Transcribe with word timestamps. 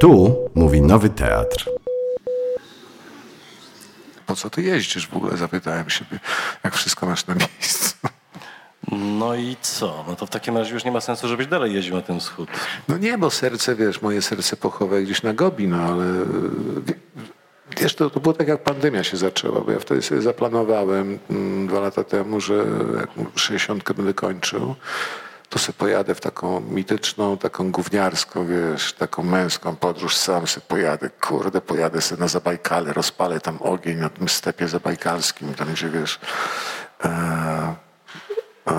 Tu 0.00 0.36
mówi 0.54 0.80
Nowy 0.80 1.10
Teatr. 1.10 1.70
Po 4.26 4.36
co 4.36 4.50
ty 4.50 4.62
jeździsz 4.62 5.08
w 5.08 5.16
ogóle? 5.16 5.36
Zapytałem 5.36 5.90
siebie, 5.90 6.18
jak 6.64 6.74
wszystko 6.74 7.06
masz 7.06 7.26
na 7.26 7.34
miejscu. 7.34 7.96
No 8.92 9.34
i 9.34 9.56
co? 9.60 10.04
No 10.08 10.16
to 10.16 10.26
w 10.26 10.30
takim 10.30 10.56
razie 10.56 10.74
już 10.74 10.84
nie 10.84 10.90
ma 10.90 11.00
sensu, 11.00 11.28
żebyś 11.28 11.46
dalej 11.46 11.74
jeździł 11.74 11.94
na 11.94 12.02
ten 12.02 12.20
wschód. 12.20 12.48
No 12.88 12.98
nie, 12.98 13.18
bo 13.18 13.30
serce, 13.30 13.74
wiesz, 13.74 14.02
moje 14.02 14.22
serce 14.22 14.56
pochowe 14.56 15.02
gdzieś 15.02 15.22
na 15.22 15.32
Gobi, 15.34 15.68
no 15.68 15.76
ale 15.76 16.04
wiesz, 17.80 17.94
to, 17.94 18.10
to 18.10 18.20
było 18.20 18.34
tak 18.34 18.48
jak 18.48 18.62
pandemia 18.62 19.04
się 19.04 19.16
zaczęła, 19.16 19.60
bo 19.60 19.72
ja 19.72 19.78
wtedy 19.78 20.02
sobie 20.02 20.22
zaplanowałem 20.22 21.18
mm, 21.30 21.66
dwa 21.66 21.80
lata 21.80 22.04
temu, 22.04 22.40
że 22.40 22.64
jak 23.00 23.10
60 23.38 23.92
będę 23.92 24.14
kończył, 24.14 24.74
to 25.50 25.58
sobie 25.58 25.78
pojadę 25.78 26.14
w 26.14 26.20
taką 26.20 26.60
mityczną, 26.60 27.38
taką 27.38 27.70
gówniarską, 27.70 28.46
wiesz, 28.46 28.92
taką 28.92 29.22
męską 29.22 29.76
podróż, 29.76 30.16
sam 30.16 30.46
sobie 30.46 30.66
pojadę, 30.68 31.10
kurde, 31.10 31.60
pojadę 31.60 32.00
sobie 32.00 32.20
na 32.20 32.28
Zabajkale, 32.28 32.92
rozpalę 32.92 33.40
tam 33.40 33.58
ogień 33.62 33.98
na 33.98 34.08
tym 34.08 34.28
stepie 34.28 34.68
zabajkalskim, 34.68 35.54
tam 35.54 35.72
gdzie, 35.72 35.88
wiesz, 35.88 36.18
e, 37.04 37.08
e, 38.66 38.72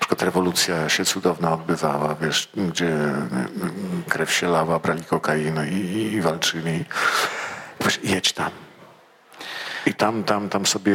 przykład 0.00 0.22
rewolucja 0.22 0.88
się 0.88 1.04
cudowna 1.04 1.52
odbywała, 1.52 2.14
wiesz, 2.14 2.48
gdzie 2.56 2.96
krew 4.08 4.32
się 4.32 4.48
lała, 4.48 4.78
brali 4.78 5.04
kokainę 5.04 5.68
i, 5.68 5.74
i, 5.74 6.12
i 6.12 6.20
walczyli. 6.20 6.84
Wiesz, 7.80 8.00
jedź 8.02 8.32
tam. 8.32 8.67
I 9.88 9.94
tam, 9.94 10.24
tam, 10.24 10.48
tam 10.48 10.66
sobie 10.66 10.92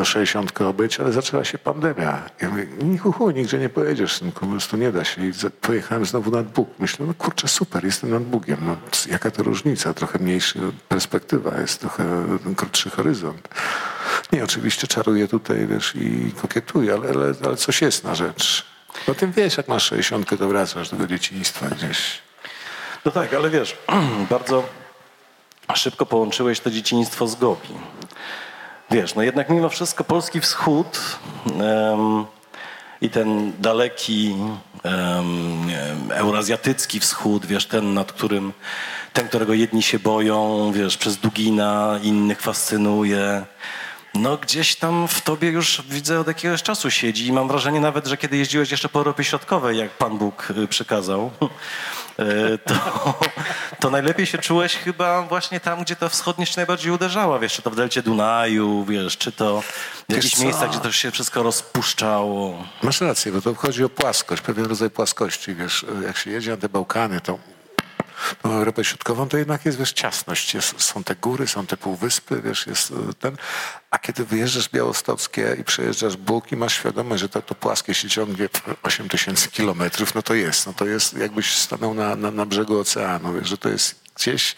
e, 0.00 0.04
60 0.04 0.60
obyć, 0.60 1.00
ale 1.00 1.12
zaczęła 1.12 1.44
się 1.44 1.58
pandemia. 1.58 2.22
Ja 2.40 2.50
mówię, 2.50 2.66
nichuchu, 2.82 3.30
nigdzie 3.30 3.58
nie 3.58 3.68
pojedziesz, 3.68 4.12
synku, 4.12 4.40
po 4.40 4.46
prostu 4.46 4.76
nie 4.76 4.92
da 4.92 5.04
się. 5.04 5.26
I 5.26 5.32
pojechałem 5.60 6.04
znowu 6.04 6.30
nad 6.30 6.46
Bóg. 6.52 6.68
Myślę, 6.78 7.06
no 7.06 7.14
kurczę, 7.14 7.48
super, 7.48 7.84
jestem 7.84 8.10
nad 8.10 8.22
Bugiem. 8.22 8.58
No, 8.66 8.76
jaka 9.10 9.30
to 9.30 9.42
różnica? 9.42 9.94
Trochę 9.94 10.18
mniejsza 10.18 10.60
perspektywa, 10.88 11.60
jest 11.60 11.80
trochę 11.80 12.04
krótszy 12.56 12.90
horyzont. 12.90 13.48
Nie, 14.32 14.44
oczywiście 14.44 14.86
czaruję 14.86 15.28
tutaj, 15.28 15.66
wiesz, 15.66 15.96
i 15.96 16.32
kokietuję, 16.42 16.94
ale, 16.94 17.08
ale, 17.08 17.34
ale 17.44 17.56
coś 17.56 17.82
jest 17.82 18.04
na 18.04 18.14
rzecz. 18.14 18.66
No 19.08 19.14
tym 19.14 19.32
wiesz, 19.32 19.56
jak 19.56 19.68
masz 19.68 19.84
60, 19.84 20.38
to 20.38 20.48
wracasz 20.48 20.90
do 20.90 21.06
dzieciństwa 21.06 21.66
gdzieś. 21.68 22.18
No 23.04 23.12
tak, 23.12 23.34
ale 23.34 23.50
wiesz, 23.50 23.78
bardzo 24.30 24.81
szybko 25.76 26.06
połączyłeś 26.06 26.60
to 26.60 26.70
dzieciństwo 26.70 27.26
z 27.26 27.34
Gobi. 27.34 27.68
Wiesz, 28.90 29.14
no 29.14 29.22
jednak 29.22 29.48
mimo 29.48 29.68
wszystko 29.68 30.04
polski 30.04 30.40
wschód 30.40 31.18
em, 31.46 32.24
i 33.00 33.10
ten 33.10 33.52
daleki 33.60 34.34
wiem, 34.84 36.10
eurazjatycki 36.10 37.00
wschód, 37.00 37.46
wiesz, 37.46 37.66
ten, 37.66 37.94
nad 37.94 38.12
którym, 38.12 38.52
ten, 39.12 39.28
którego 39.28 39.54
jedni 39.54 39.82
się 39.82 39.98
boją, 39.98 40.72
wiesz, 40.72 40.96
przez 40.96 41.16
Dugina, 41.16 41.98
innych 42.02 42.40
fascynuje. 42.40 43.44
No 44.14 44.36
gdzieś 44.36 44.76
tam 44.76 45.08
w 45.08 45.20
tobie 45.20 45.48
już 45.48 45.82
widzę 45.88 46.20
od 46.20 46.26
jakiegoś 46.26 46.62
czasu 46.62 46.90
siedzi 46.90 47.26
i 47.26 47.32
mam 47.32 47.48
wrażenie 47.48 47.80
nawet, 47.80 48.06
że 48.06 48.16
kiedy 48.16 48.36
jeździłeś 48.36 48.70
jeszcze 48.70 48.88
po 48.88 48.98
Europie 48.98 49.24
Środkowej, 49.24 49.78
jak 49.78 49.90
Pan 49.90 50.18
Bóg 50.18 50.50
y, 50.50 50.68
przykazał, 50.68 51.30
y, 52.20 52.58
to, 52.66 52.74
to 53.80 53.90
najlepiej 53.90 54.26
się 54.26 54.38
czułeś 54.38 54.76
chyba 54.76 55.22
właśnie 55.22 55.60
tam, 55.60 55.82
gdzie 55.82 55.96
ta 55.96 56.08
wschodniość 56.08 56.56
najbardziej 56.56 56.92
uderzała, 56.92 57.38
wiesz, 57.38 57.52
czy 57.52 57.62
to 57.62 57.70
w 57.70 57.76
delcie 57.76 58.02
Dunaju, 58.02 58.84
wiesz, 58.84 59.18
czy 59.18 59.32
to 59.32 59.62
w 60.08 60.12
jakichś 60.12 60.38
miejscach, 60.38 60.70
gdzie 60.70 60.80
to 60.80 60.92
się 60.92 61.10
wszystko 61.10 61.42
rozpuszczało. 61.42 62.64
Masz 62.82 63.00
rację, 63.00 63.32
bo 63.32 63.40
to 63.40 63.54
chodzi 63.54 63.84
o 63.84 63.88
płaskość, 63.88 64.42
pewien 64.42 64.66
rodzaj 64.66 64.90
płaskości. 64.90 65.54
Wiesz, 65.54 65.86
jak 66.06 66.16
się 66.16 66.30
jedzie 66.30 66.50
na 66.50 66.56
te 66.56 66.68
Bałkany, 66.68 67.20
to 67.20 67.38
Europę 68.44 68.84
Środkową, 68.84 69.28
to 69.28 69.38
jednak 69.38 69.64
jest, 69.64 69.78
wiesz, 69.78 69.92
ciasność. 69.92 70.54
Jest, 70.54 70.82
są 70.82 71.04
te 71.04 71.16
góry, 71.16 71.46
są 71.46 71.66
te 71.66 71.76
półwyspy, 71.76 72.42
wiesz, 72.44 72.66
jest 72.66 72.90
e, 72.90 73.14
ten... 73.14 73.36
A 73.90 73.98
kiedy 73.98 74.24
wyjeżdżasz 74.24 74.68
Białostockie 74.68 75.56
i 75.60 75.64
przejeżdżasz 75.64 76.16
Bóg 76.16 76.52
i 76.52 76.56
masz 76.56 76.74
świadomość, 76.74 77.20
że 77.20 77.28
to, 77.28 77.42
to 77.42 77.54
płaskie 77.54 77.94
się 77.94 78.08
ciągnie 78.08 78.48
8 78.82 79.08
tysięcy 79.08 79.48
kilometrów, 79.48 80.14
no 80.14 80.22
to 80.22 80.34
jest. 80.34 80.66
No 80.66 80.72
to 80.72 80.86
jest, 80.86 81.16
jakbyś 81.16 81.56
stanął 81.56 81.94
na, 81.94 82.16
na, 82.16 82.30
na 82.30 82.46
brzegu 82.46 82.78
oceanu, 82.78 83.32
wiesz, 83.32 83.48
że 83.48 83.58
to 83.58 83.68
jest 83.68 84.00
gdzieś 84.16 84.56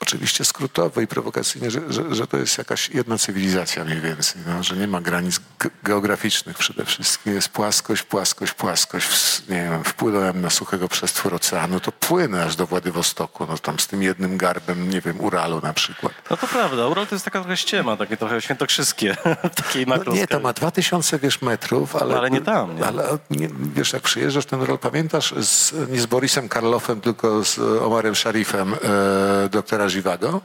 oczywiście 0.00 0.44
skrótowo 0.44 1.00
i 1.00 1.06
prowokacyjnie, 1.06 1.70
że, 1.70 1.80
że, 1.92 2.14
że 2.14 2.26
to 2.26 2.36
jest 2.36 2.58
jakaś 2.58 2.88
jedna 2.88 3.18
cywilizacja 3.18 3.84
mniej 3.84 4.00
więcej, 4.00 4.42
no, 4.46 4.62
że 4.62 4.76
nie 4.76 4.86
ma 4.88 5.00
granic 5.00 5.40
ge- 5.60 5.70
geograficznych 5.82 6.58
przede 6.58 6.84
wszystkim. 6.84 7.34
Jest 7.34 7.48
płaskość, 7.48 8.02
płaskość, 8.02 8.52
płaskość. 8.52 9.06
W, 9.06 9.48
nie 9.48 9.62
wiem, 9.70 9.84
wpłynąłem 9.84 10.40
na 10.40 10.50
suchego 10.50 10.88
przestwór 10.88 11.34
oceanu, 11.34 11.80
to 11.80 11.92
płynę 11.92 12.44
aż 12.44 12.56
do 12.56 12.66
Władywostoku, 12.66 13.46
no 13.48 13.58
tam 13.58 13.78
z 13.78 13.86
tym 13.86 14.02
jednym 14.02 14.36
garbem, 14.36 14.90
nie 14.90 15.00
wiem, 15.00 15.20
Uralu 15.20 15.60
na 15.60 15.72
przykład. 15.72 16.12
No 16.30 16.36
to 16.36 16.46
prawda, 16.46 16.86
Ural 16.86 17.06
to 17.06 17.14
jest 17.14 17.24
taka 17.24 17.40
trochę 17.40 17.56
ściema, 17.56 17.96
takie 17.96 18.16
trochę 18.16 18.42
świętokrzyskie 18.42 19.16
takiej 19.62 19.86
No 19.86 20.12
nie, 20.12 20.26
to 20.26 20.40
ma 20.40 20.52
2000 20.52 21.18
wiesz, 21.18 21.42
metrów, 21.42 21.96
ale, 21.96 22.18
Ale 22.18 22.30
nie 22.30 22.40
tam, 22.40 22.76
nie? 22.76 22.86
Ale 22.86 23.18
nie, 23.30 23.48
wiesz, 23.74 23.92
jak 23.92 24.02
przyjeżdżasz 24.02 24.46
ten 24.46 24.62
rol, 24.62 24.78
pamiętasz 24.78 25.34
z, 25.40 25.74
nie 25.90 26.00
z 26.00 26.06
Borisem 26.06 26.48
Karloffem, 26.48 27.00
tylko 27.00 27.44
z 27.44 27.58
Omarem 27.58 28.14
Sharifem 28.16 28.74
e, 28.74 29.48
doktora 29.48 29.85
nasz 29.86 30.40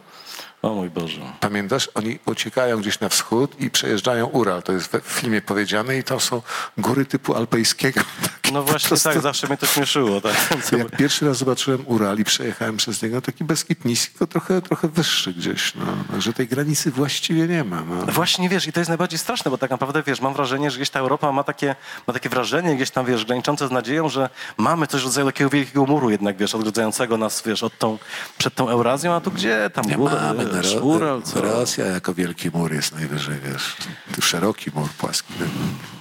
O 0.61 0.73
mój 0.73 0.89
Boże. 0.89 1.21
Pamiętasz? 1.39 1.89
Oni 1.93 2.19
uciekają 2.25 2.77
gdzieś 2.79 2.99
na 2.99 3.09
wschód 3.09 3.59
i 3.59 3.69
przejeżdżają 3.69 4.25
Ural. 4.25 4.63
To 4.63 4.73
jest 4.73 4.97
w 5.03 5.07
filmie 5.07 5.41
powiedziane 5.41 5.97
i 5.97 6.03
to 6.03 6.19
są 6.19 6.41
góry 6.77 7.05
typu 7.05 7.35
alpejskiego. 7.35 8.01
No 8.53 8.63
właśnie 8.63 8.87
prostu- 8.87 9.09
tak, 9.09 9.21
zawsze 9.21 9.47
mnie 9.47 9.57
to 9.57 9.65
śmieszyło. 9.65 10.21
Tak? 10.21 10.33
Jak 10.77 10.97
pierwszy 10.97 11.25
raz 11.27 11.37
zobaczyłem 11.37 11.83
Ural 11.87 12.19
i 12.19 12.23
przejechałem 12.23 12.77
przez 12.77 13.01
niego, 13.01 13.21
taki 13.21 13.43
Beskid 13.43 13.85
niski, 13.85 14.11
tylko 14.11 14.27
trochę, 14.27 14.61
trochę 14.61 14.87
wyższy 14.87 15.33
gdzieś. 15.33 15.73
No. 15.75 16.21
Że 16.21 16.33
tej 16.33 16.47
granicy 16.47 16.91
właściwie 16.91 17.47
nie 17.47 17.63
ma. 17.63 17.81
No. 17.81 18.11
Właśnie 18.11 18.49
wiesz, 18.49 18.67
i 18.67 18.73
to 18.73 18.79
jest 18.79 18.89
najbardziej 18.89 19.19
straszne, 19.19 19.51
bo 19.51 19.57
tak 19.57 19.71
naprawdę 19.71 20.03
wiesz, 20.03 20.21
mam 20.21 20.33
wrażenie, 20.33 20.71
że 20.71 20.77
gdzieś 20.77 20.89
ta 20.89 20.99
Europa 20.99 21.31
ma 21.31 21.43
takie, 21.43 21.75
ma 22.07 22.13
takie 22.13 22.29
wrażenie, 22.29 22.75
gdzieś 22.75 22.91
tam 22.91 23.05
wiesz, 23.05 23.25
graniczące 23.25 23.67
z 23.67 23.71
nadzieją, 23.71 24.09
że 24.09 24.29
mamy 24.57 24.87
coś 24.87 25.01
w 25.01 25.05
rodzaju 25.05 25.27
takiego 25.27 25.49
wielkiego 25.49 25.85
muru 25.85 26.09
jednak, 26.09 26.37
wiesz, 26.37 26.55
odgradzającego 26.55 27.17
nas, 27.17 27.43
wiesz, 27.45 27.63
od 27.63 27.77
tą, 27.77 27.97
przed 28.37 28.55
tą 28.55 28.69
Eurazją, 28.69 29.13
a 29.13 29.21
tu 29.21 29.31
gdzie? 29.31 29.69
Tam 29.73 29.85
Nie 29.85 29.97
mamy. 29.97 30.50
Ro- 30.51 30.81
Ural, 30.81 31.21
co? 31.21 31.41
Rosja 31.41 31.85
jako 31.85 32.13
wielki 32.13 32.49
mur 32.53 32.73
jest 32.73 32.95
najwyżej, 32.95 33.35
wiesz. 33.45 33.75
Szeroki 34.21 34.71
mur 34.73 34.89
płaski. 34.89 35.33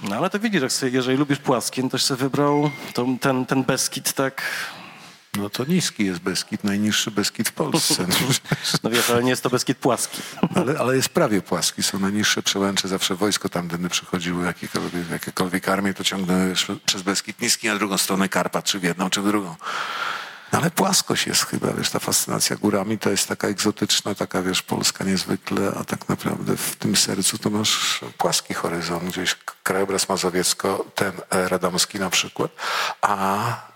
No 0.09 0.15
ale 0.15 0.29
to 0.29 0.39
widzisz, 0.39 0.61
jak 0.61 0.71
sobie, 0.71 0.91
jeżeli 0.91 1.17
lubisz 1.17 1.39
płaskie, 1.39 1.83
no 1.83 1.89
to 1.89 1.99
sobie 1.99 2.17
wybrał 2.23 2.71
tą, 2.93 3.19
ten, 3.19 3.45
ten 3.45 3.63
Beskid 3.63 4.13
tak, 4.13 4.41
No 5.37 5.49
to 5.49 5.65
niski 5.65 6.05
jest 6.05 6.19
Beskid, 6.19 6.63
najniższy 6.63 7.11
Beskid 7.11 7.49
w 7.49 7.51
Polsce. 7.51 8.07
no 8.83 8.89
wiesz, 8.89 9.09
ale 9.09 9.23
nie 9.23 9.29
jest 9.29 9.43
to 9.43 9.49
Beskid 9.49 9.77
płaski. 9.77 10.21
Ale, 10.55 10.79
ale 10.79 10.95
jest 10.95 11.09
prawie 11.09 11.41
płaski, 11.41 11.83
są 11.83 11.99
najniższe 11.99 12.43
przełęcze, 12.43 12.87
zawsze 12.87 13.15
wojsko 13.15 13.49
tamtędy 13.49 13.89
przychodziło, 13.89 14.43
jakiekolwiek, 14.43 15.09
jakiekolwiek 15.11 15.69
armie, 15.69 15.93
to 15.93 16.03
ciągnęły 16.03 16.53
przez 16.85 17.01
Beskid 17.01 17.41
Niski, 17.41 17.67
na 17.67 17.75
drugą 17.75 17.97
stronę 17.97 18.29
Karpat, 18.29 18.65
czy 18.65 18.79
w 18.79 18.83
jedną, 18.83 19.09
czy 19.09 19.21
w 19.21 19.27
drugą. 19.27 19.55
No 20.51 20.59
ale 20.59 20.69
płaskość 20.71 21.27
jest 21.27 21.45
chyba, 21.45 21.73
wiesz, 21.73 21.89
ta 21.89 21.99
fascynacja 21.99 22.55
górami 22.55 22.97
to 22.97 23.09
jest 23.09 23.27
taka 23.27 23.47
egzotyczna, 23.47 24.15
taka, 24.15 24.41
wiesz, 24.41 24.61
Polska 24.61 25.03
niezwykle, 25.03 25.71
a 25.79 25.83
tak 25.83 26.09
naprawdę 26.09 26.57
w 26.57 26.75
tym 26.75 26.95
sercu 26.95 27.37
to 27.37 27.49
masz 27.49 27.99
płaski 28.17 28.53
horyzont, 28.53 29.03
gdzieś 29.03 29.35
krajobraz 29.63 30.09
Mazowiecko, 30.09 30.85
ten 30.95 31.11
e, 31.29 31.47
radomski 31.49 31.99
na 31.99 32.09
przykład, 32.09 32.51
a 33.01 33.71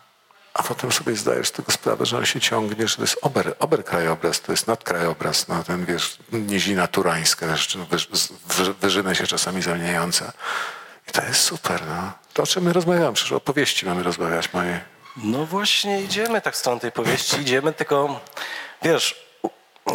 a 0.54 0.64
potem 0.64 0.92
sobie 0.92 1.16
zdajesz 1.16 1.52
tego 1.52 1.72
sprawę, 1.72 2.06
że 2.06 2.18
on 2.18 2.26
się 2.26 2.40
ciągnie, 2.42 2.88
że 2.88 2.96
to 2.96 3.02
jest 3.02 3.18
ober, 3.22 3.56
ober 3.60 3.84
krajobraz, 3.86 4.42
to 4.42 4.52
jest 4.52 4.68
nadkrajobraz, 4.68 5.48
no 5.48 5.64
ten 5.64 5.86
wiesz, 5.86 6.18
nizina 6.32 6.88
turańska, 6.88 7.48
wiesz, 7.48 7.78
wyż, 7.92 8.10
wy- 8.48 8.74
wyżyny 8.74 9.16
się 9.16 9.28
czasami 9.28 9.62
zamieniające. 9.62 10.32
I 11.10 11.12
to 11.12 11.24
jest 11.24 11.42
super, 11.42 11.82
no. 11.88 12.12
To 12.34 12.44
o 12.44 12.48
czym 12.48 12.64
my 12.64 12.74
rozmawiamy, 12.74 13.14
przecież 13.14 13.32
opowieści 13.32 13.86
mamy 13.86 14.04
rozmawiać 14.04 14.54
mojej. 14.54 14.80
No 15.18 15.46
właśnie 15.46 16.02
idziemy 16.02 16.42
tak 16.42 16.56
stronę 16.56 16.80
tej 16.80 16.92
powieści, 16.92 17.42
idziemy, 17.42 17.74
tylko 17.74 18.20
wiesz, 18.82 19.26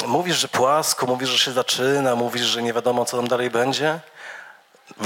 mówisz, 0.06 0.36
że 0.36 0.48
płasko, 0.48 1.06
mówisz, 1.06 1.28
że 1.28 1.38
się 1.38 1.52
zaczyna, 1.52 2.16
mówisz, 2.16 2.42
że 2.42 2.62
nie 2.62 2.72
wiadomo, 2.72 3.04
co 3.04 3.16
tam 3.16 3.28
dalej 3.28 3.50
będzie. 3.50 4.00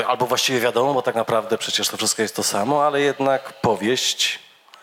Albo 0.07 0.27
właściwie 0.27 0.61
wiadomo, 0.61 0.95
bo 0.95 1.03
tak 1.03 1.15
naprawdę 1.15 1.59
przecież 1.59 1.89
to 1.89 1.97
wszystko 1.97 2.23
jest 2.23 2.37
to 2.37 2.43
samo, 2.43 2.87
ale 2.87 3.01
jednak 3.01 3.61
powieść 3.61 4.39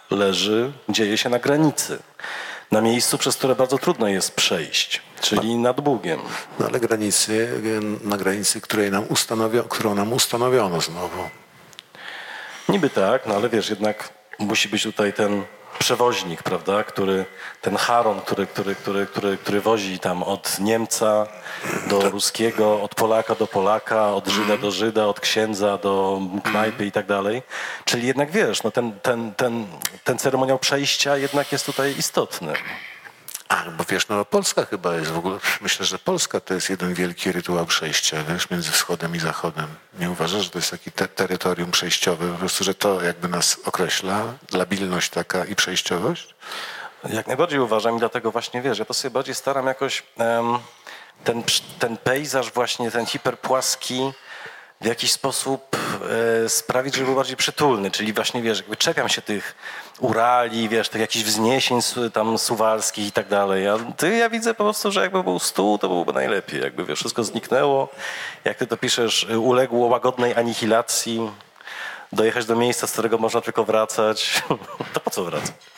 leży, 0.09 0.71
dzieje 0.89 1.17
się 1.17 1.29
na 1.29 1.39
granicy. 1.39 1.99
Na 2.71 2.81
miejscu, 2.81 3.17
przez 3.17 3.35
które 3.35 3.55
bardzo 3.55 3.77
trudno 3.77 4.07
jest 4.07 4.35
przejść, 4.35 5.01
czyli 5.21 5.55
nad 5.55 5.81
Bugiem. 5.81 6.19
No 6.59 6.65
ale 6.67 6.79
granicy, 6.79 7.61
na 8.03 8.17
granicy, 8.17 8.61
której 8.61 8.91
nam 8.91 9.05
ustanowio, 9.09 9.63
którą 9.63 9.95
nam 9.95 10.13
ustanowiono 10.13 10.81
znowu. 10.81 11.29
Niby 12.69 12.89
tak, 12.89 13.25
no 13.25 13.35
ale 13.35 13.49
wiesz, 13.49 13.69
jednak 13.69 14.20
musi 14.41 14.69
być 14.69 14.83
tutaj 14.83 15.13
ten 15.13 15.43
przewoźnik, 15.79 16.43
prawda, 16.43 16.83
który, 16.83 17.25
ten 17.61 17.75
Haron, 17.75 18.21
który, 18.21 18.47
który, 18.47 18.75
który, 18.75 19.05
który, 19.05 19.37
który 19.37 19.61
wozi 19.61 19.99
tam 19.99 20.23
od 20.23 20.59
Niemca 20.59 21.27
do 21.87 22.09
ruskiego, 22.09 22.81
od 22.81 22.95
Polaka 22.95 23.35
do 23.35 23.47
Polaka, 23.47 24.07
od 24.07 24.27
Żyda 24.27 24.57
do 24.57 24.71
Żyda, 24.71 25.05
od 25.05 25.19
księdza 25.19 25.77
do 25.77 26.21
knajpy 26.43 26.85
i 26.85 26.91
tak 26.91 27.05
dalej. 27.05 27.43
Czyli 27.85 28.07
jednak 28.07 28.31
wiesz, 28.31 28.63
no 28.63 28.71
ten, 28.71 28.99
ten, 28.99 29.33
ten, 29.33 29.67
ten 30.03 30.17
ceremoniał 30.17 30.59
przejścia 30.59 31.17
jednak 31.17 31.51
jest 31.51 31.65
tutaj 31.65 31.95
istotny. 31.97 32.53
A, 33.51 33.71
bo 33.77 33.83
wiesz, 33.89 34.07
no 34.07 34.25
Polska 34.25 34.65
chyba 34.65 34.95
jest 34.95 35.11
w 35.11 35.17
ogóle, 35.17 35.37
myślę, 35.61 35.85
że 35.85 35.99
Polska 35.99 36.39
to 36.39 36.53
jest 36.53 36.69
jeden 36.69 36.93
wielki 36.93 37.31
rytuał 37.31 37.65
przejścia, 37.65 38.23
wiesz, 38.23 38.49
między 38.49 38.71
wschodem 38.71 39.15
i 39.15 39.19
zachodem. 39.19 39.67
Nie 39.99 40.11
uważasz, 40.11 40.43
że 40.43 40.49
to 40.49 40.59
jest 40.59 40.71
taki 40.71 40.91
te 40.91 41.07
terytorium 41.07 41.71
przejściowe, 41.71 42.31
po 42.31 42.37
prostu, 42.37 42.63
że 42.63 42.73
to 42.73 43.01
jakby 43.01 43.27
nas 43.27 43.57
określa, 43.65 44.23
labilność 44.53 45.09
taka 45.09 45.45
i 45.45 45.55
przejściowość? 45.55 46.35
Jak 47.09 47.27
najbardziej 47.27 47.59
uważam 47.59 47.95
i 47.95 47.99
dlatego 47.99 48.31
właśnie, 48.31 48.61
wiesz, 48.61 48.79
ja 48.79 48.85
to 48.85 48.93
sobie 48.93 49.11
bardziej 49.11 49.35
staram 49.35 49.67
jakoś 49.67 50.03
em, 50.17 50.59
ten, 51.23 51.43
ten 51.79 51.97
pejzaż 51.97 52.51
właśnie, 52.51 52.91
ten 52.91 53.05
hiperpłaski 53.05 54.11
w 54.81 54.85
jakiś 54.85 55.11
sposób 55.11 55.77
e, 56.45 56.49
sprawić, 56.49 56.95
żeby 56.95 57.05
był 57.05 57.15
bardziej 57.15 57.37
przytulny, 57.37 57.91
czyli 57.91 58.13
właśnie, 58.13 58.41
wiesz, 58.41 58.57
jakby 58.57 58.77
czepiam 58.77 59.09
się 59.09 59.21
tych 59.21 59.55
Urali, 60.01 60.69
wiesz, 60.69 60.89
tych 60.89 61.01
jakichś 61.01 61.25
wzniesień 61.25 61.79
tam 62.13 62.37
suwalskich 62.37 63.07
i 63.07 63.11
tak 63.11 63.27
dalej. 63.27 63.67
A 63.67 63.77
ty, 63.97 64.17
ja 64.17 64.29
widzę 64.29 64.53
po 64.53 64.63
prostu, 64.63 64.91
że 64.91 65.01
jakby 65.01 65.23
był 65.23 65.39
stół, 65.39 65.77
to 65.77 65.87
byłoby 65.87 66.13
najlepiej. 66.13 66.61
Jakby, 66.61 66.85
wiesz, 66.85 66.99
wszystko 66.99 67.23
zniknęło. 67.23 67.89
Jak 68.43 68.57
ty 68.57 68.67
to 68.67 68.77
piszesz, 68.77 69.27
uległo 69.39 69.87
łagodnej 69.87 70.35
anihilacji, 70.35 71.31
dojechać 72.11 72.45
do 72.45 72.55
miejsca, 72.55 72.87
z 72.87 72.91
którego 72.91 73.17
można 73.17 73.41
tylko 73.41 73.63
wracać. 73.63 74.43
to 74.93 74.99
po 74.99 75.09
co 75.09 75.23
wracać? 75.23 75.70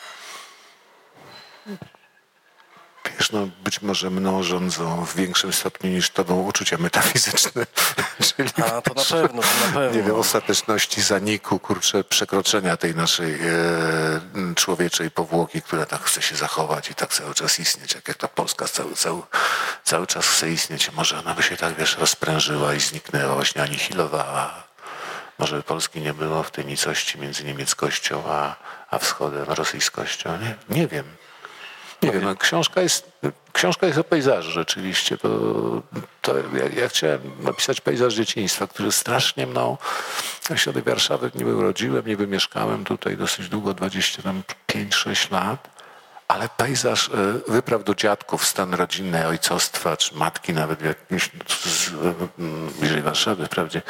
Wiesz, 3.18 3.32
no, 3.32 3.48
być 3.64 3.82
może 3.82 4.10
mną 4.10 4.42
rządzą 4.42 5.04
w 5.04 5.16
większym 5.16 5.52
stopniu 5.52 5.90
niż 5.90 6.10
tobą 6.10 6.42
uczucia 6.42 6.78
metafizyczne. 6.78 7.66
Czyli, 8.36 8.50
A, 8.56 8.82
to 8.82 8.94
na 8.94 9.04
pewno, 9.04 9.42
to 9.42 9.66
na 9.66 9.72
pewno. 9.72 9.90
Nie 9.90 10.02
wiem, 10.02 10.14
ostateczności 10.14 11.02
zaniku, 11.02 11.58
kurczę, 11.58 12.04
przekroczenia 12.04 12.76
tej 12.76 12.94
naszej 12.94 13.34
e, 13.34 14.54
człowieczej 14.54 15.10
powłoki, 15.10 15.62
która 15.62 15.86
tak 15.86 16.02
chce 16.02 16.22
się 16.22 16.36
zachować 16.36 16.90
i 16.90 16.94
tak 16.94 17.12
cały 17.12 17.34
czas 17.34 17.60
istnieć, 17.60 17.94
jak, 17.94 18.08
jak 18.08 18.16
ta 18.16 18.28
Polska 18.28 18.68
cały, 18.68 18.94
cały, 18.94 19.22
cały 19.84 20.06
czas 20.06 20.26
chce 20.26 20.50
istnieć. 20.50 20.92
Może 20.92 21.18
ona 21.18 21.34
by 21.34 21.42
się 21.42 21.56
tak, 21.56 21.74
wiesz, 21.74 21.98
rozprężyła 21.98 22.74
i 22.74 22.80
zniknęła, 22.80 23.34
właśnie 23.34 23.62
anihilowała. 23.62 24.64
Może 25.38 25.62
Polski 25.62 26.00
nie 26.00 26.14
było 26.14 26.42
w 26.42 26.50
tej 26.50 26.66
nicości 26.66 27.18
między 27.18 27.44
niemieckością 27.44 28.22
a, 28.28 28.56
a 28.90 28.98
wschodem, 28.98 29.44
rosyjskością. 29.48 30.38
Nie, 30.38 30.76
nie 30.76 30.86
wiem. 30.86 31.04
Nie 32.04 32.12
wiem, 32.12 32.24
no, 32.24 32.36
książka 32.36 32.80
jest, 32.80 33.12
książka 33.52 33.86
jest 33.86 33.98
o 33.98 34.04
pejzażu 34.04 34.50
rzeczywiście, 34.50 35.16
bo 35.22 35.28
to 36.22 36.36
ja, 36.38 36.82
ja, 36.82 36.88
chciałem 36.88 37.20
napisać 37.40 37.80
pejzaż 37.80 38.14
dzieciństwa, 38.14 38.66
który 38.66 38.92
strasznie 38.92 39.46
mną, 39.46 39.76
do 40.74 40.82
Warszawy 40.82 41.30
niby 41.34 41.56
urodziłem, 41.56 42.06
niby 42.06 42.26
mieszkałem 42.26 42.84
tutaj 42.84 43.16
dosyć 43.16 43.48
długo, 43.48 43.70
25-6 43.72 45.32
lat, 45.32 45.68
ale 46.28 46.48
pejzaż 46.48 47.08
e, 47.08 47.12
wypraw 47.52 47.84
do 47.84 47.94
dziadków, 47.94 48.46
stan 48.46 48.74
rodzinny, 48.74 49.26
ojcostwa, 49.26 49.96
czy 49.96 50.14
matki 50.14 50.52
nawet 50.52 50.78
w 50.78 50.84
jakimś, 50.84 51.30
bliżej 52.80 53.02
Warszawy 53.02 53.46
wprawdzie, 53.46 53.82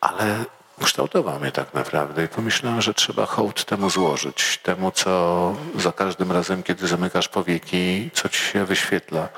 ale 0.00 0.44
kształtował 0.84 1.40
mnie 1.40 1.52
tak 1.52 1.74
naprawdę 1.74 2.24
i 2.24 2.28
pomyślałem, 2.28 2.82
że 2.82 2.94
trzeba 2.94 3.26
hołd 3.26 3.64
temu 3.64 3.90
złożyć, 3.90 4.58
temu, 4.62 4.90
co 4.90 5.54
za 5.74 5.92
każdym 5.92 6.32
razem, 6.32 6.62
kiedy 6.62 6.86
zamykasz 6.86 7.28
powieki, 7.28 8.10
co 8.14 8.28
ci 8.28 8.40
się 8.40 8.64
wyświetla. 8.64 9.28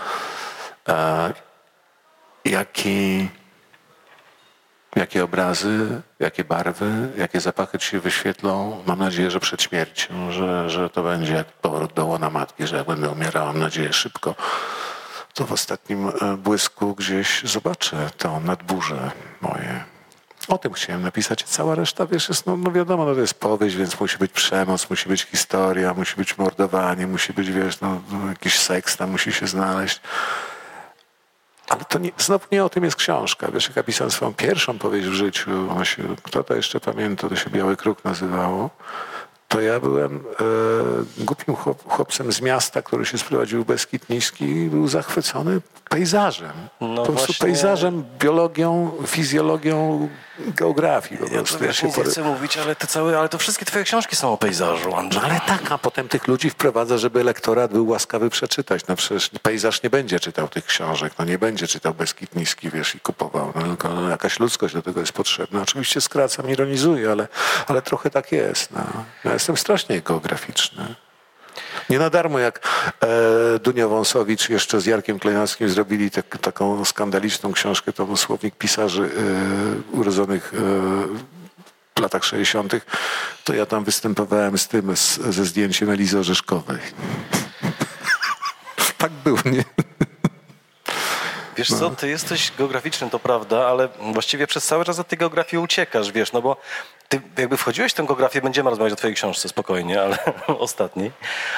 E, 0.89 1.33
jaki, 2.45 3.29
jakie 4.97 5.25
obrazy, 5.25 6.03
jakie 6.21 6.45
barwy, 6.45 7.09
jakie 7.19 7.41
zapachy 7.41 7.79
ci 7.79 7.89
się 7.89 8.01
wyświetlą. 8.01 8.83
Mam 8.87 8.99
nadzieję, 8.99 9.31
że 9.31 9.41
przed 9.41 9.63
śmiercią, 9.63 10.33
że, 10.33 10.71
że 10.71 10.91
to 10.91 11.03
będzie 11.03 11.33
jak 11.33 11.47
powrót 11.47 11.93
do 11.93 12.07
łona 12.07 12.31
matki, 12.31 12.67
że 12.67 12.77
jak 12.77 12.87
będę 12.87 13.11
umierał, 13.11 13.47
mam 13.47 13.59
nadzieję 13.59 13.93
szybko, 13.93 14.35
to 15.35 15.47
w 15.47 15.53
ostatnim 15.53 16.09
e, 16.09 16.37
błysku 16.37 16.95
gdzieś 16.95 17.43
zobaczę 17.45 18.11
to 18.19 18.41
nadburze 18.41 19.11
moje. 19.41 19.92
O 20.49 20.59
tym 20.59 20.73
chciałem 20.73 21.03
napisać. 21.03 21.43
Cała 21.43 21.75
reszta, 21.75 22.07
wiesz, 22.07 22.29
jest, 22.29 22.47
no, 22.47 22.57
no 22.57 22.73
wiadomo, 22.73 23.05
no 23.05 23.15
to 23.15 23.21
jest 23.21 23.35
powieść, 23.35 23.77
więc 23.77 24.01
musi 24.01 24.19
być 24.19 24.33
przemoc, 24.33 24.91
musi 24.91 25.09
być 25.09 25.23
historia, 25.23 25.95
musi 25.95 26.17
być 26.17 26.39
mordowanie, 26.39 27.07
musi 27.07 27.33
być, 27.33 27.51
wiesz, 27.51 27.81
no, 27.81 28.01
no 28.13 28.29
jakiś 28.29 28.59
seks 28.59 28.97
tam 28.97 29.11
musi 29.11 29.33
się 29.33 29.47
znaleźć. 29.47 30.01
Ale 31.69 31.85
to 31.85 31.99
nie, 31.99 32.11
znowu 32.19 32.47
nie 32.53 32.65
o 32.65 32.69
tym 32.69 32.85
jest 32.85 32.97
książka. 32.97 33.51
Wiesz, 33.51 33.67
jak 33.67 33.77
ja 33.77 33.83
pisałem 33.83 34.11
swoją 34.11 34.35
pierwszą 34.35 34.79
powieść 34.79 35.09
w 35.09 35.13
życiu, 35.13 35.51
się, 35.85 36.03
kto 36.23 36.45
to 36.45 36.55
jeszcze 36.55 36.81
pamięta, 36.81 37.29
to 37.29 37.37
się 37.37 37.51
Biały 37.51 37.77
Kruk 37.77 38.05
nazywało, 38.05 38.71
to 39.53 39.61
ja 39.61 39.81
byłem 39.81 40.17
e, 41.21 41.25
głupim 41.25 41.57
chłop, 41.57 41.89
chłopcem 41.89 42.33
z 42.33 42.41
miasta, 42.41 42.83
który 42.83 43.07
się 43.07 43.19
sprowadził 43.19 43.63
w 43.63 43.67
Beskid 43.67 44.09
Niski 44.09 44.45
i 44.45 44.71
był 44.71 44.89
zachwycony 44.89 45.61
pejzażem. 45.89 46.53
No 46.81 46.97
po 46.97 47.13
prostu 47.13 47.27
właśnie... 47.27 47.47
pejzażem, 47.47 48.05
biologią, 48.19 48.93
fizjologią, 49.07 50.09
geografii. 50.39 51.21
Po 51.21 51.27
prostu. 51.27 51.59
Ja, 51.61 51.67
ja 51.67 51.73
się 51.73 51.87
nie 51.87 52.05
chcę 52.05 52.23
mówić, 52.23 52.57
ale, 52.57 52.77
te 52.77 52.87
całe, 52.87 53.19
ale 53.19 53.29
to 53.29 53.39
wszystkie 53.39 53.65
twoje 53.65 53.85
książki 53.85 54.17
są 54.17 54.33
o 54.33 54.37
pejzażu, 54.37 54.97
Andrzej. 54.97 55.23
No 55.23 55.29
ale 55.29 55.41
tak, 55.41 55.73
a 55.73 55.79
potem 55.79 56.09
tych 56.09 56.29
ludzi 56.29 56.51
wprowadza, 56.51 56.99
żeby 56.99 57.25
lektorat 57.25 57.73
był 57.73 57.89
łaskawy 57.89 58.31
przeczytać. 58.31 58.87
No 58.87 58.97
przecież 58.97 59.31
pejzaż 59.43 59.83
nie 59.83 59.91
będzie 59.91 60.21
czytał 60.21 60.49
tych 60.49 60.65
książek, 60.67 61.13
no 61.19 61.25
nie 61.25 61.39
będzie 61.39 61.69
czytał 61.69 61.95
Beskid 61.95 62.37
Niski, 62.37 62.71
wiesz, 62.71 62.95
i 62.95 63.01
kupował. 63.01 63.53
No, 63.55 63.63
tylko 63.63 63.89
no, 63.89 64.09
jakaś 64.09 64.41
ludzkość 64.41 64.75
do 64.75 64.83
tego 64.83 65.01
jest 65.01 65.13
potrzebna. 65.13 65.63
Oczywiście 65.63 66.01
skracam, 66.01 66.51
ironizuję, 66.51 67.11
ale, 67.11 67.29
ale 67.67 67.83
trochę 67.83 68.11
tak 68.11 68.33
jest. 68.33 68.71
No. 68.71 69.05
Ja 69.25 69.33
jestem 69.33 69.57
strasznie 69.57 70.01
geograficzny. 70.01 70.95
Nie 71.91 71.99
na 71.99 72.11
darmo 72.11 72.39
jak 72.39 72.69
e, 73.01 73.59
Dunia 73.59 73.89
Wąsowicz 73.89 74.49
jeszcze 74.49 74.81
z 74.81 74.87
Jarkiem 74.87 75.19
Klejnowskim 75.19 75.69
zrobili 75.69 76.11
tak, 76.11 76.39
taką 76.39 76.85
skandaliczną 76.85 77.53
książkę, 77.53 77.93
to 77.93 78.07
był 78.07 78.17
słownik 78.17 78.55
pisarzy 78.55 79.03
e, 79.03 79.97
urodzonych 79.97 80.55
e, 80.55 80.59
w 81.97 82.01
latach 82.01 82.25
60., 82.25 82.73
to 83.45 83.55
ja 83.55 83.67
tam 83.67 83.85
występowałem 83.85 84.59
z 84.59 84.69
tym, 84.69 84.97
z, 84.97 85.15
ze 85.15 85.45
zdjęciem 85.45 85.91
Elizy 85.91 86.19
Orzeszkowej. 86.19 86.79
tak 88.99 89.13
było, 89.13 89.39
nie? 89.45 89.65
Wiesz 91.57 91.69
co, 91.69 91.91
ty 91.91 92.09
jesteś 92.09 92.53
geograficzny, 92.59 93.11
to 93.11 93.19
prawda, 93.19 93.67
ale 93.67 93.89
właściwie 94.13 94.47
przez 94.47 94.67
cały 94.67 94.85
czas 94.85 94.99
od 94.99 95.09
tej 95.09 95.19
geografii 95.19 95.63
uciekasz, 95.63 96.13
wiesz, 96.13 96.33
no 96.33 96.43
bo 96.43 96.57
ty 97.13 97.21
jakby 97.39 97.57
wchodziłeś 97.57 97.93
w 97.93 97.95
tę 97.95 98.05
geografię, 98.05 98.43
będziemy 98.43 98.71
rozmawiać 98.71 98.93
o 98.93 98.97
twojej 98.97 99.17
książce 99.17 99.49
spokojnie, 99.49 100.03
ale 100.03 100.19
ostatniej. 100.59 101.11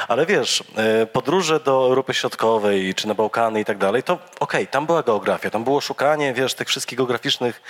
Ale 0.08 0.26
wiesz, 0.26 0.64
e, 0.76 1.06
podróże 1.06 1.60
do 1.60 1.72
Europy 1.72 2.14
Środkowej, 2.14 2.94
czy 2.94 3.08
na 3.08 3.14
Bałkany 3.14 3.60
i 3.60 3.64
tak 3.64 3.78
dalej, 3.78 4.02
to 4.02 4.12
okej, 4.14 4.28
okay, 4.40 4.66
tam 4.66 4.86
była 4.86 5.02
geografia, 5.02 5.50
tam 5.50 5.64
było 5.64 5.80
szukanie, 5.80 6.34
wiesz, 6.34 6.54
tych 6.54 6.68
wszystkich 6.68 6.98
geograficznych 6.98 7.62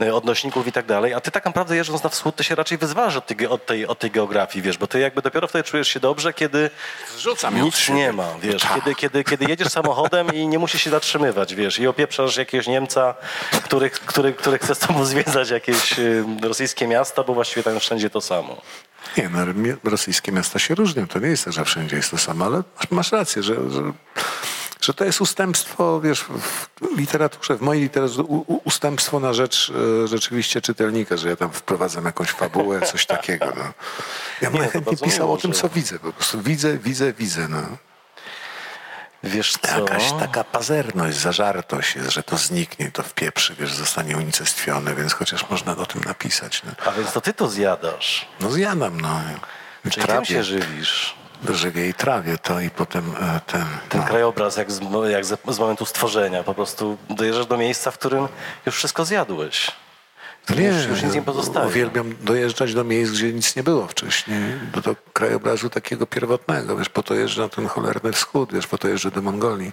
e, 0.00 0.14
odnośników 0.14 0.66
i 0.66 0.72
tak 0.72 0.86
dalej, 0.86 1.14
a 1.14 1.20
ty 1.20 1.30
tak 1.30 1.44
naprawdę 1.44 1.76
jeżdżąc 1.76 2.02
na 2.02 2.10
wschód, 2.10 2.36
ty 2.36 2.44
się 2.44 2.54
raczej 2.54 2.78
wyzwalasz 2.78 3.16
od 3.16 3.26
tej, 3.26 3.46
od 3.46 3.66
tej, 3.66 3.86
od 3.86 3.98
tej 3.98 4.10
geografii, 4.10 4.62
wiesz, 4.62 4.78
bo 4.78 4.86
ty 4.86 5.00
jakby 5.00 5.22
dopiero 5.22 5.48
wtedy 5.48 5.64
czujesz 5.64 5.88
się 5.88 6.00
dobrze, 6.00 6.32
kiedy 6.32 6.70
Zrzucam 7.16 7.62
nic 7.62 7.88
nie 7.88 8.12
ma, 8.12 8.28
wiesz, 8.40 8.62
tak. 8.62 8.74
kiedy, 8.74 8.94
kiedy, 8.94 9.24
kiedy 9.24 9.44
jedziesz 9.44 9.68
samochodem 9.68 10.34
i 10.34 10.46
nie 10.48 10.58
musisz 10.58 10.82
się 10.82 10.90
zatrzymywać, 10.90 11.54
wiesz, 11.54 11.71
i 11.78 11.86
opieprzasz 11.86 12.36
jakiegoś 12.36 12.66
Niemca, 12.66 13.14
który, 13.64 13.90
który, 13.90 14.32
który 14.32 14.58
chce 14.58 14.74
z 14.74 14.78
tobą 14.78 15.04
zwiedzać 15.04 15.50
jakieś 15.50 15.98
e, 15.98 16.24
rosyjskie 16.42 16.86
miasta, 16.86 17.24
bo 17.24 17.34
właściwie 17.34 17.62
tam 17.62 17.80
wszędzie 17.80 18.10
to 18.10 18.20
samo. 18.20 18.62
Nie, 19.16 19.28
no, 19.28 19.38
rosyjskie 19.84 20.32
miasta 20.32 20.58
się 20.58 20.74
różnią. 20.74 21.06
To 21.06 21.18
nie 21.18 21.28
jest 21.28 21.44
tak, 21.44 21.54
że 21.54 21.64
wszędzie 21.64 21.96
jest 21.96 22.10
to 22.10 22.18
samo, 22.18 22.44
ale 22.44 22.62
masz, 22.90 23.12
rację, 23.12 23.42
że, 23.42 23.54
że, 23.70 23.92
że, 24.80 24.94
to 24.94 25.04
jest 25.04 25.20
ustępstwo, 25.20 26.00
wiesz, 26.00 26.24
w 26.24 26.68
literaturze, 26.96 27.56
w 27.56 27.60
mojej 27.60 27.82
literaturze, 27.82 28.22
ustępstwo 28.64 29.20
na 29.20 29.32
rzecz 29.32 29.72
e, 30.04 30.08
rzeczywiście 30.08 30.60
czytelnika, 30.60 31.16
że 31.16 31.28
ja 31.28 31.36
tam 31.36 31.52
wprowadzam 31.52 32.04
jakąś 32.04 32.30
fabułę, 32.30 32.80
coś 32.80 33.06
takiego. 33.06 33.46
No. 33.56 33.72
Ja 34.40 34.50
bym 34.50 34.68
chętnie 34.68 34.96
pisał 34.96 35.32
o 35.32 35.36
tym, 35.36 35.52
co 35.52 35.68
widzę. 35.68 35.98
Po 35.98 36.12
prostu 36.12 36.42
widzę, 36.42 36.78
widzę, 36.78 37.12
widzę. 37.12 37.48
No. 37.48 37.62
Wiesz 39.24 39.56
co? 39.62 39.80
Jakaś 39.80 40.12
taka 40.12 40.44
pazerność, 40.44 41.16
zażartość 41.16 41.96
jest, 41.96 42.10
że 42.10 42.22
to 42.22 42.36
zniknie, 42.36 42.90
to 42.90 43.02
w 43.02 43.14
pieprzy, 43.14 43.54
wiesz, 43.54 43.74
zostanie 43.74 44.16
unicestwione, 44.16 44.94
więc 44.94 45.12
chociaż 45.12 45.50
można 45.50 45.76
o 45.76 45.86
tym 45.86 46.00
napisać. 46.04 46.62
No. 46.64 46.72
A 46.86 46.92
więc 46.92 47.12
to 47.12 47.20
ty 47.20 47.34
to 47.34 47.48
zjadasz? 47.48 48.28
No 48.40 48.50
zjadam, 48.50 49.00
no. 49.00 49.20
Czyli 49.90 50.06
trawię, 50.06 50.26
się 50.26 50.44
żywisz? 50.44 51.14
Żywię 51.50 51.88
i 51.88 51.94
trawię 51.94 52.38
to 52.38 52.60
i 52.60 52.70
potem 52.70 53.14
e, 53.20 53.40
ten... 53.46 53.64
Ten 53.88 54.00
no. 54.00 54.06
krajobraz 54.06 54.56
jak, 54.56 54.72
z, 54.72 54.80
jak 55.10 55.24
z, 55.24 55.38
z 55.48 55.58
momentu 55.58 55.86
stworzenia, 55.86 56.42
po 56.42 56.54
prostu 56.54 56.98
dojeżdżasz 57.10 57.46
do 57.46 57.56
miejsca, 57.56 57.90
w 57.90 57.98
którym 57.98 58.28
już 58.66 58.74
wszystko 58.74 59.04
zjadłeś. 59.04 59.70
To 60.46 60.54
Nie, 60.54 60.66
już, 60.68 60.86
już 60.86 61.02
nic 61.02 61.14
nie 61.14 61.22
pozostaje. 61.22 61.66
uwielbiam 61.66 62.14
dojeżdżać 62.20 62.74
do 62.74 62.84
miejsc, 62.84 63.12
gdzie 63.12 63.32
nic 63.32 63.56
nie 63.56 63.62
było 63.62 63.86
wcześniej, 63.86 64.40
do, 64.74 64.80
do 64.80 64.96
krajobrazu 65.12 65.70
takiego 65.70 66.06
pierwotnego, 66.06 66.76
wiesz, 66.76 66.88
po 66.88 67.02
to 67.02 67.14
jeżdżę 67.14 67.42
na 67.42 67.48
ten 67.48 67.66
cholerny 67.66 68.12
wschód, 68.12 68.52
wiesz, 68.52 68.66
po 68.66 68.78
to 68.78 68.88
jeżdżę 68.88 69.10
do 69.10 69.22
Mongolii, 69.22 69.72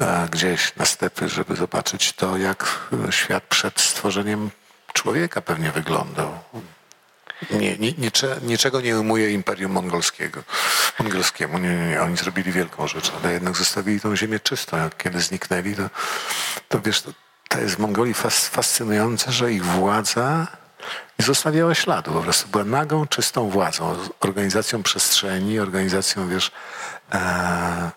e, 0.00 0.28
gdzieś 0.30 0.76
na 0.76 0.84
stepy, 0.84 1.28
żeby 1.28 1.56
zobaczyć 1.56 2.12
to, 2.12 2.36
jak 2.36 2.88
e, 3.08 3.12
świat 3.12 3.44
przed 3.44 3.80
stworzeniem 3.80 4.50
człowieka 4.92 5.40
pewnie 5.40 5.70
wyglądał. 5.70 6.38
Nie, 7.50 7.78
nie, 7.78 7.92
nicze, 7.92 8.36
niczego 8.42 8.80
nie 8.80 8.98
ujmuje 8.98 9.30
Imperium 9.32 9.72
Mongolskiego. 9.72 10.42
Mongolskiemu. 10.98 11.58
Nie, 11.58 11.68
nie, 11.76 11.86
nie. 11.88 12.02
Oni 12.02 12.16
zrobili 12.16 12.52
wielką 12.52 12.88
rzecz, 12.88 13.12
ale 13.22 13.32
jednak 13.32 13.56
zostawili 13.56 14.00
tą 14.00 14.16
ziemię 14.16 14.40
czystą. 14.40 14.76
Jak 14.76 14.96
kiedy 14.96 15.20
zniknęli, 15.20 15.74
to, 15.76 15.82
to 16.68 16.80
wiesz, 16.80 17.02
to, 17.02 17.10
to 17.48 17.60
jest 17.60 17.74
w 17.74 17.78
Mongolii 17.78 18.14
fas, 18.14 18.48
fascynujące, 18.48 19.32
że 19.32 19.52
ich 19.52 19.64
władza 19.64 20.46
nie 21.18 21.24
zostawiała 21.26 21.74
śladu. 21.74 22.12
Po 22.12 22.22
prostu 22.22 22.48
była 22.48 22.64
nagą, 22.64 23.06
czystą 23.06 23.50
władzą. 23.50 23.96
Organizacją 24.20 24.82
przestrzeni, 24.82 25.58
organizacją, 25.58 26.28
wiesz, 26.28 26.50
e, 27.12 27.90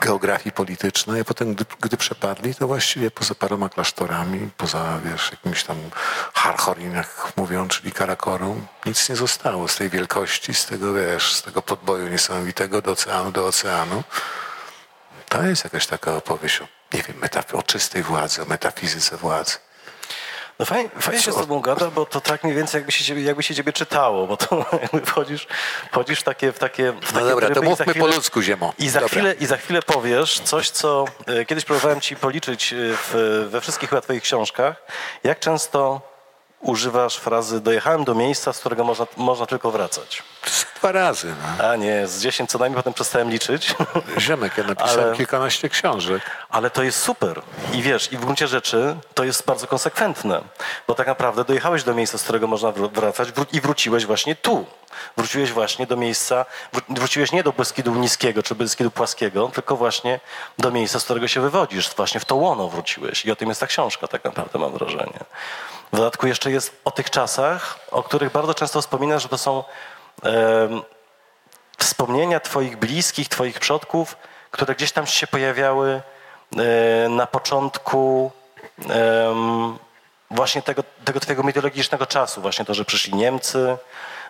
geografii 0.00 0.52
politycznej, 0.52 1.20
a 1.20 1.24
potem, 1.24 1.54
gdy, 1.54 1.64
gdy 1.80 1.96
przepadli, 1.96 2.54
to 2.54 2.66
właściwie 2.66 3.10
poza 3.10 3.34
paroma 3.34 3.68
klasztorami, 3.68 4.50
poza, 4.56 5.00
wiesz, 5.04 5.30
jakimś 5.30 5.64
tam 5.64 5.76
Harchorin, 6.34 6.92
jak 6.92 7.32
mówią, 7.36 7.68
czyli 7.68 7.92
Karakorum, 7.92 8.66
nic 8.86 9.08
nie 9.08 9.16
zostało 9.16 9.68
z 9.68 9.76
tej 9.76 9.90
wielkości, 9.90 10.54
z 10.54 10.66
tego, 10.66 10.94
wiesz, 10.94 11.34
z 11.34 11.42
tego 11.42 11.62
podboju 11.62 12.08
niesamowitego 12.08 12.82
do 12.82 12.90
oceanu, 12.90 13.32
do 13.32 13.46
oceanu. 13.46 14.02
To 15.28 15.42
jest 15.42 15.64
jakaś 15.64 15.86
taka 15.86 16.16
opowieść 16.16 16.60
o, 16.60 16.79
nie 16.94 17.02
wiem, 17.02 17.16
metaf- 17.20 17.54
o 17.58 17.62
czystej 17.62 18.02
władzy, 18.02 18.42
o 18.42 18.44
metafizyce 18.44 19.16
władzy. 19.16 19.56
No 20.58 20.66
fajnie, 20.66 20.90
fajnie 21.00 21.22
się 21.22 21.32
z 21.32 21.34
tobą 21.34 21.60
gada, 21.60 21.90
bo 21.90 22.06
to 22.06 22.20
tak 22.20 22.44
mniej 22.44 22.56
więcej 22.56 22.78
jakby 22.78 22.92
się 22.92 23.04
ciebie, 23.04 23.22
jakby 23.22 23.42
się 23.42 23.54
ciebie 23.54 23.72
czytało, 23.72 24.26
bo 24.26 24.36
to 24.36 24.66
jakby 24.82 25.00
wchodzisz, 25.06 25.46
wchodzisz 25.92 26.20
w 26.20 26.22
takie, 26.22 26.52
w 26.52 26.58
takie, 26.58 26.92
w 26.92 27.00
takie 27.00 27.14
No 27.14 27.28
dobra, 27.28 27.50
to 27.50 27.62
mówmy 27.62 27.84
chwilę- 27.86 28.00
po 28.00 28.06
ludzku, 28.06 28.42
Ziemo. 28.42 28.72
I 28.78 28.88
za, 28.88 29.00
Dobra. 29.00 29.08
chwilę, 29.08 29.34
I 29.40 29.46
za 29.46 29.56
chwilę 29.56 29.82
powiesz 29.82 30.40
coś, 30.40 30.70
co 30.70 31.04
e, 31.26 31.44
kiedyś 31.44 31.64
próbowałem 31.64 32.00
ci 32.00 32.16
policzyć 32.16 32.72
e, 32.72 32.76
w, 32.78 33.46
we 33.50 33.60
wszystkich 33.60 33.90
chyba 33.90 34.02
twoich 34.02 34.22
książkach. 34.22 34.76
Jak 35.24 35.40
często 35.40 36.00
używasz 36.60 37.16
frazy 37.16 37.60
dojechałem 37.60 38.04
do 38.04 38.14
miejsca, 38.14 38.52
z 38.52 38.58
którego 38.58 38.84
można, 38.84 39.06
można 39.16 39.46
tylko 39.46 39.70
wracać? 39.70 40.22
Dwa 40.80 40.92
razy. 40.92 41.34
No. 41.58 41.64
A 41.68 41.76
nie, 41.76 42.06
z 42.06 42.20
10 42.22 42.50
co 42.50 42.58
najmniej, 42.58 42.76
potem 42.76 42.92
przestałem 42.94 43.30
liczyć. 43.30 43.74
Ziemek, 44.18 44.58
ja 44.58 44.64
napisałem 44.64 45.00
Ale- 45.04 45.16
kilkanaście 45.16 45.68
książek. 45.68 46.22
Ale 46.50 46.70
to 46.70 46.82
jest 46.82 46.98
super. 47.02 47.42
I 47.72 47.82
wiesz, 47.82 48.12
i 48.12 48.16
w 48.16 48.20
gruncie 48.20 48.48
rzeczy 48.48 48.96
to 49.14 49.24
jest 49.24 49.44
bardzo 49.46 49.66
konsekwentne. 49.66 50.40
Bo 50.86 50.94
tak 50.94 51.06
naprawdę 51.06 51.44
dojechałeś 51.44 51.84
do 51.84 51.94
miejsca, 51.94 52.18
z 52.18 52.22
którego 52.22 52.46
można 52.46 52.68
wr- 52.72 52.92
wracać 52.92 53.28
i 53.52 53.60
wróciłeś 53.60 54.06
właśnie 54.06 54.36
tu. 54.36 54.66
Wróciłeś 55.16 55.52
właśnie 55.52 55.86
do 55.86 55.96
miejsca, 55.96 56.44
wró- 56.74 56.82
wróciłeś 56.88 57.32
nie 57.32 57.42
do 57.42 57.52
Beskidu 57.52 57.94
niskiego 57.94 58.42
czy 58.42 58.54
Beskidu 58.54 58.90
płaskiego, 58.90 59.50
tylko 59.54 59.76
właśnie 59.76 60.20
do 60.58 60.70
miejsca, 60.70 61.00
z 61.00 61.04
którego 61.04 61.28
się 61.28 61.40
wywodzisz. 61.40 61.90
Właśnie 61.96 62.20
w 62.20 62.24
to 62.24 62.36
łono 62.36 62.68
wróciłeś. 62.68 63.24
I 63.24 63.30
o 63.32 63.36
tym 63.36 63.48
jest 63.48 63.60
ta 63.60 63.66
książka 63.66 64.08
tak 64.08 64.24
naprawdę, 64.24 64.58
mam 64.58 64.72
wrażenie. 64.72 65.18
W 65.92 65.96
dodatku 65.96 66.26
jeszcze 66.26 66.50
jest 66.50 66.80
o 66.84 66.90
tych 66.90 67.10
czasach, 67.10 67.78
o 67.90 68.02
których 68.02 68.32
bardzo 68.32 68.54
często 68.54 68.80
wspominasz, 68.80 69.22
że 69.22 69.28
to 69.28 69.38
są 69.38 69.64
wspomnienia 71.78 72.40
Twoich 72.40 72.76
bliskich, 72.76 73.28
Twoich 73.28 73.60
przodków, 73.60 74.16
które 74.50 74.74
gdzieś 74.74 74.92
tam 74.92 75.06
się 75.06 75.26
pojawiały 75.26 76.00
e, 76.56 77.08
na 77.08 77.26
początku 77.26 78.30
właśnie 80.30 80.62
tego, 80.62 80.84
tego 81.04 81.20
Twojego 81.20 81.42
mitologicznego 81.42 82.06
czasu. 82.06 82.40
Właśnie 82.40 82.64
to, 82.64 82.74
że 82.74 82.84
przyszli 82.84 83.14
Niemcy, 83.14 83.76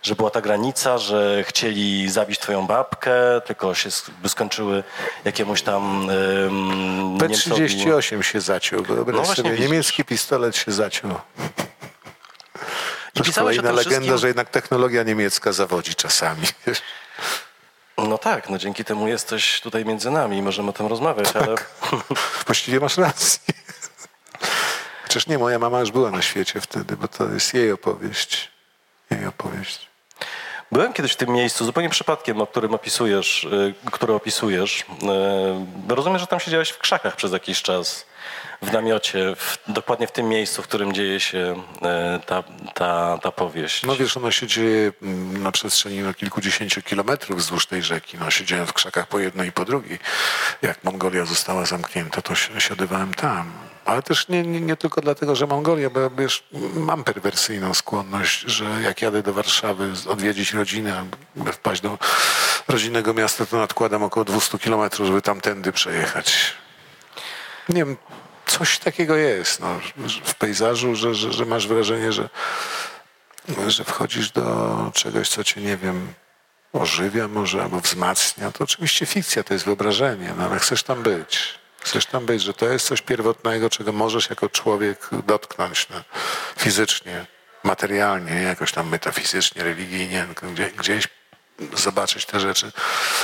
że 0.02 0.14
była 0.14 0.30
ta 0.30 0.40
granica, 0.40 0.98
że 0.98 1.44
chcieli 1.44 2.10
zabić 2.10 2.38
Twoją 2.38 2.66
babkę, 2.66 3.12
tylko 3.44 3.74
się 3.74 3.88
skończyły 4.28 4.84
jakiemuś 5.24 5.62
tam 5.62 6.06
Niemcowi- 7.18 7.84
P38 7.84 8.22
się 8.22 8.40
zaciął. 8.40 8.82
Wyobraź 8.82 9.28
No 9.28 9.34
sobie, 9.34 9.50
widzisz. 9.50 9.66
niemiecki 9.66 10.04
pistolet 10.04 10.56
się 10.56 10.72
zaciął. 10.72 11.10
To 13.22 13.28
jest 13.28 13.38
kolejna 13.38 13.72
legenda, 13.72 13.90
wszystkim- 14.00 14.18
że 14.18 14.26
jednak 14.26 14.50
technologia 14.50 15.02
niemiecka 15.02 15.52
zawodzi 15.52 15.94
czasami. 15.94 16.46
No 18.08 18.18
tak, 18.18 18.48
no 18.48 18.58
dzięki 18.58 18.84
temu 18.84 19.08
jesteś 19.08 19.60
tutaj 19.60 19.84
między 19.84 20.10
nami 20.10 20.36
i 20.36 20.42
możemy 20.42 20.70
o 20.70 20.72
tym 20.72 20.86
rozmawiać, 20.86 21.36
ale... 21.36 21.54
Właściwie 22.46 22.80
masz 22.80 22.96
rację. 22.96 23.54
Chociaż 25.02 25.26
nie, 25.26 25.38
moja 25.38 25.58
mama 25.58 25.80
już 25.80 25.90
była 25.90 26.10
na 26.10 26.22
świecie 26.22 26.60
wtedy, 26.60 26.96
bo 26.96 27.08
to 27.08 27.28
jest 27.28 27.54
jej 27.54 27.72
opowieść. 27.72 28.50
Jej 29.10 29.26
opowieść. 29.26 29.89
Byłem 30.72 30.92
kiedyś 30.92 31.12
w 31.12 31.16
tym 31.16 31.30
miejscu, 31.30 31.64
zupełnie 31.64 31.88
przypadkiem, 31.90 32.40
o 32.40 32.46
którym 32.46 32.74
opisujesz, 32.74 33.44
y, 33.44 33.74
które 33.92 34.14
opisujesz. 34.14 34.80
Y, 34.80 35.94
Rozumiem, 35.94 36.18
że 36.18 36.26
tam 36.26 36.40
siedziałeś 36.40 36.70
w 36.70 36.78
krzakach 36.78 37.16
przez 37.16 37.32
jakiś 37.32 37.62
czas, 37.62 38.06
w 38.62 38.72
namiocie, 38.72 39.36
w, 39.36 39.58
dokładnie 39.68 40.06
w 40.06 40.12
tym 40.12 40.28
miejscu, 40.28 40.62
w 40.62 40.68
którym 40.68 40.92
dzieje 40.92 41.20
się 41.20 41.62
y, 42.16 42.26
ta, 42.26 42.42
ta, 42.74 43.18
ta 43.22 43.32
powieść. 43.32 43.82
No 43.82 43.96
wiesz, 43.96 44.16
ona 44.16 44.32
się 44.32 44.46
dzieje 44.46 44.92
mm, 45.02 45.42
na 45.42 45.52
przestrzeni 45.52 45.98
no, 45.98 46.14
kilkudziesięciu 46.14 46.82
kilometrów 46.82 47.38
wzdłuż 47.38 47.66
tej 47.66 47.82
rzeki. 47.82 48.18
No, 48.20 48.30
siedziałem 48.30 48.66
w 48.66 48.72
krzakach 48.72 49.06
po 49.06 49.18
jednej 49.18 49.48
i 49.48 49.52
po 49.52 49.64
drugiej. 49.64 49.98
Jak 50.62 50.84
Mongolia 50.84 51.24
została 51.24 51.64
zamknięta, 51.64 52.22
to 52.22 52.34
si- 52.34 52.60
siadywałem 52.60 53.14
tam. 53.14 53.52
Ale 53.90 54.02
też 54.02 54.28
nie, 54.28 54.42
nie, 54.42 54.60
nie 54.60 54.76
tylko 54.76 55.00
dlatego, 55.00 55.36
że 55.36 55.46
Mongolia, 55.46 55.90
bo 55.90 56.10
wiesz, 56.10 56.44
mam 56.74 57.04
perwersyjną 57.04 57.74
skłonność, 57.74 58.40
że 58.40 58.64
jak 58.64 59.02
jadę 59.02 59.22
do 59.22 59.32
Warszawy 59.32 59.92
odwiedzić 60.08 60.52
rodzinę, 60.52 61.06
wpaść 61.52 61.80
do 61.80 61.98
rodzinnego 62.68 63.14
miasta, 63.14 63.46
to 63.46 63.56
nadkładam 63.56 64.02
około 64.02 64.24
200 64.24 64.58
kilometrów, 64.58 65.06
żeby 65.06 65.22
tamtędy 65.22 65.72
przejechać. 65.72 66.54
Nie 67.68 67.84
wiem, 67.84 67.96
coś 68.46 68.78
takiego 68.78 69.16
jest 69.16 69.60
no, 69.60 69.80
w 70.24 70.34
pejzażu, 70.34 70.94
że, 70.94 71.14
że, 71.14 71.32
że 71.32 71.44
masz 71.44 71.68
wrażenie, 71.68 72.12
że 72.12 72.28
że 73.66 73.84
wchodzisz 73.84 74.30
do 74.30 74.76
czegoś, 74.94 75.28
co 75.28 75.44
cię, 75.44 75.60
nie 75.60 75.76
wiem, 75.76 76.14
ożywia 76.72 77.28
może 77.28 77.62
albo 77.62 77.80
wzmacnia, 77.80 78.52
to 78.52 78.64
oczywiście 78.64 79.06
fikcja, 79.06 79.42
to 79.42 79.54
jest 79.54 79.66
wyobrażenie, 79.66 80.34
no 80.38 80.44
ale 80.44 80.58
chcesz 80.58 80.82
tam 80.82 81.02
być. 81.02 81.59
Chcesz 81.80 82.06
tam 82.06 82.26
być, 82.26 82.42
że 82.42 82.54
to 82.54 82.68
jest 82.68 82.86
coś 82.86 83.02
pierwotnego, 83.02 83.70
czego 83.70 83.92
możesz 83.92 84.30
jako 84.30 84.48
człowiek 84.48 85.08
dotknąć 85.26 85.86
no, 85.90 85.96
fizycznie, 86.58 87.26
materialnie, 87.64 88.34
nie 88.34 88.42
jakoś 88.42 88.72
tam 88.72 88.88
metafizycznie, 88.88 89.62
religijnie, 89.64 90.26
gdzie, 90.52 90.70
gdzieś 90.70 91.08
zobaczyć 91.74 92.26
te 92.26 92.40
rzeczy, 92.40 92.72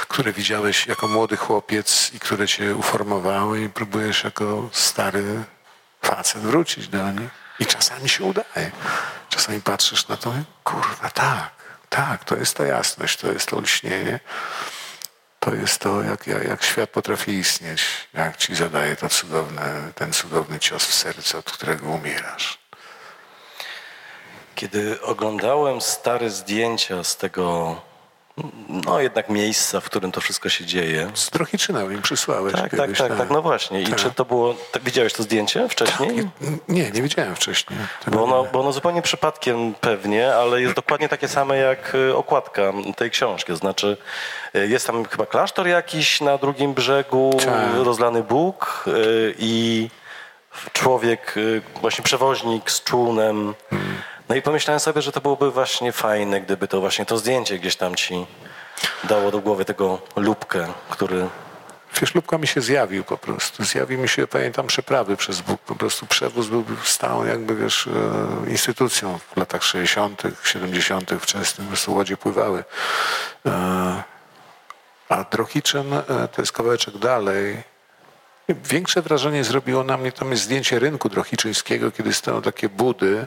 które 0.08 0.32
widziałeś 0.32 0.86
jako 0.86 1.08
młody 1.08 1.36
chłopiec 1.36 2.10
i 2.14 2.20
które 2.20 2.48
cię 2.48 2.74
uformowały 2.74 3.62
i 3.62 3.68
próbujesz 3.68 4.24
jako 4.24 4.68
stary 4.72 5.44
facet 6.02 6.42
wrócić 6.42 6.88
do 6.88 7.12
nich. 7.12 7.30
I 7.58 7.66
czasami 7.66 8.08
się 8.08 8.24
udaje. 8.24 8.70
Czasami 9.28 9.60
patrzysz 9.60 10.08
na 10.08 10.16
to 10.16 10.30
i 10.30 10.44
kurwa, 10.64 11.10
tak, 11.10 11.50
tak, 11.88 12.24
to 12.24 12.36
jest 12.36 12.56
ta 12.56 12.66
jasność, 12.66 13.16
to 13.16 13.32
jest 13.32 13.48
to 13.48 13.60
lśnienie. 13.60 14.20
To 15.46 15.54
jest 15.54 15.78
to, 15.80 16.02
jak, 16.02 16.26
jak, 16.26 16.44
jak 16.44 16.62
świat 16.62 16.90
potrafi 16.90 17.32
istnieć, 17.32 17.82
jak 18.14 18.36
ci 18.36 18.54
zadaje 18.54 18.96
to 18.96 19.08
cudowne, 19.08 19.92
ten 19.94 20.12
cudowny 20.12 20.58
cios 20.58 20.84
w 20.84 20.94
serce, 20.94 21.38
od 21.38 21.50
którego 21.50 21.86
umierasz. 21.86 22.58
Kiedy 24.54 25.00
oglądałem 25.02 25.80
stare 25.80 26.30
zdjęcia 26.30 27.04
z 27.04 27.16
tego, 27.16 27.82
no 28.68 29.00
jednak 29.00 29.28
miejsca, 29.28 29.80
w 29.80 29.84
którym 29.84 30.12
to 30.12 30.20
wszystko 30.20 30.48
się 30.48 30.64
dzieje. 30.64 31.10
Z 31.14 31.30
Drohiczyna 31.30 31.82
im 31.82 32.02
przysłałeś 32.02 32.52
Tak, 32.52 32.70
tak, 32.70 32.80
kiedyś. 32.80 32.98
tak, 32.98 33.16
tak, 33.18 33.30
no 33.30 33.42
właśnie. 33.42 33.82
I 33.82 33.86
Tak. 33.86 33.98
czy 33.98 34.10
to 34.10 34.24
było, 34.24 34.54
tak, 34.72 34.82
widziałeś 34.82 35.12
to 35.12 35.22
zdjęcie 35.22 35.68
wcześniej? 35.68 36.28
Nie, 36.68 36.90
nie 36.90 37.02
widziałem 37.02 37.36
wcześniej. 37.36 37.78
Bo 38.06 38.24
ono, 38.24 38.44
bo 38.52 38.60
ono 38.60 38.72
zupełnie 38.72 39.02
przypadkiem 39.02 39.74
pewnie, 39.80 40.34
ale 40.34 40.60
jest 40.62 40.74
dokładnie 40.74 41.08
takie 41.08 41.28
same 41.28 41.56
jak 41.56 41.94
y, 41.94 42.16
okładka 42.16 42.72
tej 42.96 43.10
książki. 43.10 43.52
To 43.52 43.56
znaczy 43.56 43.96
y, 44.56 44.68
jest 44.68 44.86
tam 44.86 45.04
chyba 45.04 45.26
klasztor 45.26 45.66
jakiś 45.68 46.20
na 46.20 46.38
drugim 46.38 46.74
brzegu, 46.74 47.36
Tak. 47.44 47.84
rozlany 47.84 48.22
Bóg 48.22 48.84
y, 48.86 49.34
i 49.38 49.88
człowiek, 50.72 51.34
właśnie 51.80 52.04
przewoźnik 52.04 52.70
z 52.70 52.84
czółnem. 52.84 53.54
No 54.28 54.34
i 54.34 54.42
pomyślałem 54.42 54.80
sobie, 54.80 55.02
że 55.02 55.12
to 55.12 55.20
byłoby 55.20 55.50
właśnie 55.50 55.92
fajne, 55.92 56.40
gdyby 56.40 56.68
to 56.68 56.80
właśnie 56.80 57.06
to 57.06 57.18
zdjęcie 57.18 57.58
gdzieś 57.58 57.76
tam 57.76 57.94
ci 57.94 58.26
dało 59.04 59.30
do 59.30 59.38
głowy 59.38 59.64
tego 59.64 59.98
lubkę, 60.16 60.66
który 60.90 61.28
Wiesz, 62.00 62.14
Lubka 62.14 62.38
mi 62.38 62.46
się 62.46 62.60
zjawił 62.60 63.04
po 63.04 63.18
prostu. 63.18 63.64
Zjawił 63.64 63.98
mi 63.98 64.08
się, 64.08 64.26
pamiętam, 64.26 64.66
przeprawy 64.66 65.16
przez 65.16 65.40
Bóg. 65.40 65.60
Po 65.60 65.74
prostu 65.74 66.06
przewóz 66.06 66.46
był 66.46 66.64
stałą 66.84 67.24
jakby, 67.24 67.54
wiesz, 67.54 67.86
e, 67.86 68.50
instytucją 68.50 69.18
w 69.18 69.36
latach 69.36 69.62
60., 69.62 70.22
70. 70.44 71.10
wczesnych. 71.20 71.66
Po 71.66 71.70
prostu 71.70 71.94
łodzie 71.94 72.16
pływały. 72.16 72.64
E, 73.46 74.02
A 75.08 75.24
Drohiczyn 75.24 75.92
e, 75.92 76.04
to 76.28 76.42
jest 76.42 76.52
kawałeczek 76.52 76.98
dalej. 76.98 77.62
Większe 78.48 79.02
wrażenie 79.02 79.44
zrobiło 79.44 79.84
na 79.84 79.96
mnie 79.96 80.12
tam 80.12 80.30
jest 80.30 80.42
zdjęcie 80.42 80.78
rynku 80.78 81.08
drohiczyńskiego, 81.08 81.90
kiedy 81.90 82.12
stoją 82.12 82.42
takie 82.42 82.68
budy, 82.68 83.26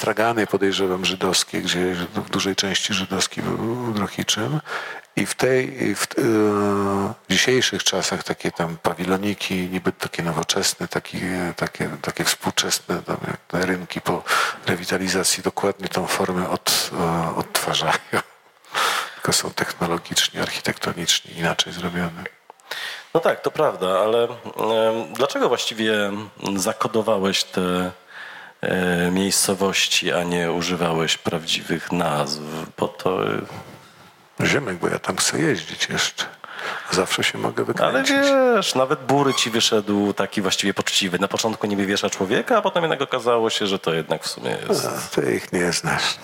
stragany 0.00 0.46
podejrzewam 0.46 1.04
żydowskie, 1.04 1.60
gdzie 1.62 1.94
w 1.94 2.30
dużej 2.30 2.56
części 2.56 2.94
żydowski 2.94 3.42
był 3.42 3.92
Drohiczym. 3.92 4.60
I 5.16 5.26
w 5.26 5.34
tej, 5.34 5.94
w, 5.94 6.06
e, 6.18 7.14
dzisiejszych 7.30 7.84
czasach 7.84 8.24
takie 8.24 8.52
tam 8.52 8.76
pawiloniki, 8.82 9.54
niby 9.54 9.92
takie 9.92 10.22
nowoczesne, 10.22 10.88
takie, 10.88 11.52
takie, 11.56 11.88
takie 12.02 12.24
współczesne 12.24 13.02
tam 13.02 13.16
jak 13.26 13.64
rynki 13.64 14.00
po 14.00 14.22
rewitalizacji 14.66 15.42
dokładnie 15.42 15.88
tą 15.88 16.06
formę 16.06 16.50
od, 16.50 16.90
e, 16.92 17.36
odtwarzają. 17.36 18.20
Tylko 19.14 19.32
są 19.32 19.50
technologicznie, 19.50 20.42
architektonicznie 20.42 21.34
inaczej 21.34 21.72
zrobione. 21.72 22.24
No 23.14 23.20
tak, 23.20 23.40
to 23.40 23.50
prawda, 23.50 23.88
ale 23.98 24.28
dlaczego 25.14 25.48
właściwie 25.48 26.10
zakodowałeś 26.56 27.44
te 27.44 27.90
miejscowości, 29.10 30.12
a 30.12 30.22
nie 30.22 30.52
używałeś 30.52 31.18
prawdziwych 31.18 31.92
nazw? 31.92 32.40
Bo 32.78 32.88
to... 32.88 33.18
Ziemek, 34.44 34.76
bo 34.76 34.88
ja 34.88 34.98
tam 34.98 35.16
chcę 35.16 35.38
jeździć 35.38 35.88
jeszcze. 35.88 36.24
Zawsze 36.90 37.24
się 37.24 37.38
mogę 37.38 37.64
wykręcić. 37.64 38.16
Ale 38.16 38.54
wiesz, 38.56 38.74
nawet 38.74 39.00
Bury 39.00 39.34
ci 39.34 39.50
wyszedł 39.50 40.12
taki 40.12 40.42
właściwie 40.42 40.74
poczciwy. 40.74 41.18
Na 41.18 41.28
początku 41.28 41.66
niby 41.66 41.86
wiesza 41.86 42.10
człowieka, 42.10 42.56
a 42.56 42.62
potem 42.62 42.82
jednak 42.82 43.02
okazało 43.02 43.50
się, 43.50 43.66
że 43.66 43.78
to 43.78 43.94
jednak 43.94 44.22
w 44.24 44.26
sumie 44.26 44.56
jest... 44.68 44.86
A, 44.86 45.20
ty 45.20 45.34
ich 45.34 45.52
nie 45.52 45.72
znasz. 45.72 46.14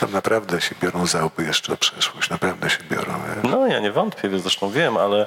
Tam 0.00 0.12
naprawdę 0.12 0.60
się 0.60 0.74
biorą 0.82 1.06
za 1.06 1.24
łby 1.24 1.44
jeszcze 1.44 1.72
o 1.72 1.76
przeszłość. 1.76 2.30
Naprawdę 2.30 2.70
się 2.70 2.78
biorą. 2.90 3.14
Wiesz? 3.26 3.52
No 3.52 3.66
ja 3.66 3.80
nie 3.80 3.92
wątpię, 3.92 4.38
zresztą 4.38 4.70
wiem, 4.70 4.96
ale, 4.96 5.26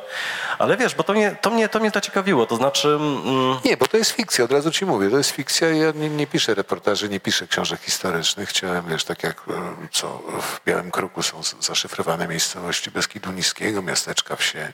ale 0.59 0.77
wiesz, 0.77 0.95
bo 0.95 1.03
to 1.03 1.13
mnie, 1.13 1.35
to 1.41 1.49
mnie, 1.49 1.69
to 1.69 1.79
mnie 1.79 1.89
zaciekawiło. 1.89 2.45
To 2.45 2.55
znaczy... 2.55 2.87
Mm... 2.87 3.57
Nie, 3.65 3.77
bo 3.77 3.87
to 3.87 3.97
jest 3.97 4.11
fikcja, 4.11 4.45
od 4.45 4.51
razu 4.51 4.71
ci 4.71 4.85
mówię. 4.85 5.09
To 5.09 5.17
jest 5.17 5.31
fikcja. 5.31 5.69
Ja 5.69 5.91
nie, 5.95 6.09
nie 6.09 6.27
piszę 6.27 6.55
reportaży, 6.55 7.09
nie 7.09 7.19
piszę 7.19 7.47
książek 7.47 7.81
historycznych. 7.81 8.49
Chciałem, 8.49 8.85
wiesz, 8.87 9.03
tak 9.03 9.23
jak 9.23 9.41
e, 9.49 9.87
co 9.91 10.07
w 10.41 10.65
Białym 10.65 10.91
Kruku 10.91 11.23
są 11.23 11.41
zaszyfrowane 11.59 12.27
miejscowości 12.27 12.91
Beskidu 12.91 13.31
Niskiego, 13.31 13.81
miasteczka, 13.81 14.35
wsie. 14.35 14.73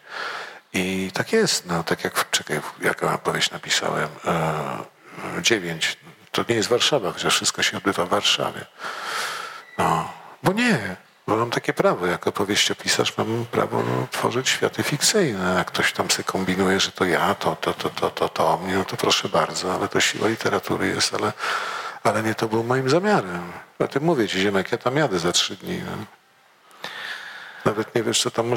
I 0.73 1.11
tak 1.13 1.33
jest, 1.33 1.65
no 1.65 1.83
tak 1.83 2.03
jak, 2.03 2.29
czekaj, 2.31 2.61
jaką 2.81 3.13
opowieść 3.13 3.51
napisałem, 3.51 4.09
e, 4.25 5.41
dziewięć, 5.41 5.97
to 6.31 6.45
nie 6.49 6.55
jest 6.55 6.69
Warszawa, 6.69 7.11
chociaż 7.11 7.35
wszystko 7.35 7.63
się 7.63 7.77
odbywa 7.77 8.05
w 8.05 8.09
Warszawie. 8.09 8.65
No, 9.77 10.09
bo 10.43 10.53
nie, 10.53 10.95
bo 11.27 11.35
mam 11.35 11.51
takie 11.51 11.73
prawo, 11.73 12.05
jako 12.05 12.31
powieściopisarz 12.31 13.17
mam 13.17 13.45
prawo 13.51 13.83
tworzyć 14.11 14.49
światy 14.49 14.83
fikcyjne. 14.83 15.55
Jak 15.57 15.67
ktoś 15.67 15.93
tam 15.93 16.11
sobie 16.11 16.23
kombinuje, 16.23 16.79
że 16.79 16.91
to 16.91 17.05
ja, 17.05 17.35
to, 17.35 17.55
to, 17.55 17.73
to, 17.73 17.89
to, 17.89 18.09
to, 18.09 18.29
to 18.29 18.57
mnie, 18.57 18.73
no 18.73 18.85
to 18.85 18.97
proszę 18.97 19.29
bardzo, 19.29 19.73
ale 19.73 19.87
to 19.87 19.99
siła 19.99 20.27
literatury 20.27 20.87
jest, 20.87 21.13
ale, 21.13 21.33
ale 22.03 22.23
nie 22.23 22.35
to 22.35 22.47
był 22.47 22.63
moim 22.63 22.89
zamiarem. 22.89 23.51
O 23.79 23.87
tym 23.87 24.03
mówię 24.03 24.27
ci, 24.27 24.39
Ziemek, 24.39 24.71
ja 24.71 24.77
tam 24.77 24.97
jadę 24.97 25.19
za 25.19 25.31
trzy 25.31 25.55
dni. 25.55 25.81
No. 25.85 26.05
Nawet 27.65 27.95
nie 27.95 28.03
wiesz, 28.03 28.21
co 28.21 28.31
tam 28.31 28.53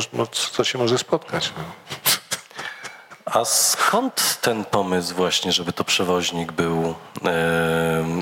co 0.54 0.64
się 0.64 0.78
może 0.78 0.98
spotkać. 0.98 1.52
No. 1.56 1.64
A 3.32 3.44
skąd 3.44 4.38
ten 4.40 4.64
pomysł 4.64 5.14
właśnie, 5.14 5.52
żeby 5.52 5.72
to 5.72 5.84
przewoźnik 5.84 6.52
był, 6.52 6.94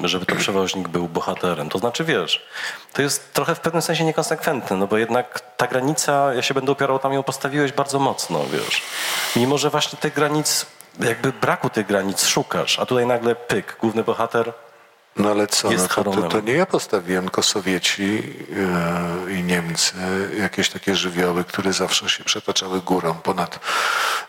żeby 0.04 0.26
to 0.26 0.36
przewoźnik 0.36 0.88
był 0.88 1.08
bohaterem? 1.08 1.68
To 1.68 1.78
znaczy, 1.78 2.04
wiesz, 2.04 2.46
to 2.92 3.02
jest 3.02 3.32
trochę 3.32 3.54
w 3.54 3.60
pewnym 3.60 3.82
sensie 3.82 4.04
niekonsekwentne, 4.04 4.76
no 4.76 4.86
bo 4.86 4.98
jednak 4.98 5.40
ta 5.56 5.66
granica, 5.66 6.34
ja 6.34 6.42
się 6.42 6.54
będę 6.54 6.72
opierał, 6.72 6.98
tam 6.98 7.12
ją 7.12 7.22
postawiłeś 7.22 7.72
bardzo 7.72 7.98
mocno, 7.98 8.40
wiesz. 8.52 8.82
Mimo, 9.36 9.58
że 9.58 9.70
właśnie 9.70 9.98
tych 9.98 10.14
granic, 10.14 10.66
jakby 11.00 11.32
braku 11.32 11.70
tych 11.70 11.86
granic 11.86 12.24
szukasz, 12.26 12.78
a 12.78 12.86
tutaj 12.86 13.06
nagle 13.06 13.34
pyk, 13.34 13.76
główny 13.80 14.04
bohater 14.04 14.52
no 15.16 15.30
ale 15.30 15.46
co, 15.46 15.70
no 15.70 15.88
to, 15.88 16.04
to, 16.04 16.22
to, 16.22 16.40
nie 16.40 16.52
ja 16.52 16.66
postawiłem, 16.66 17.24
tylko 17.24 17.42
Sowieci 17.42 18.22
yy, 19.26 19.38
i 19.38 19.42
Niemcy, 19.42 19.94
jakieś 20.38 20.70
takie 20.70 20.94
żywioły, 20.94 21.44
które 21.44 21.72
zawsze 21.72 22.08
się 22.08 22.24
przetaczały 22.24 22.80
górą 22.80 23.14
ponad 23.14 23.60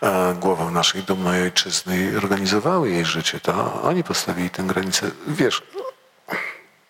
yy, 0.01 0.09
głową 0.35 0.71
naszej 0.71 1.03
dumnej 1.03 1.43
ojczyzny 1.43 1.97
i 1.97 2.15
organizowały 2.15 2.89
jej 2.89 3.05
życie. 3.05 3.39
To 3.39 3.81
oni 3.83 4.03
postawili 4.03 4.49
tę 4.49 4.63
granicę. 4.63 5.11
Wiesz, 5.27 5.63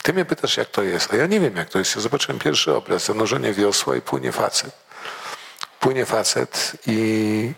ty 0.04 0.14
mnie 0.14 0.26
pytasz, 0.26 0.58
jak 0.58 0.70
to 0.70 0.84
jest, 0.84 1.14
a 1.14 1.16
ja 1.16 1.28
nie 1.28 1.40
wiem, 1.40 1.56
jak 1.56 1.70
to 1.70 1.80
jest. 1.80 1.96
Ja 1.96 2.02
zobaczyłem 2.02 2.40
pierwszy 2.40 2.76
obraz, 2.76 3.06
zanurzenie 3.06 3.54
wiosła 3.54 3.96
i 3.96 4.02
płynie 4.02 4.32
facet. 4.32 4.72
Płynie 5.80 6.06
facet 6.06 6.72
i, 6.88 7.54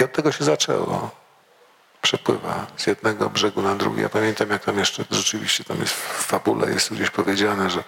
i 0.00 0.04
od 0.04 0.12
tego 0.12 0.32
się 0.32 0.44
zaczęło 0.44 1.21
przepływa 2.02 2.66
z 2.76 2.86
jednego 2.86 3.30
brzegu 3.30 3.62
na 3.62 3.74
drugi. 3.74 4.02
Ja 4.02 4.08
pamiętam, 4.08 4.50
jak 4.50 4.64
tam 4.64 4.78
jeszcze 4.78 5.04
rzeczywiście 5.10 5.64
tam 5.64 5.80
jest 5.80 5.92
w 5.92 6.24
fabule, 6.24 6.70
jest 6.70 6.94
gdzieś 6.94 7.10
powiedziane, 7.10 7.70
że 7.70 7.84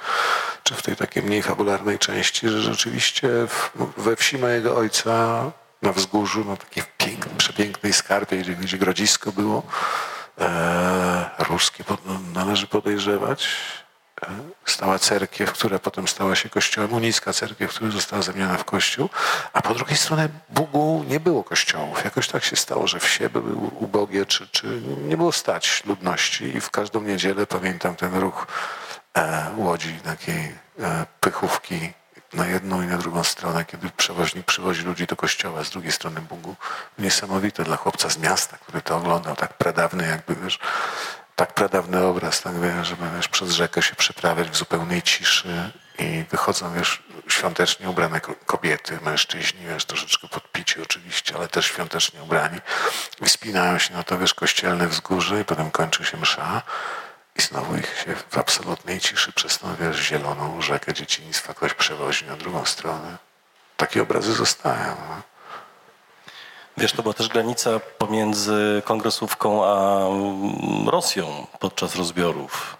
czy 0.62 0.74
w 0.74 0.83
tej 0.83 0.96
takiej 0.96 1.22
mniej 1.22 1.42
fabularnej 1.42 1.98
części, 1.98 2.48
że 2.48 2.61
rzeczywiście 2.61 3.29
w, 3.48 3.70
we 3.96 4.16
wsi 4.16 4.38
mojego 4.38 4.77
ojca 4.77 5.44
na 5.83 5.92
wzgórzu, 5.92 6.44
na 6.44 6.57
takiej 6.57 6.83
pięknej, 6.98 7.37
przepięknej 7.37 7.92
skarpie, 7.92 8.37
gdzie, 8.37 8.55
gdzie 8.55 8.79
grodzisko 8.79 9.33
było, 9.33 9.62
e, 10.40 11.31
ruskie 11.38 11.85
pod, 11.85 12.07
no, 12.07 12.20
należy 12.35 12.66
podejrzewać, 12.66 13.48
stała 14.66 14.98
cerkiew, 14.98 15.53
która 15.53 15.79
potem 15.79 16.09
stała 16.09 16.35
się 16.37 16.48
kościołem, 16.48 16.92
unicka 16.92 17.33
cerkiew, 17.33 17.70
która 17.70 17.90
została 17.90 18.22
zamieniona 18.22 18.57
w 18.57 18.64
kościół, 18.64 19.09
a 19.53 19.62
po 19.62 19.74
drugiej 19.74 19.96
stronie 19.96 20.29
Bugu 20.50 21.05
nie 21.09 21.20
było 21.20 21.44
kościołów. 21.44 22.05
Jakoś 22.05 22.29
tak 22.29 22.44
się 22.44 22.57
stało, 22.57 22.87
że 22.87 23.00
wsie 23.00 23.29
były 23.29 23.55
ubogie, 23.55 24.27
czy, 24.27 24.48
czy 24.48 24.83
nie 25.09 25.16
było 25.16 25.33
stać 25.33 25.83
ludności 25.87 26.44
i 26.44 26.61
w 26.61 26.70
każdą 26.70 27.00
niedzielę 27.00 27.46
pamiętam 27.46 27.96
ten 27.96 28.14
ruch 28.14 28.46
e, 29.16 29.50
łodzi, 29.57 30.00
takiej 30.05 30.55
e, 30.81 31.07
pychówki 31.20 31.92
na 32.33 32.46
jedną 32.46 32.83
i 32.83 32.87
na 32.87 32.98
drugą 32.98 33.24
stronę, 33.24 33.64
kiedy 33.64 33.90
przewoźnik 33.90 34.46
przywozi 34.46 34.83
ludzi 34.83 35.07
do 35.07 35.16
kościoła 35.16 35.64
z 35.64 35.70
drugiej 35.70 35.92
strony 35.92 36.20
Bugu. 36.20 36.57
Niesamowite 36.98 37.64
dla 37.64 37.77
chłopca 37.77 38.11
z 38.11 38.18
miasta, 38.18 38.57
który 38.57 38.83
to 38.83 38.96
oglądał, 38.96 39.37
tak 39.37 39.55
pradawny 39.55 40.07
jakby, 40.07 40.35
wiesz, 40.44 40.59
tak 41.37 41.55
pradawny 41.55 42.05
obraz, 42.07 42.42
tak 42.42 42.61
wiesz, 42.61 42.87
żeby 42.87 43.03
wiesz, 43.16 43.29
przez 43.29 43.51
rzekę 43.51 43.83
się 43.83 43.94
przeprawiać 43.97 44.51
w 44.51 44.57
zupełnej 44.57 45.03
ciszy 45.03 45.70
i 45.99 46.25
wychodzą 46.31 46.75
wiesz, 46.75 47.03
świątecznie 47.29 47.90
ubrane 47.90 48.20
kobiety, 48.20 48.99
mężczyźni, 49.03 49.66
wiesz, 49.66 49.85
troszeczkę 49.85 50.29
podpici 50.29 50.83
oczywiście, 50.83 51.35
ale 51.37 51.49
też 51.49 51.66
świątecznie 51.66 52.23
ubrani 52.23 52.61
i 53.23 53.29
się 53.81 53.94
na 53.94 54.03
to, 54.03 54.18
wiesz, 54.18 54.35
kościelne 54.35 54.88
wzgórze 54.88 55.40
i 55.40 55.44
potem 55.44 55.70
kończy 55.70 56.05
się 56.05 56.16
msza 56.16 56.62
i 57.37 57.42
znowu 57.42 57.77
ich 57.77 57.87
się 58.05 58.14
w 58.31 58.38
absolutnej 58.38 59.01
ciszy 59.01 59.33
przez 59.33 59.59
tą, 59.59 59.77
wiesz, 59.77 59.97
zieloną 59.97 60.61
rzekę 60.62 60.94
dzieciństwa 60.94 61.55
ktoś 61.55 61.75
przewozi 61.75 62.25
na 62.25 62.37
drugą 62.37 62.64
stronę. 62.64 63.18
Takie 63.77 64.03
obrazy 64.03 64.33
zostają. 64.33 64.97
No. 65.09 65.34
Wiesz, 66.77 66.93
to 66.93 67.03
była 67.03 67.15
też 67.15 67.29
granica 67.29 67.81
pomiędzy 67.99 68.83
kongresówką 68.85 69.65
a 69.65 70.07
mm, 70.07 70.89
Rosją 70.89 71.47
podczas 71.61 71.97
rozbiorów. 71.97 72.77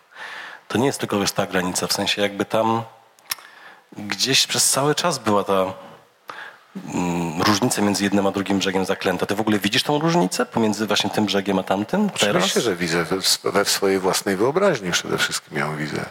To 0.69 0.79
nie 0.79 0.87
jest 0.87 0.99
tylko 0.99 1.21
wiesz, 1.21 1.33
ta 1.33 1.47
granica, 1.47 1.87
w 1.87 1.93
sensie 1.93 2.23
jakby 2.23 2.45
tam 2.45 2.83
gdzieś 3.99 4.47
przez 4.47 4.71
cały 4.71 4.95
czas 4.95 5.19
była 5.19 5.45
ta 5.45 5.73
mm, 6.95 7.43
różnica 7.43 7.83
między 7.83 8.05
jednym 8.05 8.27
a 8.27 8.31
drugim 8.31 8.59
brzegiem 8.59 8.85
zaklęta. 8.85 9.27
Ty 9.27 9.35
w 9.35 9.41
ogóle 9.41 9.59
widzisz 9.59 9.83
tą 9.83 9.99
różnicę 9.99 10.47
pomiędzy 10.47 10.87
właśnie 10.87 11.11
tym 11.11 11.25
brzegiem 11.27 11.59
a 11.59 11.63
tamtym 11.63 12.11
teraz? 12.11 12.37
Oczywiście, 12.37 12.61
że 12.61 12.77
widzę. 12.77 13.05
We, 13.05 13.51
we 13.51 13.65
swojej 13.65 13.99
własnej 13.99 14.37
wyobraźni 14.37 14.91
przede 14.91 15.19
wszystkim 15.19 15.59
ją 15.59 15.77
widzę. 15.77 16.05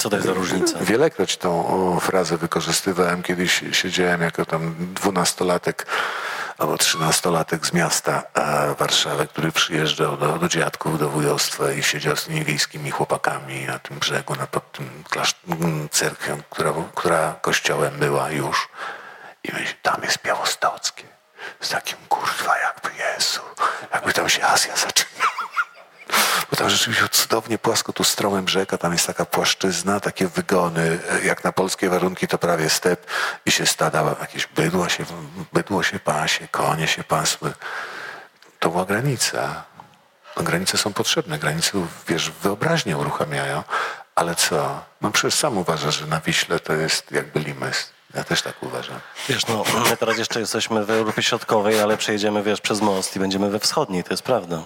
Co 0.00 0.10
to 0.10 0.16
jest 0.16 0.28
za 0.28 0.34
różnica? 0.34 0.78
Wielekroć 0.78 1.36
tą 1.36 1.66
o, 1.66 2.00
frazę 2.00 2.36
wykorzystywałem. 2.36 3.22
Kiedyś 3.22 3.64
siedziałem 3.72 4.22
jako 4.22 4.46
tam 4.46 4.74
dwunastolatek 4.94 5.86
albo 6.62 6.78
trzynastolatek 6.78 7.66
z 7.66 7.72
miasta 7.72 8.22
Warszawy, 8.78 9.26
który 9.26 9.52
przyjeżdżał 9.52 10.16
do, 10.16 10.38
do 10.38 10.48
dziadków, 10.48 10.98
do 10.98 11.08
wujostwa 11.08 11.72
i 11.72 11.82
siedział 11.82 12.16
z 12.16 12.24
tymi 12.24 12.44
wiejskimi 12.44 12.90
chłopakami 12.90 13.66
na 13.66 13.78
tym 13.78 13.98
brzegu, 13.98 14.34
na, 14.34 14.46
pod 14.46 14.72
tym 14.72 15.04
mm, 15.48 15.88
cerkwią, 15.88 16.42
która, 16.50 16.72
która 16.94 17.34
kościołem 17.40 17.98
była 17.98 18.30
już. 18.30 18.68
I 19.44 19.52
myślę, 19.52 19.74
tam 19.82 20.02
jest 20.02 20.18
Białostockie. 20.24 21.04
Z 21.60 21.68
takim 21.68 21.98
kurwa 22.08 22.58
jakby 22.58 22.88
Jezu, 22.98 23.40
jakby 23.94 24.12
tam 24.12 24.28
się 24.28 24.44
Azja 24.44 24.76
zaczynała. 24.76 25.31
Bo 26.52 26.56
tam 26.56 26.70
rzeczywiście 26.70 27.08
cudownie 27.08 27.58
płasko 27.58 27.92
tu 27.92 28.04
stromem 28.04 28.48
rzeka, 28.48 28.78
tam 28.78 28.92
jest 28.92 29.06
taka 29.06 29.24
płaszczyzna, 29.24 30.00
takie 30.00 30.28
wygony, 30.28 30.98
jak 31.24 31.44
na 31.44 31.52
polskie 31.52 31.88
warunki 31.88 32.28
to 32.28 32.38
prawie 32.38 32.70
step 32.70 33.06
i 33.46 33.50
się 33.50 33.66
stada, 33.66 34.16
jakieś 34.20 34.46
bydło 34.46 34.88
się, 34.88 35.04
bydło 35.52 35.82
się 35.82 35.98
pasie, 35.98 36.48
konie 36.48 36.88
się 36.88 37.04
pasły. 37.04 37.52
To 38.58 38.70
była 38.70 38.84
granica. 38.84 39.64
No, 40.36 40.42
granice 40.42 40.78
są 40.78 40.92
potrzebne, 40.92 41.38
granice, 41.38 41.86
wiesz, 42.08 42.30
wyobraźnię 42.30 42.98
uruchamiają, 42.98 43.62
ale 44.14 44.34
co? 44.34 44.84
No 45.00 45.10
przecież 45.10 45.34
sam 45.34 45.58
uważasz, 45.58 45.98
że 45.98 46.06
na 46.06 46.20
Wiśle 46.20 46.60
to 46.60 46.72
jest 46.72 47.10
jakby 47.10 47.40
limes. 47.40 47.90
Ja 48.14 48.24
też 48.24 48.42
tak 48.42 48.62
uważam. 48.62 49.00
Wiesz, 49.28 49.46
no, 49.46 49.64
my 49.90 49.96
teraz 49.96 50.18
jeszcze 50.18 50.40
jesteśmy 50.40 50.84
w 50.84 50.90
Europie 50.90 51.22
Środkowej, 51.22 51.80
ale 51.80 51.96
przejedziemy, 51.96 52.42
wiesz, 52.42 52.60
przez 52.60 52.80
most 52.80 53.16
i 53.16 53.18
będziemy 53.18 53.50
we 53.50 53.58
wschodniej, 53.58 54.04
to 54.04 54.10
jest 54.10 54.22
prawda. 54.22 54.62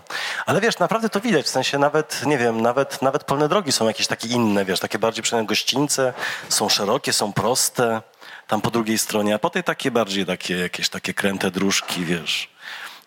Ale 0.47 0.61
wiesz, 0.61 0.79
naprawdę 0.79 1.09
to 1.09 1.21
widać, 1.21 1.47
w 1.47 1.49
sensie 1.49 1.79
nawet, 1.79 2.27
nie 2.27 2.39
wiem, 2.39 2.61
nawet, 2.63 3.03
nawet 3.03 3.25
polne 3.25 3.49
drogi 3.49 3.73
są 3.73 3.87
jakieś 3.87 4.07
takie 4.07 4.29
inne, 4.29 4.65
wiesz, 4.65 4.81
takie 4.81 4.99
bardziej 4.99 5.23
przynajmniej 5.23 5.49
gościńce, 5.49 6.13
są 6.49 6.69
szerokie, 6.69 7.13
są 7.13 7.33
proste, 7.33 8.03
tam 8.47 8.61
po 8.61 8.71
drugiej 8.71 8.99
stronie, 8.99 9.35
a 9.35 9.39
po 9.39 9.51
tej 9.51 9.65
takie 9.65 9.91
bardziej 9.91 10.27
takie, 10.27 10.57
jakieś 10.59 10.89
takie 10.89 11.15
kręte 11.15 11.51
dróżki, 11.51 12.05
wiesz. 12.05 12.56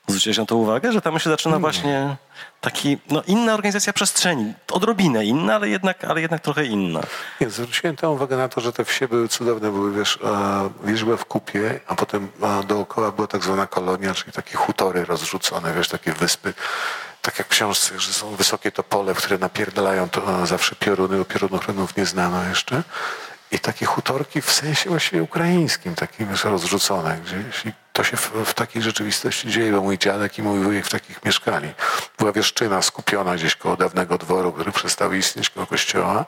Zwróciłeś 0.09 0.37
na 0.37 0.45
to 0.45 0.55
uwagę, 0.55 0.91
że 0.91 1.01
tam 1.01 1.19
się 1.19 1.29
zaczyna 1.29 1.59
właśnie 1.59 2.15
taki, 2.61 2.97
no 3.09 3.23
inna 3.27 3.53
organizacja 3.53 3.93
przestrzeni, 3.93 4.53
odrobinę 4.71 5.25
inna, 5.25 5.55
ale 5.55 5.69
jednak, 5.69 6.05
ale 6.05 6.21
jednak 6.21 6.41
trochę 6.41 6.65
inna. 6.65 7.01
Nie, 7.41 7.49
zwróciłem 7.49 7.95
tę 7.95 8.09
uwagę 8.09 8.37
na 8.37 8.49
to, 8.49 8.61
że 8.61 8.73
te 8.73 8.85
wsie 8.85 9.07
były 9.07 9.27
cudowne, 9.27 9.71
były 9.71 9.93
wiesz, 9.93 10.19
e, 10.23 10.69
wierzby 10.83 11.17
w 11.17 11.25
kupie, 11.25 11.79
a 11.87 11.95
potem 11.95 12.27
e, 12.41 12.63
dookoła 12.63 13.11
była 13.11 13.27
tak 13.27 13.43
zwana 13.43 13.67
kolonia, 13.67 14.13
czyli 14.13 14.31
takie 14.31 14.57
hutory 14.57 15.05
rozrzucone, 15.05 15.73
wiesz, 15.73 15.87
takie 15.87 16.11
wyspy, 16.11 16.53
tak 17.21 17.39
jak 17.39 17.47
w 17.47 17.51
książce, 17.51 17.99
że 17.99 18.13
są 18.13 18.35
wysokie 18.35 18.71
topole, 18.71 19.13
w 19.13 19.17
które 19.17 19.37
napierdalają 19.37 20.09
to 20.09 20.43
e, 20.43 20.47
zawsze 20.47 20.75
pioruny, 20.75 21.17
bo 21.17 21.25
piorunów 21.25 21.97
nie 21.97 22.05
znano 22.05 22.43
jeszcze. 22.49 22.83
I 23.51 23.59
takie 23.59 23.85
hutorki 23.85 24.41
w 24.41 24.51
sensie 24.51 24.89
właściwie 24.89 25.23
ukraińskim, 25.23 25.95
takim 25.95 26.27
wiesz, 26.27 26.43
rozrzucone 26.43 27.17
gdzieś. 27.25 27.73
To 27.93 28.03
się 28.03 28.17
w, 28.17 28.31
w, 28.45 28.53
takiej 28.53 28.81
rzeczywistości 28.81 29.51
dzieje, 29.51 29.71
bo 29.71 29.81
mój 29.81 29.97
dziadek 29.97 30.39
i 30.39 30.43
mój 30.43 30.59
wujek 30.59 30.85
w 30.85 30.89
takich 30.89 31.25
mieszkali. 31.25 31.73
Była 32.17 32.31
wieszczyna 32.31 32.81
skupiona 32.81 33.35
gdzieś 33.35 33.55
koło 33.55 33.77
dawnego 33.77 34.17
dworu, 34.17 34.53
który 34.53 34.71
przestał 34.71 35.13
istnieć 35.13 35.49
koło 35.49 35.65
kościoła 35.65 36.25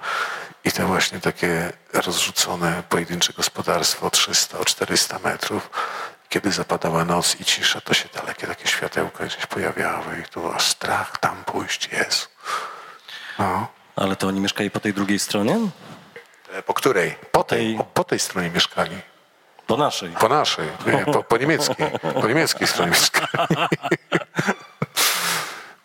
i 0.63 0.71
te 0.71 0.85
właśnie 0.85 1.19
takie 1.19 1.73
rozrzucone 1.93 2.83
pojedyncze 2.89 3.33
gospodarstwo 3.33 4.07
o 4.07 4.09
300, 4.09 4.59
o 4.59 4.65
400 4.65 5.19
metrów. 5.19 5.69
Kiedy 6.29 6.51
zapadała 6.51 7.05
noc 7.05 7.39
i 7.39 7.45
cisza, 7.45 7.81
to 7.81 7.93
się 7.93 8.09
dalekie 8.13 8.47
takie 8.47 8.67
światełka 8.67 9.25
gdzieś 9.25 9.45
pojawiały 9.45 10.19
i 10.19 10.29
to 10.29 10.55
aż 10.55 10.67
strach 10.67 11.17
tam 11.17 11.43
pójść 11.43 11.89
jest. 11.91 12.29
No. 13.39 13.67
Ale 13.95 14.15
to 14.15 14.27
oni 14.27 14.39
mieszkali 14.39 14.71
po 14.71 14.79
tej 14.79 14.93
drugiej 14.93 15.19
stronie? 15.19 15.57
E, 16.53 16.63
po 16.63 16.73
której? 16.73 17.15
Po 17.31 17.43
tej, 17.43 17.79
po 17.93 18.03
tej 18.03 18.19
stronie 18.19 18.49
mieszkali. 18.49 19.10
Po 19.67 19.77
naszej. 19.77 20.11
Po 20.11 20.29
naszej, 20.29 20.67
nie, 20.87 21.05
po, 21.13 21.23
po 21.23 21.37
niemieckiej. 21.37 21.91
Po 22.21 22.27
niemieckiej 22.27 22.67
stronie 22.67 22.91
mieszkali. 22.91 23.27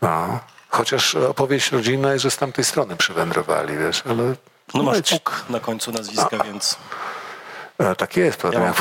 No. 0.02 0.40
Chociaż 0.68 1.14
opowieść 1.14 1.72
rodzinna 1.72 2.12
jest, 2.12 2.22
że 2.22 2.30
z 2.30 2.36
tamtej 2.36 2.64
strony 2.64 2.96
przywędrowali, 2.96 3.76
wiesz, 3.78 4.02
ale... 4.10 4.34
No 4.74 4.82
masz 4.82 5.10
Puk 5.10 5.44
na 5.50 5.60
końcu 5.60 5.92
nazwiska, 5.92 6.36
A. 6.40 6.44
więc... 6.44 6.76
E, 7.78 7.94
tak 7.96 8.16
jest, 8.16 8.38
prawda? 8.38 8.60
Ja 8.60 8.74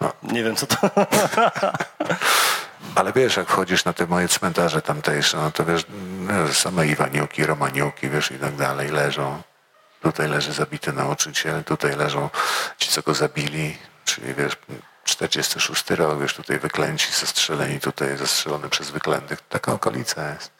no. 0.00 0.12
Nie 0.22 0.44
wiem, 0.44 0.56
co 0.56 0.66
to... 0.66 0.76
Ale 2.94 3.12
wiesz, 3.12 3.36
jak 3.36 3.48
wchodzisz 3.48 3.84
na 3.84 3.92
te 3.92 4.06
moje 4.06 4.28
cmentarze 4.28 4.82
tamtejsze, 4.82 5.36
no 5.36 5.50
to 5.50 5.64
wiesz, 5.64 5.86
no, 6.20 6.52
same 6.52 6.86
Iwaniuki, 6.86 7.46
Romaniuki, 7.46 8.10
wiesz, 8.10 8.30
i 8.30 8.38
tak 8.38 8.56
dalej 8.56 8.90
leżą. 8.90 9.42
Tutaj 10.04 10.28
leży 10.28 10.52
zabity 10.52 10.92
nauczyciel, 10.92 11.64
tutaj 11.64 11.96
leżą 11.96 12.30
ci, 12.78 12.88
co 12.88 13.02
go 13.02 13.14
zabili, 13.14 13.78
czyli 14.04 14.34
wiesz, 14.34 14.56
46 15.04 15.90
rok, 15.90 16.20
wiesz, 16.20 16.34
tutaj 16.34 16.58
wyklęci, 16.58 17.12
zastrzeleni, 17.12 17.80
tutaj 17.80 18.16
zastrzelony 18.16 18.68
przez 18.68 18.90
wyklętych. 18.90 19.40
Taka 19.48 19.72
okolica 19.72 20.30
jest. 20.32 20.50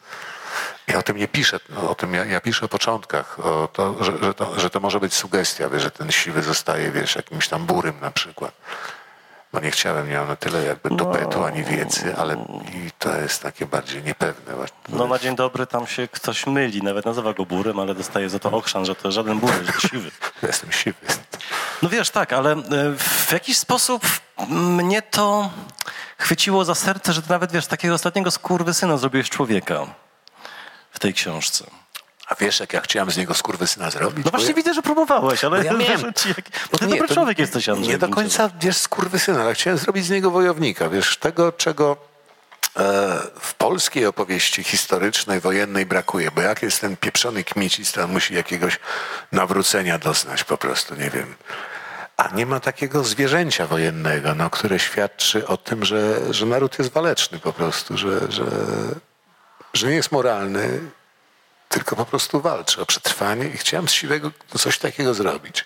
Ja 0.87 0.97
o 0.97 1.03
tym 1.03 1.17
nie 1.17 1.27
piszę, 1.27 1.59
no, 1.69 1.89
o 1.89 1.95
tym 1.95 2.13
ja, 2.13 2.25
ja, 2.25 2.41
piszę 2.41 2.65
o 2.65 2.69
początkach, 2.69 3.39
o 3.39 3.67
to, 3.73 4.03
że, 4.03 4.17
że, 4.21 4.33
to, 4.33 4.59
że 4.59 4.69
to 4.69 4.79
może 4.79 4.99
być 4.99 5.13
sugestia, 5.13 5.69
wiesz, 5.69 5.81
że 5.81 5.91
ten 5.91 6.11
siwy 6.11 6.41
zostaje, 6.41 6.91
wiesz, 6.91 7.15
jakimś 7.15 7.47
tam 7.47 7.65
burym 7.65 7.99
na 8.01 8.11
przykład. 8.11 8.51
Bo 9.55 9.61
nie 9.61 9.71
chciałem, 9.71 10.09
nie 10.09 10.17
mam 10.17 10.27
na 10.27 10.35
tyle 10.35 10.63
jakby 10.63 10.89
topetu 10.89 11.43
ani 11.43 11.63
wiedzy, 11.63 12.15
ale 12.17 12.33
i 12.73 12.91
to 12.99 13.17
jest 13.21 13.43
takie 13.43 13.65
bardziej 13.65 14.03
niepewne. 14.03 14.53
No 14.89 15.07
na 15.07 15.19
dzień 15.19 15.35
dobry 15.35 15.67
tam 15.67 15.87
się 15.87 16.07
ktoś 16.07 16.47
myli, 16.47 16.81
nawet 16.81 17.05
nazywa 17.05 17.33
go 17.33 17.45
burem, 17.45 17.79
ale 17.79 17.95
dostaje 17.95 18.29
za 18.29 18.39
to 18.39 18.51
okrzan, 18.51 18.85
że 18.85 18.95
to 18.95 19.11
żaden 19.11 19.39
bury, 19.39 19.65
że 19.65 19.89
siwy. 19.89 20.11
Jestem 20.47 20.71
siwy. 20.71 20.97
No 21.81 21.89
wiesz, 21.89 22.09
tak, 22.09 22.33
ale 22.33 22.51
e, 22.51 22.57
w 22.97 23.31
jakiś 23.31 23.57
sposób 23.57 24.05
mnie 24.49 25.01
to 25.01 25.49
chwyciło 26.17 26.65
za 26.65 26.75
serce, 26.75 27.13
że 27.13 27.21
nawet, 27.29 27.51
wiesz, 27.51 27.67
takiego 27.67 27.93
ostatniego 27.93 28.31
skurwysyna 28.31 28.97
zrobiłeś 28.97 29.29
człowieka 29.29 29.85
w 30.91 30.99
tej 30.99 31.13
książce. 31.13 31.65
A 32.27 32.35
wiesz, 32.35 32.59
jak 32.59 32.73
ja 32.73 32.81
chciałem 32.81 33.11
z 33.11 33.17
niego 33.17 33.33
skurwysyna 33.33 33.91
zrobić? 33.91 34.25
No 34.25 34.31
właśnie 34.31 34.49
ja... 34.49 34.55
widzę, 34.55 34.73
że 34.73 34.81
próbowałeś, 34.81 35.43
ale 35.43 35.65
ja 35.65 35.73
ci, 36.21 36.29
jak... 36.29 36.45
bo 36.71 36.77
ty 36.77 36.85
nie, 36.85 36.91
dobry 36.99 37.15
człowiek 37.15 37.39
jesteś, 37.39 37.69
Andrzej. 37.69 37.87
Nie 37.87 37.97
do 37.97 38.09
końca, 38.09 38.49
wiesz, 38.61 38.77
skurwysyna, 38.77 39.41
ale 39.41 39.53
chciałem 39.53 39.79
zrobić 39.79 40.05
z 40.05 40.09
niego 40.09 40.31
wojownika, 40.31 40.89
wiesz, 40.89 41.17
tego, 41.17 41.51
czego 41.51 41.97
e, 42.77 43.17
w 43.39 43.53
polskiej 43.53 44.05
opowieści 44.05 44.63
historycznej, 44.63 45.39
wojennej 45.39 45.85
brakuje, 45.85 46.31
bo 46.31 46.41
jak 46.41 46.61
jest 46.61 46.81
ten 46.81 46.97
pieprzony 46.97 47.43
kmicic, 47.43 47.91
to 47.91 48.03
on 48.03 48.11
musi 48.11 48.33
jakiegoś 48.33 48.79
nawrócenia 49.31 49.99
doznać 49.99 50.43
po 50.43 50.57
prostu, 50.57 50.95
nie 50.95 51.09
wiem. 51.09 51.35
A 52.17 52.27
nie 52.35 52.45
ma 52.45 52.59
takiego 52.59 53.03
zwierzęcia 53.03 53.67
wojennego, 53.67 54.35
no, 54.35 54.49
które 54.49 54.79
świadczy 54.79 55.47
o 55.47 55.57
tym, 55.57 55.85
że, 55.85 56.33
że 56.33 56.45
naród 56.45 56.79
jest 56.79 56.91
waleczny 56.91 57.39
po 57.39 57.53
prostu, 57.53 57.97
że, 57.97 58.31
że, 58.31 58.45
że 59.73 59.87
nie 59.87 59.95
jest 59.95 60.11
moralny, 60.11 60.79
tylko 61.75 61.95
po 61.95 62.05
prostu 62.05 62.41
walczy 62.41 62.81
o 62.81 62.85
przetrwanie 62.85 63.45
i 63.47 63.57
chciałem 63.57 63.87
z 63.87 63.91
siwego 63.91 64.31
coś 64.57 64.77
takiego 64.77 65.13
zrobić. 65.13 65.65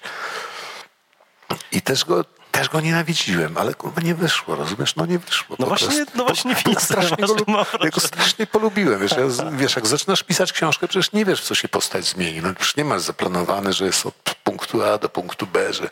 I 1.71 1.81
też 1.81 2.05
go, 2.05 2.25
też 2.51 2.69
go 2.69 2.81
nienawidziłem, 2.81 3.57
ale 3.57 3.73
kurwa 3.73 4.01
nie 4.01 4.15
wyszło, 4.15 4.55
rozumiesz? 4.55 4.95
No 4.95 5.05
nie 5.05 5.19
wyszło. 5.19 5.55
No 5.59 5.65
właśnie, 5.65 5.87
prostu. 5.87 6.17
no 6.17 6.25
właśnie 6.25 6.55
widzę. 6.55 6.79
Strasznie 6.79 7.27
go, 7.27 7.35
ja 7.83 7.89
go 7.89 7.99
strasznie 7.99 8.47
polubiłem. 8.47 8.99
Wiesz, 8.99 9.11
ja, 9.11 9.47
wiesz, 9.51 9.75
jak 9.75 9.87
zaczynasz 9.87 10.23
pisać 10.23 10.53
książkę, 10.53 10.87
przecież 10.87 11.11
nie 11.11 11.25
wiesz, 11.25 11.41
w 11.41 11.45
co 11.45 11.55
się 11.55 11.67
postać 11.67 12.05
zmieni. 12.05 12.41
No, 12.41 12.53
przecież 12.53 12.75
nie 12.75 12.85
masz 12.85 13.01
zaplanowane, 13.01 13.73
że 13.73 13.85
jest 13.85 14.05
od 14.05 14.15
punktu 14.43 14.83
A 14.83 14.97
do 14.97 15.09
punktu 15.09 15.47
B, 15.47 15.73
że 15.73 15.89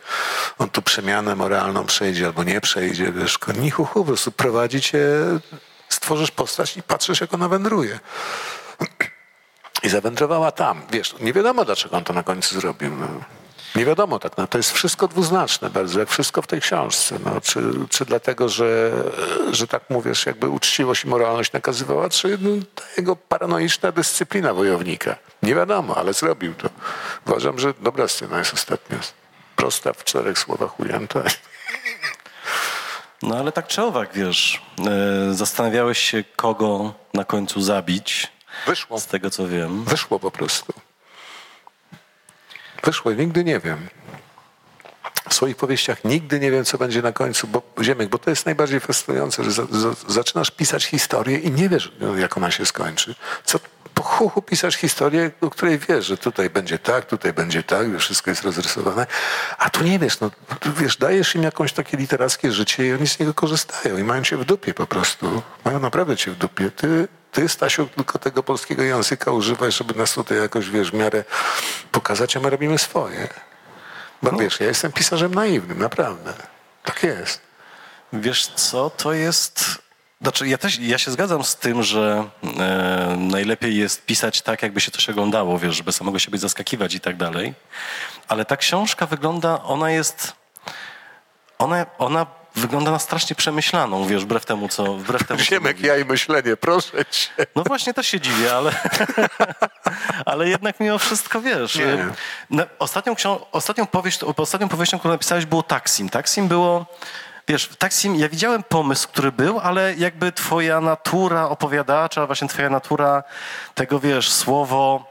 on 0.58 0.70
tu 0.70 0.82
przemianę 0.82 1.36
moralną 1.36 1.86
przejdzie 1.86 2.26
albo 2.26 2.44
nie 2.44 2.62
przejdzie. 2.62 3.12
Wiesz, 3.12 3.40
ni 3.60 3.72
hu, 3.72 3.86
hu 3.86 4.00
po 4.00 4.06
prostu 4.06 4.32
prowadzi 4.32 4.82
cię, 4.82 5.00
stworzysz 5.90 6.32
postać 6.32 6.78
i 6.78 6.84
patrzysz, 6.84 7.22
jak 7.22 7.34
ona 7.34 7.48
wędruje. 7.48 8.00
I 9.84 9.90
zawędrowała 9.90 10.52
tam. 10.52 10.82
Wiesz, 10.92 11.16
nie 11.20 11.34
wiadomo, 11.34 11.66
dlaczego 11.66 11.98
on 11.98 12.04
to 12.04 12.14
na 12.14 12.24
końcu 12.24 12.60
zrobił. 12.62 12.96
No. 12.96 13.08
Nie 13.76 13.86
wiadomo 13.86 14.20
tak, 14.20 14.38
no, 14.38 14.48
to 14.48 14.58
jest 14.58 14.72
wszystko 14.72 15.08
dwuznaczne 15.08 15.70
bardzo, 15.70 16.00
jak 16.00 16.10
wszystko 16.10 16.42
w 16.42 16.48
tej 16.48 16.62
książce. 16.62 17.20
No, 17.26 17.42
czy, 17.42 17.62
czy 17.90 18.06
dlatego, 18.06 18.50
że, 18.50 18.92
że 19.52 19.68
tak 19.68 19.90
mówisz, 19.90 20.26
jakby 20.26 20.50
uczciwość 20.50 21.04
i 21.04 21.08
moralność 21.08 21.54
nakazywała, 21.54 22.10
czy 22.10 22.38
no, 22.42 22.50
jego 22.98 23.16
paranoiczna 23.16 23.92
dyscyplina 23.92 24.54
wojownika. 24.54 25.16
Nie 25.44 25.56
wiadomo, 25.56 25.98
ale 25.98 26.14
zrobił 26.14 26.54
to. 26.54 26.70
Uważam, 27.28 27.60
że 27.60 27.74
dobra 27.82 28.08
scena 28.08 28.40
jest 28.40 28.54
ostatnia. 28.54 28.98
Prosta, 29.56 29.94
w 29.94 30.04
czterech 30.04 30.40
słowach 30.40 30.80
ujęta. 30.80 31.24
No 33.22 33.38
ale 33.38 33.52
tak 33.52 33.68
czy 33.68 33.82
owak, 33.84 34.14
wiesz, 34.14 34.62
e, 34.88 35.34
zastanawiałeś 35.34 36.00
się, 36.00 36.24
kogo 36.36 36.94
na 37.14 37.24
końcu 37.24 37.62
zabić. 37.62 38.32
Wyszło. 38.68 39.00
Z 39.00 39.08
tego 39.08 39.30
co 39.30 39.48
wiem. 39.48 39.84
Wyszło 39.84 40.20
po 40.20 40.32
prostu. 40.32 40.74
Wyszło 42.84 43.12
i 43.12 43.16
nigdy 43.16 43.44
nie 43.44 43.60
wiem. 43.60 43.88
W 45.30 45.34
swoich 45.34 45.56
powieściach 45.56 46.04
nigdy 46.04 46.40
nie 46.40 46.52
wiem, 46.52 46.66
co 46.66 46.78
będzie 46.78 47.02
na 47.02 47.12
końcu, 47.12 47.48
bo 47.48 47.62
Ziemek, 47.82 48.10
bo 48.10 48.18
to 48.18 48.30
jest 48.30 48.46
najbardziej 48.46 48.80
fascynujące, 48.80 49.44
że 49.44 49.52
za, 49.52 49.66
za, 49.66 49.90
zaczynasz 50.08 50.52
pisać 50.52 50.86
historię 50.86 51.38
i 51.38 51.52
nie 51.52 51.70
wiesz, 51.70 51.92
jak 52.18 52.38
ona 52.38 52.52
się 52.52 52.66
skończy. 52.66 53.16
Co 53.46 53.60
po 53.94 54.04
chuchu 54.04 54.42
pisać 54.42 54.76
historię, 54.76 55.32
o 55.42 55.50
której 55.50 55.80
wiesz, 55.80 56.06
że 56.06 56.18
tutaj 56.18 56.50
będzie 56.50 56.80
tak, 56.80 57.06
tutaj 57.06 57.34
będzie 57.34 57.64
tak, 57.64 57.92
że 57.92 58.00
wszystko 58.00 58.32
jest 58.32 58.44
rozrysowane, 58.44 59.08
a 59.58 59.70
tu 59.70 59.84
nie 59.84 60.00
wiesz, 60.00 60.20
no 60.20 60.32
wiesz, 60.66 60.98
dajesz 60.98 61.36
im 61.36 61.44
jakąś 61.44 61.74
takie 61.74 61.98
literackie 61.98 62.52
życie 62.52 62.88
i 62.88 62.94
oni 62.94 63.08
z 63.08 63.20
niego 63.20 63.34
korzystają 63.34 63.98
i 63.98 64.04
mają 64.04 64.24
cię 64.24 64.38
w 64.38 64.46
dupie 64.46 64.74
po 64.74 64.88
prostu. 64.88 65.42
Mają 65.66 65.80
naprawdę 65.80 66.18
cię 66.18 66.32
w 66.32 66.36
dupie. 66.36 66.72
Ty 66.72 67.08
ty, 67.32 67.50
Stasiu, 67.50 67.88
tylko 67.96 68.20
tego 68.20 68.44
polskiego 68.44 68.84
języka 68.84 69.32
używasz, 69.32 69.78
żeby 69.78 69.94
nas 69.94 70.14
tutaj 70.14 70.38
jakoś, 70.38 70.70
wiesz, 70.70 70.92
w 70.92 70.94
miarę 70.94 71.24
pokazać, 71.92 72.38
a 72.38 72.40
my 72.40 72.50
robimy 72.50 72.78
swoje. 72.78 73.28
Bo 74.24 74.32
no. 74.32 74.38
wiesz, 74.38 74.60
ja 74.60 74.66
jestem 74.66 74.92
pisarzem 74.92 75.36
naiwnym, 75.36 75.80
naprawdę. 75.80 76.34
Tak 76.84 77.04
jest. 77.04 77.42
Wiesz 78.14 78.48
co, 78.48 78.90
to 78.90 79.14
jest... 79.14 79.66
Znaczy, 80.22 80.48
ja 80.48 80.58
też 80.58 80.80
ja 80.80 80.98
się 80.98 81.12
zgadzam 81.12 81.44
z 81.44 81.56
tym, 81.56 81.84
że 81.84 82.30
e, 82.60 83.16
najlepiej 83.20 83.78
jest 83.78 84.06
pisać 84.06 84.42
tak, 84.42 84.62
jakby 84.64 84.82
się 84.82 84.92
coś 84.92 85.10
oglądało, 85.10 85.60
wiesz, 85.60 85.76
żeby 85.76 85.92
samego 85.92 86.20
siebie 86.20 86.38
zaskakiwać 86.38 86.96
i 86.96 87.00
tak 87.00 87.18
dalej. 87.18 87.54
Ale 88.28 88.46
ta 88.46 88.58
książka 88.58 89.06
wygląda, 89.06 89.64
ona 89.64 89.92
jest. 89.92 90.34
Ona, 91.58 91.86
ona 91.98 92.26
wygląda 92.58 92.92
na 92.92 93.00
strasznie 93.00 93.36
przemyślaną, 93.36 94.06
wiesz, 94.06 94.24
wbrew 94.24 94.46
temu, 94.46 94.68
co... 94.68 94.94
Wbrew 94.94 95.28
temu, 95.28 95.40
Ziemek, 95.40 95.80
ja 95.80 95.98
i 95.98 96.06
myślenie, 96.06 96.58
proszę 96.58 97.06
cię. 97.06 97.30
No 97.56 97.64
właśnie 97.64 97.94
też 97.94 98.08
się 98.08 98.20
dziwię, 98.20 98.56
ale, 98.56 98.72
ale 100.26 100.50
jednak 100.50 100.80
mimo 100.80 100.98
wszystko 100.98 101.42
wiesz. 101.42 101.76
Nie. 102.50 102.66
ostatnią, 102.80 103.14
ksią- 103.14 103.40
ostatnią, 103.52 103.86
powieść, 103.86 104.20
ostatnią 104.24 104.70
powieścią, 104.70 105.00
którą 105.00 105.14
napisałeś 105.14 105.46
było 105.46 105.64
Taksim. 105.64 106.10
Taksim 106.10 106.48
było, 106.48 106.86
wiesz, 107.48 107.70
Taksim 107.78 108.16
ja 108.16 108.30
widziałem 108.30 108.64
pomysł, 108.64 109.08
który 109.08 109.32
był, 109.32 109.60
ale 109.60 109.96
jakby 109.96 110.32
twoja 110.32 110.82
natura 110.82 111.50
opowiadacza, 111.50 112.26
właśnie 112.28 112.48
twoja 112.48 112.70
natura 112.70 113.24
tego, 113.76 114.00
wiesz, 114.00 114.32
słowo... 114.32 115.07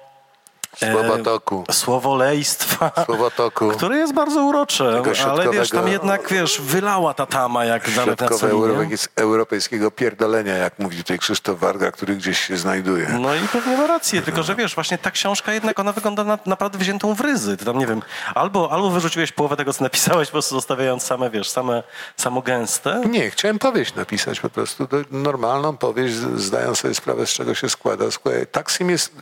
e, 0.83 0.93
Słowotoku. 0.93 1.65
Słowolejstwa. 1.71 2.91
Słowotoku. 3.05 3.71
Które 3.71 3.97
jest 3.97 4.15
bardzo 4.15 4.43
urocze, 4.43 5.03
ale 5.31 5.51
wiesz, 5.51 5.71
tam 5.71 5.89
jednak, 5.89 6.29
wiesz, 6.29 6.61
wylała 6.61 7.15
ta 7.15 7.27
tama, 7.27 7.65
jak 7.65 7.97
nawet 7.97 8.21
na 8.21 8.27
europejs- 8.27 9.09
europejskiego 9.17 9.91
pierdolenia, 9.91 10.55
jak 10.57 10.79
mówi 10.79 10.97
tutaj 10.97 11.19
Krzysztof 11.19 11.59
Warga, 11.59 11.93
który 11.93 12.17
gdzieś 12.17 12.41
się 12.41 12.57
znajduje. 12.57 13.09
No 13.21 13.35
i 13.35 13.49
pewnie 13.53 13.77
ma 13.77 13.87
rację, 13.87 14.23
tylko 14.23 14.43
że 14.43 14.55
wiesz, 14.55 14.75
właśnie 14.75 14.99
ta 14.99 15.11
książka 15.11 15.53
jednak 15.53 15.79
ona 15.79 15.93
wygląda 15.93 16.25
na, 16.25 16.39
naprawdę 16.47 16.79
wziętą 16.79 17.15
w 17.15 17.21
ryzy. 17.21 17.57
Ty 17.57 17.65
tam 17.65 17.79
nie 17.79 17.87
wiem, 17.87 18.03
albo, 18.35 18.73
albo 18.73 18.91
wyrzuciłeś 18.91 19.33
połowę 19.33 19.57
tego, 19.57 19.73
co 19.73 19.85
napisałeś, 19.85 20.29
po 20.29 20.33
prostu 20.33 20.55
zostawiając 20.55 21.03
same, 21.03 21.31
wiesz, 21.31 21.51
same 21.51 21.83
samogęste. 22.17 23.03
Nie, 23.09 23.31
chciałem 23.31 23.59
powieść 23.59 23.95
napisać 23.95 24.41
po 24.41 24.51
prostu, 24.51 24.89
normalną 25.11 25.77
powieść, 25.77 26.15
zdając 26.37 26.79
sobie 26.79 26.95
sprawę, 26.95 27.27
z 27.27 27.31
czego 27.31 27.55
się 27.55 27.69
składa. 27.69 28.11
Słuchaj, 28.11 28.47
Taksim 28.47 28.91
jest, 28.91 29.13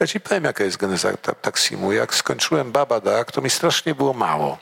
ja 0.00 0.06
ci 0.06 0.20
powiem, 0.20 0.44
jaka 0.44 0.64
jest 0.64 0.76
geneza 0.76 1.03
ta- 1.12 1.34
Taksimu. 1.34 1.92
Jak 1.92 2.14
skończyłem 2.14 2.72
Babadak, 2.72 3.32
to 3.32 3.42
mi 3.42 3.50
strasznie 3.50 3.94
było 3.94 4.12
mało. 4.12 4.58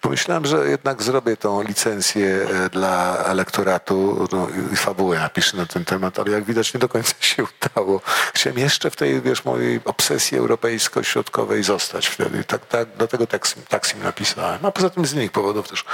Pomyślałem, 0.00 0.46
że 0.46 0.68
jednak 0.68 1.02
zrobię 1.02 1.36
tą 1.36 1.62
licencję 1.62 2.46
e, 2.66 2.70
dla 2.70 3.16
elektoratu 3.18 4.28
no, 4.32 4.48
i 4.72 4.76
fabułę 4.76 5.18
napiszę 5.18 5.56
na 5.56 5.66
ten 5.66 5.84
temat, 5.84 6.18
ale 6.18 6.30
jak 6.30 6.44
widać 6.44 6.74
nie 6.74 6.80
do 6.80 6.88
końca 6.88 7.12
się 7.20 7.44
udało. 7.74 8.00
Chciałem 8.34 8.58
jeszcze 8.58 8.90
w 8.90 8.96
tej, 8.96 9.20
wiesz, 9.20 9.44
mojej 9.44 9.80
obsesji 9.84 10.38
europejsko-środkowej 10.38 11.62
zostać 11.62 12.06
wtedy. 12.06 12.44
Tak, 12.44 12.66
tak, 12.66 12.88
dlatego 12.98 13.26
Taksim, 13.26 13.62
Taksim 13.68 14.02
napisałem. 14.02 14.66
A 14.66 14.70
poza 14.70 14.90
tym 14.90 15.06
z 15.06 15.12
innych 15.12 15.32
powodów 15.32 15.68
też. 15.68 15.84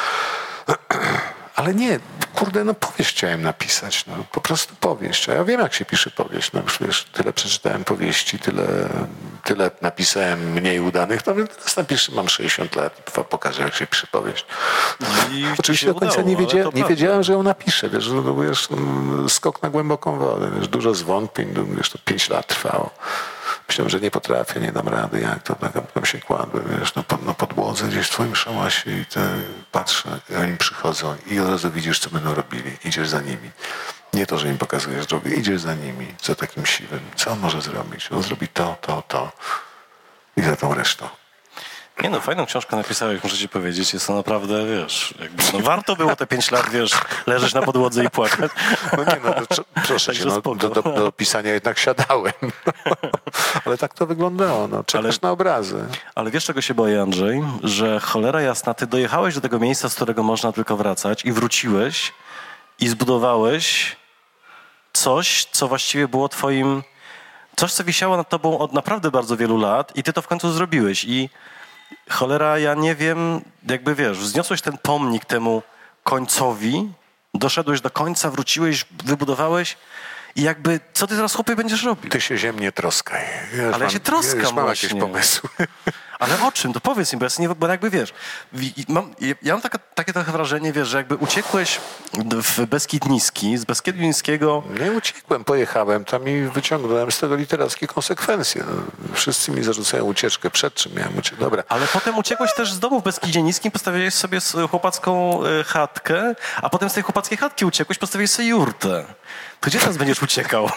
Ale 1.58 1.74
nie, 1.74 2.00
kurde, 2.34 2.64
no 2.64 2.74
powieść 2.74 3.10
chciałem 3.10 3.42
napisać, 3.42 4.06
no, 4.06 4.14
po 4.32 4.40
prostu 4.40 4.74
powieść. 4.80 5.28
A 5.28 5.34
ja 5.34 5.44
wiem, 5.44 5.60
jak 5.60 5.74
się 5.74 5.84
pisze 5.84 6.10
powieść. 6.10 6.52
No 6.52 6.60
już 6.62 6.78
wiesz, 6.80 7.04
tyle 7.12 7.32
przeczytałem 7.32 7.84
powieści, 7.84 8.38
tyle, 8.38 8.64
tyle 9.44 9.70
napisałem 9.82 10.52
mniej 10.52 10.80
udanych. 10.80 11.26
No 11.26 11.34
więc 11.34 11.50
teraz 11.50 11.76
napiszę, 11.76 12.12
mam 12.12 12.28
60 12.28 12.76
lat, 12.76 13.10
po- 13.14 13.24
pokażę, 13.24 13.62
jak 13.62 13.74
się 13.74 13.86
pisze 13.86 14.06
powieść. 14.06 14.46
I 15.32 15.42
ci 15.42 15.46
Oczywiście 15.58 15.86
do 15.86 15.94
końca 15.94 16.14
udało, 16.14 16.28
nie, 16.28 16.36
wiedzia, 16.36 16.64
nie 16.74 16.84
wiedziałem, 16.84 17.22
że 17.22 17.32
ją 17.32 17.42
napiszę. 17.42 17.88
Wiesz, 17.88 18.08
no, 18.08 18.34
wiesz, 18.34 18.68
mm, 18.70 19.28
skok 19.28 19.62
na 19.62 19.70
głęboką 19.70 20.18
wodę. 20.18 20.50
Wiesz, 20.58 20.68
dużo 20.68 20.94
zwątpień, 20.94 21.48
no, 21.54 21.64
wiesz, 21.76 21.90
to 21.90 21.98
5 22.04 22.28
lat 22.28 22.46
trwało. 22.46 22.90
Myślałem, 23.68 23.90
że 23.90 24.00
nie 24.00 24.10
potrafię, 24.10 24.60
nie 24.60 24.72
dam 24.72 24.88
rady, 24.88 25.20
jak 25.20 25.42
to 25.42 25.54
tak, 25.54 25.72
potem 25.72 26.04
się 26.04 26.18
kładłem, 26.18 26.64
wiesz, 26.78 26.94
na, 26.94 27.04
na 27.26 27.34
podłodze 27.34 27.88
gdzieś 27.88 28.06
w 28.06 28.10
twoim 28.10 28.36
szałasie 28.36 28.90
i 28.90 29.06
te, 29.06 29.30
patrzę, 29.72 30.20
oni 30.42 30.56
przychodzą 30.56 31.16
i 31.26 31.40
od 31.40 31.48
razu 31.48 31.70
widzisz, 31.70 31.98
co 31.98 32.10
będą 32.10 32.34
robili. 32.34 32.76
Idziesz 32.84 33.08
za 33.08 33.20
nimi. 33.20 33.50
Nie 34.12 34.26
to, 34.26 34.38
że 34.38 34.48
im 34.48 34.58
pokazujesz 34.58 35.06
drogę, 35.06 35.30
idziesz 35.30 35.60
za 35.60 35.74
nimi, 35.74 36.14
za 36.22 36.34
takim 36.34 36.66
siwym. 36.66 37.00
Co 37.16 37.30
on 37.30 37.38
może 37.38 37.62
zrobić? 37.62 38.12
On 38.12 38.22
zrobi 38.22 38.48
to, 38.48 38.76
to, 38.80 39.02
to 39.08 39.32
i 40.36 40.42
za 40.42 40.56
tą 40.56 40.74
resztą. 40.74 41.08
Nie 42.02 42.10
no, 42.10 42.20
fajną 42.20 42.46
książkę 42.46 42.76
napisałeś, 42.76 43.22
muszę 43.22 43.36
ci 43.36 43.48
powiedzieć. 43.48 43.92
Jest 43.94 44.06
to 44.06 44.14
naprawdę, 44.14 44.66
wiesz, 44.66 45.14
jakby, 45.20 45.42
no 45.52 45.60
warto 45.60 45.96
było 45.96 46.16
te 46.16 46.26
pięć 46.26 46.50
lat, 46.50 46.70
wiesz, 46.70 46.92
leżeć 47.26 47.54
na 47.54 47.62
podłodze 47.62 48.04
i 48.04 48.10
płakać. 48.10 48.50
No 48.96 49.04
nie, 49.04 49.20
no, 49.24 49.46
to, 49.46 49.64
proszę 49.86 50.14
cię, 50.16 50.24
no, 50.24 50.40
do, 50.40 50.68
do, 50.68 50.82
do 50.82 51.12
pisania 51.12 51.52
jednak 51.52 51.78
siadałem. 51.78 52.32
Ale 53.64 53.78
tak 53.78 53.94
to 53.94 54.06
wyglądało. 54.06 54.68
No. 54.68 54.84
Czekasz 54.84 55.04
Ale- 55.04 55.18
na 55.22 55.30
obrazy. 55.30 55.84
Ale 56.14 56.30
wiesz, 56.30 56.44
czego 56.44 56.60
się 56.60 56.74
boję, 56.74 57.02
Andrzej? 57.02 57.42
Że 57.62 58.00
cholera 58.00 58.40
jasna, 58.40 58.74
ty 58.74 58.86
dojechałeś 58.86 59.34
do 59.34 59.40
tego 59.40 59.58
miejsca, 59.58 59.88
z 59.88 59.94
którego 59.94 60.22
można 60.22 60.52
tylko 60.52 60.76
wracać 60.76 61.24
i 61.24 61.32
wróciłeś 61.32 62.12
i 62.80 62.88
zbudowałeś 62.88 63.96
coś, 64.92 65.44
co 65.44 65.68
właściwie 65.68 66.08
było 66.08 66.28
twoim... 66.28 66.82
Coś, 67.56 67.72
co 67.72 67.84
wisiało 67.84 68.16
nad 68.16 68.28
tobą 68.28 68.58
od 68.58 68.72
naprawdę 68.72 69.10
bardzo 69.10 69.36
wielu 69.36 69.58
lat 69.58 69.96
i 69.96 70.02
ty 70.02 70.12
to 70.12 70.22
w 70.22 70.28
końcu 70.28 70.52
zrobiłeś. 70.52 71.04
I 71.04 71.30
cholera, 72.10 72.58
ja 72.58 72.74
nie 72.74 72.94
wiem, 72.94 73.40
jakby 73.68 73.94
wiesz, 73.94 74.18
wzniosłeś 74.18 74.62
ten 74.62 74.78
pomnik 74.78 75.24
temu 75.24 75.62
końcowi, 76.04 76.92
doszedłeś 77.34 77.80
do 77.80 77.90
końca, 77.90 78.30
wróciłeś, 78.30 78.84
wybudowałeś 79.04 79.76
i 80.36 80.42
jakby, 80.42 80.80
co 80.92 81.06
ty 81.06 81.16
teraz, 81.16 81.34
chłopie, 81.34 81.56
będziesz 81.56 81.82
robił? 81.84 82.10
Ty 82.10 82.20
się 82.20 82.38
ziemnie 82.38 82.72
troskaj. 82.72 83.24
Ja 83.56 83.74
Ale 83.74 83.84
ja 83.84 83.90
się 83.90 84.00
troskam 84.00 84.38
ja 84.38 84.44
już 84.44 84.52
mam 84.52 84.66
jakieś 84.66 84.80
właśnie. 84.82 85.00
pomysły. 85.00 85.50
Ale 86.18 86.42
o 86.46 86.52
czym? 86.52 86.72
To 86.72 86.80
powiedz 86.80 87.12
mi, 87.12 87.18
bo 87.18 87.24
ja, 87.24 87.30
nie, 87.38 87.48
bo 87.48 87.66
jakby 87.68 87.90
wiesz, 87.90 88.12
wi- 88.52 88.74
mam, 88.88 89.14
ja 89.42 89.54
mam 89.54 89.62
taka, 89.62 89.78
takie 89.94 90.12
trochę 90.12 90.32
wrażenie, 90.32 90.72
wiesz, 90.72 90.88
że 90.88 90.96
jakby 90.98 91.16
uciekłeś 91.16 91.80
w 92.42 92.66
Beskid 92.66 93.06
Niski, 93.08 93.58
z 93.58 93.64
Beskidu 93.64 93.98
Niskiego, 94.02 94.62
Nie 94.80 94.92
uciekłem, 94.92 95.44
pojechałem 95.44 96.04
tam 96.04 96.28
i 96.28 96.40
wyciągnąłem 96.42 97.12
z 97.12 97.18
tego 97.18 97.36
literackie 97.36 97.86
konsekwencje. 97.86 98.64
No, 98.68 99.14
wszyscy 99.14 99.50
mi 99.50 99.62
zarzucają 99.64 100.04
ucieczkę. 100.04 100.50
Przed 100.50 100.74
czym 100.74 100.92
miałem 100.94 101.18
uciec? 101.18 101.38
Dobra. 101.38 101.62
ale 101.68 101.86
potem 101.86 102.18
uciekłeś 102.18 102.54
też 102.54 102.72
z 102.72 102.78
domu 102.78 103.00
w 103.00 103.04
Beskidzie 103.04 103.42
Niskim, 103.42 103.70
postawiłeś 103.72 104.14
sobie 104.14 104.38
chłopacką 104.70 105.40
e, 105.44 105.64
chatkę, 105.64 106.34
a 106.62 106.68
potem 106.70 106.90
z 106.90 106.94
tej 106.94 107.02
chłopackiej 107.02 107.38
chatki 107.38 107.64
uciekłeś, 107.64 107.98
postawiłeś 107.98 108.30
sobie 108.30 108.48
jurtę. 108.48 109.04
To 109.60 109.66
gdzie 109.66 109.78
teraz 109.78 109.96
będziesz 109.96 110.22
uciekał? 110.22 110.68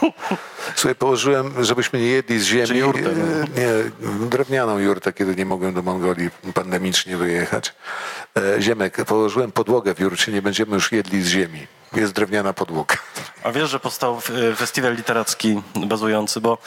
Słuchaj, 0.76 0.96
położyłem, 0.96 1.64
żebyśmy 1.64 2.00
nie 2.00 2.08
jedli 2.08 2.40
z 2.40 2.44
ziemi. 2.44 2.68
Czy 2.68 2.78
jurtę, 2.78 3.10
e, 3.10 3.60
Nie, 3.60 3.92
drewnianą 4.30 4.80
jurtę, 4.80 5.14
kiedy 5.14 5.36
nie 5.36 5.46
mogłem 5.46 5.74
do 5.74 5.82
Mongolii 5.82 6.30
pandemicznie 6.54 7.18
wyjechać. 7.18 7.74
E, 8.38 8.62
Ziemek, 8.62 9.06
położyłem 9.06 9.52
podłogę 9.52 9.96
w 9.96 10.00
jurcie, 10.00 10.32
nie 10.32 10.42
będziemy 10.42 10.74
już 10.74 10.92
jedli 10.92 11.22
z 11.22 11.28
ziemi. 11.28 11.68
Jest 11.94 12.14
drewniana 12.14 12.54
podłoga. 12.54 12.96
A 13.44 13.52
wiesz, 13.52 13.70
że 13.70 13.80
powstał 13.80 14.20
festiwal 14.56 14.96
literacki 14.96 15.62
bazujący, 15.86 16.42
bo 16.42 16.58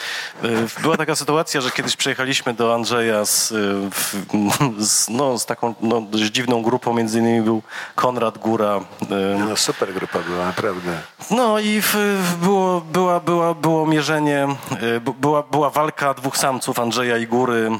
e, 0.42 0.48
była 0.82 0.96
taka 0.96 1.16
sytuacja, 1.16 1.60
że 1.60 1.70
kiedyś 1.70 1.96
przyjechaliśmy 1.96 2.54
do 2.54 2.74
Andrzeja 2.74 3.24
z, 3.24 3.52
w- 3.94 4.14
z, 4.78 5.08
no, 5.08 5.38
z 5.38 5.46
taką 5.46 5.74
no, 5.80 6.00
dość 6.00 6.24
dziwną 6.24 6.62
grupą, 6.62 6.94
między 6.94 7.18
innymi 7.18 7.42
był 7.42 7.62
Konrad 7.94 8.38
Góra. 8.38 8.80
e, 9.02 9.38
No, 9.48 9.56
super 9.56 9.92
grupa 9.94 10.18
była, 10.18 10.44
naprawdę. 10.46 10.98
No 11.30 11.58
i 11.58 11.82
było, 12.40 12.80
była, 12.80 13.20
była, 13.20 13.54
było 13.54 13.86
mierzenie, 13.86 14.48
była, 15.20 15.42
była 15.42 15.70
walka 15.70 16.14
dwóch 16.14 16.36
samców, 16.36 16.78
Andrzeja 16.78 17.18
i 17.18 17.26
Góry, 17.26 17.70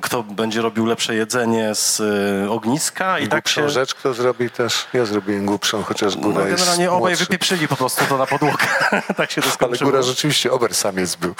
kto 0.00 0.22
będzie 0.22 0.62
robił 0.62 0.86
lepsze 0.86 1.14
jedzenie 1.14 1.74
z 1.74 2.02
ogniska 2.50 3.18
i 3.18 3.28
tak 3.28 3.30
Głupszą 3.44 3.60
się... 3.62 3.68
rzecz 3.68 3.94
kto 3.94 4.14
zrobi 4.14 4.50
też? 4.50 4.86
Ja 4.94 5.04
zrobiłem 5.04 5.46
głupszą, 5.46 5.82
chociaż 5.82 6.16
No, 6.16 6.22
góra 6.22 6.46
jest 6.48 6.56
generalnie 6.58 6.90
obaj 6.90 7.00
młodszy. 7.00 7.24
wypieprzyli 7.24 7.68
po 7.68 7.76
prostu 7.76 8.04
na 8.18 8.26
podłogę. 8.26 8.66
tak 9.16 9.30
się 9.30 9.40
to 9.40 9.46
Ale 9.46 9.54
skończyło. 9.54 9.90
góra 9.90 10.02
rzeczywiście 10.02 10.52
ober 10.52 10.74
samiec 10.74 11.16
był. 11.16 11.34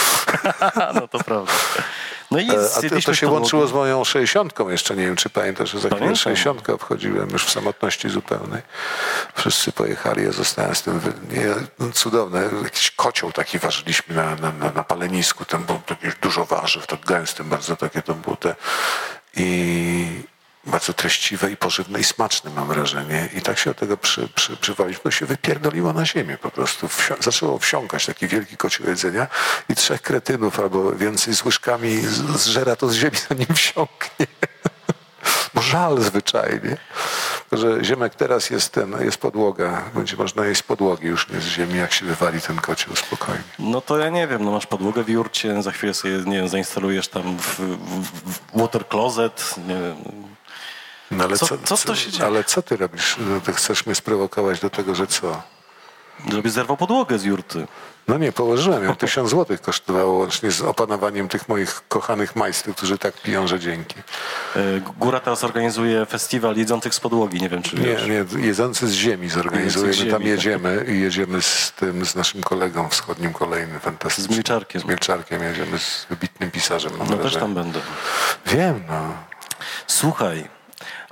no 1.00 1.08
to 1.08 1.18
prawda. 1.18 1.52
No 2.30 2.38
i 2.40 2.50
E, 2.50 2.54
A 2.76 2.82
to, 2.88 3.00
to 3.04 3.14
się 3.14 3.28
łączyło 3.28 3.66
z 3.66 3.72
moją 3.72 4.04
sześćdziesiątką 4.04 4.68
jeszcze, 4.68 4.96
nie 4.96 5.04
wiem 5.06 5.16
czy 5.16 5.30
pamiętasz, 5.30 5.70
że 5.70 5.78
za 5.78 5.88
chwilę 5.88 5.98
Pamiętam. 6.00 6.16
sześćdziesiątkę 6.16 6.74
obchodziłem 6.74 7.30
już 7.30 7.44
w 7.44 7.50
samotności 7.50 8.08
zupełnej. 8.08 8.62
Wszyscy 9.34 9.72
pojechali, 9.72 10.24
ja 10.24 10.32
zostałem 10.32 10.74
z 10.74 10.82
tym, 10.82 10.98
wy... 11.00 11.12
nie, 11.30 11.46
no, 11.78 11.92
cudowne, 11.92 12.42
jakiś 12.64 12.90
kocioł 12.90 13.32
taki 13.32 13.58
ważyliśmy 13.58 14.14
na, 14.14 14.34
na, 14.37 14.52
na, 14.52 14.70
na 14.70 14.84
palenisku, 14.84 15.44
tam 15.44 15.64
było 15.64 15.80
jakieś 15.90 16.14
dużo 16.14 16.44
warzyw, 16.44 16.87
tak 16.87 17.00
gęstym 17.00 17.48
bardzo 17.48 17.76
takie 17.76 18.02
to 18.02 18.14
było 18.14 18.37
te 18.37 18.54
i 19.37 20.22
bardzo 20.66 20.92
treściwe 20.92 21.50
i 21.50 21.57
pożywne 21.57 22.00
i 22.00 22.05
smaczne 22.05 22.50
mam 22.50 22.68
wrażenie. 22.68 23.29
I 23.35 23.42
tak 23.42 23.59
się 23.59 23.70
od 23.70 23.79
tego 23.79 23.96
przy, 23.96 24.29
przy, 24.29 24.57
się 25.11 25.27
wypierdoliło 25.27 25.92
na 25.92 26.07
ziemię 26.07 26.38
po 26.42 26.50
prostu. 26.50 26.88
Zaczęło 27.20 27.59
wsiąkać 27.59 28.07
taki 28.07 28.29
wielki 28.29 28.57
kocioł 28.57 28.87
jedzenia 28.87 29.27
i 29.68 29.74
trzech 29.74 30.03
kretynów 30.03 30.61
albo 30.61 30.92
więcej 30.92 31.35
z 31.35 31.44
łyżkami 31.44 32.00
zżera 32.35 32.77
to 32.77 32.88
z 32.88 32.94
ziemi, 32.94 33.16
zanim 33.29 33.55
wsiąknie. 33.55 34.27
Bo 35.55 35.62
żal 35.62 36.00
zwyczajnie. 36.00 36.77
Że 37.53 37.85
ziemek 37.85 38.14
teraz 38.14 38.50
jest 38.50 38.72
ten, 38.72 38.96
jest 39.00 39.18
podłoga. 39.18 39.83
Będzie 39.94 40.16
można 40.16 40.46
jeść 40.46 40.61
z 40.61 40.62
podłogi 40.62 41.07
już 41.07 41.29
nie 41.29 41.40
z 41.40 41.44
ziemi, 41.44 41.79
jak 41.79 41.92
się 41.92 42.07
wywali 42.07 42.40
ten 42.40 42.57
kocioł 42.57 42.96
spokojnie. 42.96 43.42
No 43.59 43.81
to 43.81 43.98
ja 43.98 44.09
nie 44.09 44.29
wiem, 44.29 44.44
no 44.44 44.50
masz 44.50 44.66
podłogę 44.66 45.05
w 45.05 45.09
jurcie, 45.09 45.62
za 45.62 45.72
chwilę 45.72 45.94
sobie, 45.94 46.14
nie 46.27 46.37
wiem, 46.37 46.48
zainstalujesz 46.48 47.09
tam 47.09 47.38
w, 47.38 47.59
w, 47.59 48.03
w 48.31 48.59
water 48.61 48.88
closet, 48.88 49.55
nie 49.68 49.74
wiem. 49.74 50.34
No 51.11 51.25
ale 51.25 51.37
Co- 51.38 51.59
co, 51.64 51.77
co 51.77 51.95
się 51.95 52.11
dzieje? 52.11 52.27
Ale 52.27 52.45
co 52.45 52.62
ty 52.62 52.77
robisz? 52.77 53.17
No, 53.19 53.40
Ty 53.40 53.53
chcesz 53.53 53.87
mnie 53.87 53.95
sprowokować 53.95 54.61
do 54.61 54.71
tego, 54.71 54.95
że 54.95 55.07
co? 55.07 55.43
Żebyś 56.33 56.53
zerwał 56.53 56.77
podłogę 56.77 57.19
z 57.19 57.25
jurty. 57.25 57.67
No 58.09 58.19
nie, 58.19 58.33
położyłem 58.33 58.85
ją. 58.85 58.97
Tysiąc 58.97 59.31
złotych 59.31 59.61
kosztowało 59.61 60.12
łącznie 60.19 60.51
z 60.51 60.61
opanowaniem 60.62 61.29
tych 61.29 61.49
moich 61.49 61.83
kochanych 61.88 62.37
majstrów, 62.37 62.77
którzy 62.77 62.99
tak 62.99 63.23
piją, 63.23 63.47
że 63.47 63.61
dzięki. 63.61 63.95
E, 64.57 64.61
Góra 64.99 65.21
teraz 65.21 65.45
organizuje 65.45 66.07
festiwal 66.07 66.57
jedzących 66.57 66.95
z 66.95 67.01
podłogi, 67.01 67.40
nie 67.43 67.49
wiem 67.49 67.62
czy 67.62 67.77
Nie, 67.77 67.83
wiesz. 67.87 68.07
nie, 68.07 68.47
jedzący 68.47 68.88
z 68.88 68.93
ziemi 68.93 69.29
zorganizujemy. 69.29 69.88
Jedzący 69.93 70.09
z 70.09 70.12
Tam 70.12 70.21
ziemi, 70.23 70.31
jedziemy 70.31 70.85
i 70.88 71.01
jedziemy 71.01 71.43
z 71.43 71.73
tym, 71.73 72.05
z 72.07 72.14
naszym 72.14 72.43
kolegą 72.43 72.88
wschodnim 72.88 73.33
kolejnym, 73.33 73.81
fantastycznym. 73.81 74.35
Z 74.35 74.37
Milczarkiem. 74.37 74.83
Z 74.83 74.85
Milczarkiem 74.85 75.43
jedziemy 75.43 75.79
z 75.79 76.07
wybitnym 76.11 76.51
pisarzem. 76.51 76.93
No 77.11 77.17
też 77.17 77.35
tam 77.37 77.55
będę. 77.55 77.81
Wiem, 78.47 78.83
no. 78.88 79.14
Słuchaj, 79.87 80.49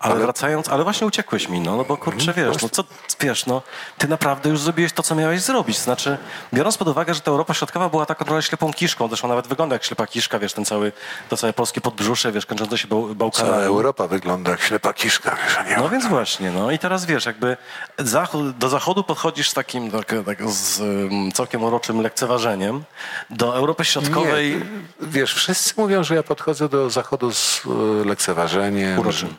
ale, 0.03 0.15
Ale- 0.15 0.25
wracając, 0.25 0.69
ale 0.69 0.85
właśnie 0.85 1.07
uciekłeś 1.07 1.49
mi, 1.49 1.61
no, 1.61 1.77
no 1.77 1.85
bo 1.85 1.97
kurczę, 1.97 2.33
wiesz, 2.33 2.63
no 2.63 2.69
co, 2.69 2.85
wiesz, 3.21 3.47
no, 3.47 3.63
ty 3.99 4.09
naprawdę 4.09 4.51
już 4.51 4.61
zrobiłeś 4.61 4.93
to, 4.93 5.03
co 5.03 5.15
miałeś 5.15 5.41
zrobić. 5.41 5.79
Znaczy, 5.79 6.19
biorąc 6.55 6.77
pod 6.77 6.89
uwagę, 6.89 7.15
że 7.15 7.21
ta 7.21 7.31
Europa 7.31 7.55
Środkowa 7.55 7.89
była 7.89 8.07
taką 8.07 8.25
trochę 8.25 8.43
ślepą 8.43 8.73
kiszką, 8.73 9.09
zresztą 9.09 9.29
nawet 9.29 9.47
wygląda 9.47 9.75
jak 9.75 9.85
ślepa 9.85 10.07
kiszka, 10.07 10.39
wiesz, 10.39 10.53
ten 10.53 10.65
cały, 10.65 10.93
to 11.29 11.37
całe 11.37 11.53
polskie 11.53 11.81
podbrzusze, 11.81 12.33
wiesz, 12.33 12.47
kończące 12.47 12.79
się 12.79 12.89
bał, 12.89 13.03
Cała 13.03 13.15
Bałkanami. 13.15 13.65
Europa 13.65 14.09
wygląda 14.09 14.51
jak 14.51 14.61
ślepa 14.61 14.93
kiszka, 14.93 15.37
wiesz, 15.45 15.59
a 15.59 15.63
nie 15.63 15.77
No 15.77 15.89
więc 15.89 16.07
właśnie, 16.07 16.51
no 16.51 16.71
i 16.71 16.79
teraz 16.79 17.05
wiesz, 17.07 17.27
jakby 17.27 17.57
zachód, 17.99 18.59
do 18.59 18.69
zachodu 18.69 19.05
podchodzisz 19.05 19.51
z 19.51 19.55
takim 19.55 19.91
tak, 19.91 20.15
tak, 20.27 20.51
z 20.51 20.81
um, 20.81 21.33
całkiem 21.33 21.65
uroczym 21.65 22.01
lekceważeniem, 22.01 22.85
do 23.31 23.57
Europy 23.57 23.85
Środkowej 23.85 24.51
Nie, 24.51 25.09
wiesz, 25.09 25.35
wszyscy 25.35 25.75
mówią, 25.77 26.05
że 26.05 26.15
ja 26.15 26.23
podchodzę 26.23 26.69
do 26.69 26.91
zachodu 26.91 27.33
z 27.33 27.63
e, 27.67 28.09
lekceważeniem. 28.09 28.99
Uroczym. 28.99 29.35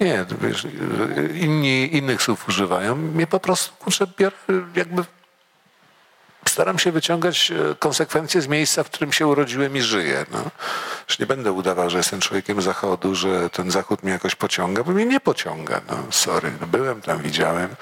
Nie, 0.00 0.24
wiesz, 0.40 0.66
inni 1.34 1.96
innych 1.96 2.22
słów 2.22 2.48
używają. 2.48 2.96
Mnie 2.96 3.26
po 3.26 3.40
prostu, 3.40 3.74
kurczę, 3.76 4.06
jakby 4.76 5.04
staram 6.48 6.78
się 6.78 6.92
wyciągać 6.92 7.50
e, 7.50 7.74
konsekwencje 7.74 8.42
z 8.42 8.48
miejsca, 8.48 8.84
w 8.84 8.90
którym 8.90 9.12
się 9.12 9.26
urodziłem 9.26 9.76
i 9.76 9.80
żyję. 9.80 10.26
No. 10.32 10.50
Już 11.08 11.18
nie 11.18 11.26
będę 11.26 11.52
udawał, 11.52 11.90
że 11.90 11.98
jestem 11.98 12.20
człowiekiem 12.20 12.62
zachodu, 12.62 13.14
że 13.14 13.50
ten 13.50 13.70
zachód 13.70 14.02
mnie 14.02 14.12
jakoś 14.12 14.34
pociąga, 14.34 14.84
bo 14.84 14.92
mnie 14.92 15.06
nie 15.06 15.20
pociąga. 15.20 15.80
No, 15.88 15.96
sorry, 16.10 16.52
no, 16.60 16.66
byłem 16.66 17.02
tam, 17.02 17.22
widziałem. 17.22 17.76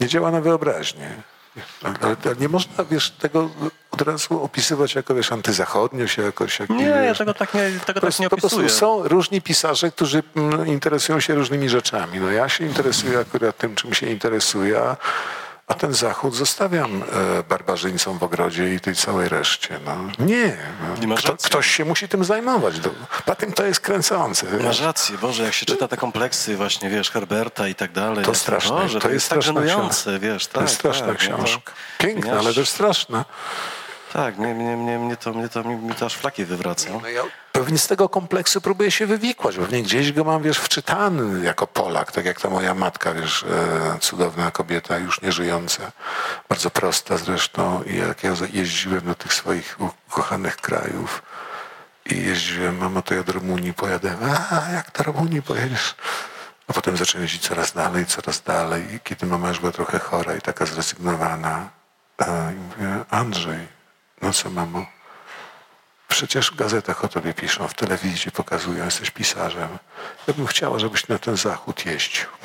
Nie 0.00 0.08
działa 0.08 0.30
na 0.30 0.40
wyobraźnię. 0.40 1.10
Ale, 1.82 2.16
ale 2.24 2.36
nie 2.40 2.48
można, 2.48 2.84
wiesz, 2.84 3.10
tego 3.10 3.50
od 3.90 4.02
razu 4.02 4.42
opisywać 4.42 4.94
jako, 4.94 5.14
wiesz, 5.14 5.32
antyzachodnio 5.32 6.06
się 6.06 6.22
jakoś. 6.22 6.60
Jak, 6.60 6.70
Nie, 6.70 6.84
ja 6.84 7.02
wiesz, 7.02 7.18
tego 7.18 7.34
tak 7.34 7.54
nie, 7.54 7.60
tego 7.60 7.80
po 7.80 7.84
tak 7.84 7.96
nie 7.96 8.00
prostu, 8.00 8.22
po 8.22 8.36
prostu 8.36 8.56
opisuję. 8.60 8.80
są 8.80 9.08
różni 9.08 9.42
pisarze, 9.42 9.90
którzy 9.90 10.22
mm, 10.36 10.66
interesują 10.66 11.20
się 11.20 11.34
różnymi 11.34 11.68
rzeczami. 11.68 12.20
No 12.20 12.30
ja 12.30 12.48
się 12.48 12.66
interesuję 12.66 13.18
akurat 13.18 13.58
tym, 13.58 13.74
czym 13.74 13.94
się 13.94 14.06
interesuję, 14.10 14.96
a, 15.66 15.74
ten 15.74 15.94
zachód 15.94 16.34
zostawiam 16.34 17.02
e, 17.02 17.42
barbarzyńcom 17.42 18.18
w 18.18 18.22
ogrodzie 18.22 18.74
i 18.74 18.80
tej 18.80 18.94
całej 18.96 19.28
reszcie. 19.28 19.80
No. 19.84 19.96
Nie. 20.26 20.56
No. 21.06 21.14
Kto, 21.16 21.36
ktoś 21.36 21.66
się 21.70 21.84
musi 21.84 22.08
tym 22.08 22.24
zajmować. 22.24 22.74
Po 23.26 23.34
tym 23.34 23.52
to 23.52 23.64
jest 23.64 23.80
kręcące. 23.80 24.46
Masz 24.64 24.80
rację, 24.80 25.18
Boże, 25.18 25.42
jak 25.42 25.54
się 25.54 25.66
czyta 25.66 25.88
te 25.88 25.96
kompleksy 25.96 26.56
właśnie, 26.56 26.90
wiesz, 26.90 27.10
Herberta 27.10 27.68
i 27.68 27.74
tak 27.74 27.92
dalej. 27.92 28.24
To 28.24 28.34
straszne, 28.34 28.76
Boże, 28.76 29.00
to 29.00 29.10
jest 29.10 29.28
tak 29.28 29.38
straszna 29.42 29.60
żenujące, 29.60 30.02
książka. 30.10 30.18
wiesz. 30.18 30.46
To 30.46 30.52
Tak, 30.52 30.62
jest 30.62 30.74
straszna 30.74 31.06
tak, 31.06 31.28
no 31.30 31.36
to- 31.36 31.44
książka. 31.44 31.72
Piękna, 31.98 32.38
ale 32.38 32.54
też 32.54 32.68
straszna. 32.68 33.24
Tak, 34.14 34.38
mnie, 34.38 34.54
mnie, 34.54 34.76
mnie, 34.76 34.98
mnie, 34.98 35.16
to, 35.16 35.32
mnie, 35.32 35.48
to, 35.48 35.62
mnie, 35.62 35.76
mnie 35.76 35.94
to 35.94 36.06
aż 36.06 36.14
flaki 36.14 36.44
wywraca. 36.44 36.90
No 37.02 37.08
ja 37.08 37.22
pewnie 37.52 37.78
z 37.78 37.86
tego 37.86 38.08
kompleksu 38.08 38.60
próbuję 38.60 38.90
się 38.90 39.06
wywikłać. 39.06 39.56
Pewnie 39.56 39.82
gdzieś 39.82 40.12
go 40.12 40.24
mam, 40.24 40.42
wiesz, 40.42 40.58
wczytany 40.58 41.44
jako 41.44 41.66
Polak, 41.66 42.12
tak 42.12 42.24
jak 42.24 42.40
ta 42.40 42.50
moja 42.50 42.74
matka, 42.74 43.14
wiesz, 43.14 43.42
e, 43.44 43.98
cudowna 44.00 44.50
kobieta, 44.50 44.98
już 44.98 45.22
nieżyjąca, 45.22 45.92
bardzo 46.48 46.70
prosta 46.70 47.16
zresztą. 47.16 47.82
I 47.82 47.96
jak 47.96 48.24
ja 48.24 48.32
jeździłem 48.52 49.00
do 49.00 49.14
tych 49.14 49.32
swoich 49.32 49.76
ukochanych 50.08 50.56
krajów 50.56 51.22
i 52.06 52.22
jeździłem, 52.22 52.78
mamo, 52.78 53.02
to 53.02 53.14
ja 53.14 53.22
do 53.22 53.32
Rumunii 53.32 53.74
pojadę. 53.74 54.16
A, 54.50 54.72
jak 54.72 54.90
do 54.98 55.04
Rumunii 55.04 55.42
pojedziesz? 55.42 55.94
A 56.68 56.72
potem 56.72 56.96
zacząłem 56.96 57.22
jeździć 57.22 57.42
coraz 57.48 57.72
dalej, 57.72 58.06
coraz 58.06 58.42
dalej. 58.42 58.94
I 58.94 59.00
kiedy 59.00 59.26
mama 59.26 59.48
już 59.48 59.60
była 59.60 59.72
trochę 59.72 59.98
chora 59.98 60.36
i 60.36 60.40
taka 60.40 60.66
zrezygnowana, 60.66 61.68
e, 62.20 62.52
i 62.52 62.56
mówię, 62.56 63.04
Andrzej, 63.10 63.73
no 64.24 64.32
co 64.32 64.50
mamo? 64.50 64.86
Przecież 66.08 66.50
w 66.50 66.56
gazetach 66.56 67.04
o 67.04 67.08
tobie 67.08 67.34
piszą, 67.34 67.68
w 67.68 67.74
telewizji 67.74 68.32
pokazują, 68.32 68.84
jesteś 68.84 69.10
pisarzem. 69.10 69.68
Ja 70.26 70.34
bym 70.34 70.46
chciała, 70.46 70.78
żebyś 70.78 71.08
na 71.08 71.18
ten 71.18 71.36
zachód 71.36 71.86
jeździł. 71.86 72.26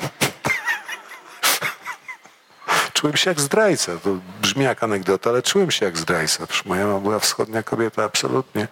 Czułem 2.94 3.16
się 3.16 3.30
jak 3.30 3.40
zdrajca. 3.40 3.92
To 4.04 4.10
brzmi 4.42 4.64
jak 4.64 4.82
anegdota, 4.82 5.30
ale 5.30 5.42
czułem 5.42 5.70
się 5.70 5.86
jak 5.86 5.98
zdrajca. 5.98 6.46
Przecież 6.46 6.64
moja 6.64 6.86
mama 6.86 7.00
była 7.00 7.18
wschodnia 7.18 7.62
kobieta, 7.62 8.04
absolutnie. 8.04 8.68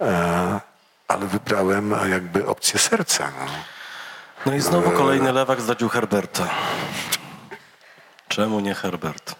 E, 0.00 0.60
ale 1.08 1.26
wybrałem 1.26 1.94
a 1.94 2.06
jakby 2.06 2.46
opcję 2.46 2.78
serca. 2.78 3.32
No. 3.40 3.46
No 4.46 4.54
i 4.54 4.60
znowu 4.60 4.90
kolejny 4.90 5.32
lewak 5.32 5.60
zdradził 5.60 5.88
Herberta. 5.88 6.48
Czemu 8.28 8.60
nie 8.60 8.74
Herbert? 8.74 9.34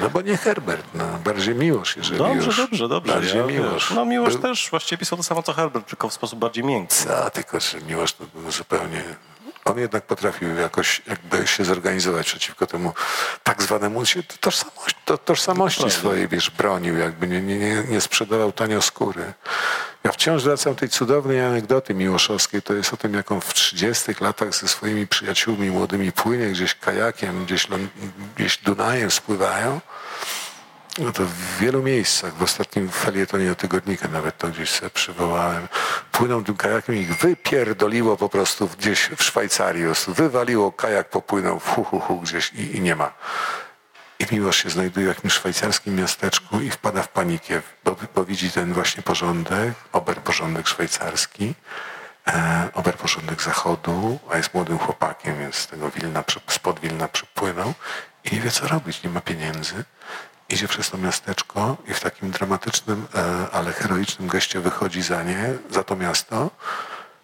No 0.00 0.10
bo 0.10 0.20
nie 0.20 0.36
Herbert, 0.36 0.86
no. 0.94 1.04
bardziej 1.24 1.54
Miłosz, 1.54 1.96
jeżeli 1.96 2.18
Dobrze, 2.18 2.46
już. 2.46 2.56
dobrze, 2.56 2.88
dobrze. 2.88 3.12
Bardziej 3.12 3.36
ja, 3.40 3.46
Miłosz. 3.46 3.90
No 3.90 4.04
Miłosz 4.04 4.32
Był- 4.32 4.42
też 4.42 4.70
właściwie 4.70 4.98
pisał 4.98 5.18
to 5.18 5.22
samo 5.24 5.42
co 5.42 5.52
Herbert, 5.52 5.86
tylko 5.88 6.08
w 6.08 6.12
sposób 6.12 6.38
bardziej 6.38 6.64
miękki. 6.64 6.96
Co, 6.96 7.30
tylko 7.30 7.60
że 7.60 7.80
Miłosz 7.80 8.12
to 8.12 8.24
był 8.34 8.50
zupełnie... 8.52 9.04
On 9.64 9.78
jednak 9.78 10.06
potrafił 10.06 10.54
jakoś 10.54 11.02
jakby 11.06 11.46
się 11.46 11.64
zorganizować 11.64 12.26
przeciwko 12.26 12.66
temu 12.66 12.92
tak 13.42 13.62
zwanemu 13.62 14.06
się 14.06 14.22
tożsamości, 14.22 15.00
to, 15.04 15.18
tożsamości 15.18 15.90
swojej, 15.90 16.28
wiesz, 16.28 16.50
bronił, 16.50 16.98
jakby 16.98 17.28
nie, 17.28 17.42
nie, 17.42 17.84
nie, 17.88 18.00
sprzedawał 18.00 18.52
tanio 18.52 18.82
skóry. 18.82 19.32
Ja 20.04 20.12
wciąż 20.12 20.44
wracam 20.44 20.74
do 20.74 20.80
tej 20.80 20.88
cudownej 20.88 21.40
anegdoty 21.40 21.94
miłoszowskiej. 21.94 22.62
To 22.62 22.74
jest 22.74 22.92
o 22.92 22.96
tym, 22.96 23.14
jak 23.14 23.32
on 23.32 23.40
w 23.40 23.54
30 23.54 24.12
latach 24.20 24.54
ze 24.54 24.68
swoimi 24.68 25.06
przyjaciółmi 25.06 25.70
młodymi 25.70 26.12
płynie 26.12 26.46
gdzieś 26.46 26.74
kajakiem, 26.74 27.44
gdzieś, 27.44 27.68
gdzieś 28.36 28.56
Dunajem 28.56 29.10
spływają. 29.10 29.80
No 30.98 31.12
to 31.12 31.26
w 31.26 31.58
wielu 31.58 31.82
miejscach, 31.82 32.34
w 32.34 32.42
ostatnim 32.42 32.90
felietonie 32.90 33.52
o 33.52 33.54
tygodnika 33.54 34.08
nawet 34.08 34.38
to 34.38 34.48
gdzieś 34.48 34.70
sobie 34.70 34.90
przywołałem, 34.90 35.68
płyną 36.12 36.44
tym 36.44 36.56
kajakiem 36.56 36.94
i 36.94 36.98
ich 36.98 37.16
wypierdoliło 37.16 38.16
po 38.16 38.28
prostu 38.28 38.68
gdzieś 38.78 39.10
w 39.16 39.22
Szwajcarii, 39.22 39.84
wywaliło, 40.08 40.72
kajak 40.72 41.08
popłynął 41.08 41.58
hu, 41.58 41.84
hu, 41.84 42.00
hu 42.00 42.20
gdzieś 42.20 42.52
i, 42.52 42.76
i 42.76 42.80
nie 42.80 42.96
ma. 42.96 43.12
I 44.18 44.34
Miłosz 44.34 44.62
się 44.62 44.70
znajduje 44.70 45.06
w 45.06 45.08
jakimś 45.08 45.32
szwajcarskim 45.32 45.96
miasteczku 45.96 46.60
i 46.60 46.70
wpada 46.70 47.02
w 47.02 47.08
panikę, 47.08 47.62
bo, 47.84 47.96
bo 48.14 48.24
widzi 48.24 48.50
ten 48.50 48.72
właśnie 48.72 49.02
porządek, 49.02 49.74
oberporządek 49.92 50.68
szwajcarski, 50.68 51.54
e, 52.28 52.68
oberporządek 52.74 53.42
zachodu, 53.42 54.18
a 54.30 54.36
jest 54.36 54.54
młodym 54.54 54.78
chłopakiem, 54.78 55.38
więc 55.38 55.54
z 55.54 55.66
tego 55.66 55.90
Wilna, 55.90 56.24
spod 56.48 56.80
Wilna 56.80 57.08
przypłynął 57.08 57.74
i 58.24 58.34
nie 58.34 58.40
wie 58.40 58.50
co 58.50 58.68
robić, 58.68 59.02
nie 59.02 59.10
ma 59.10 59.20
pieniędzy. 59.20 59.84
Idzie 60.52 60.68
przez 60.68 60.90
to 60.90 60.98
miasteczko 60.98 61.76
i 61.88 61.94
w 61.94 62.00
takim 62.00 62.30
dramatycznym, 62.30 63.06
e, 63.14 63.50
ale 63.52 63.72
heroicznym 63.72 64.28
geście 64.28 64.60
wychodzi 64.60 65.02
za 65.02 65.22
nie, 65.22 65.54
za 65.70 65.82
to 65.84 65.96
miasto. 65.96 66.50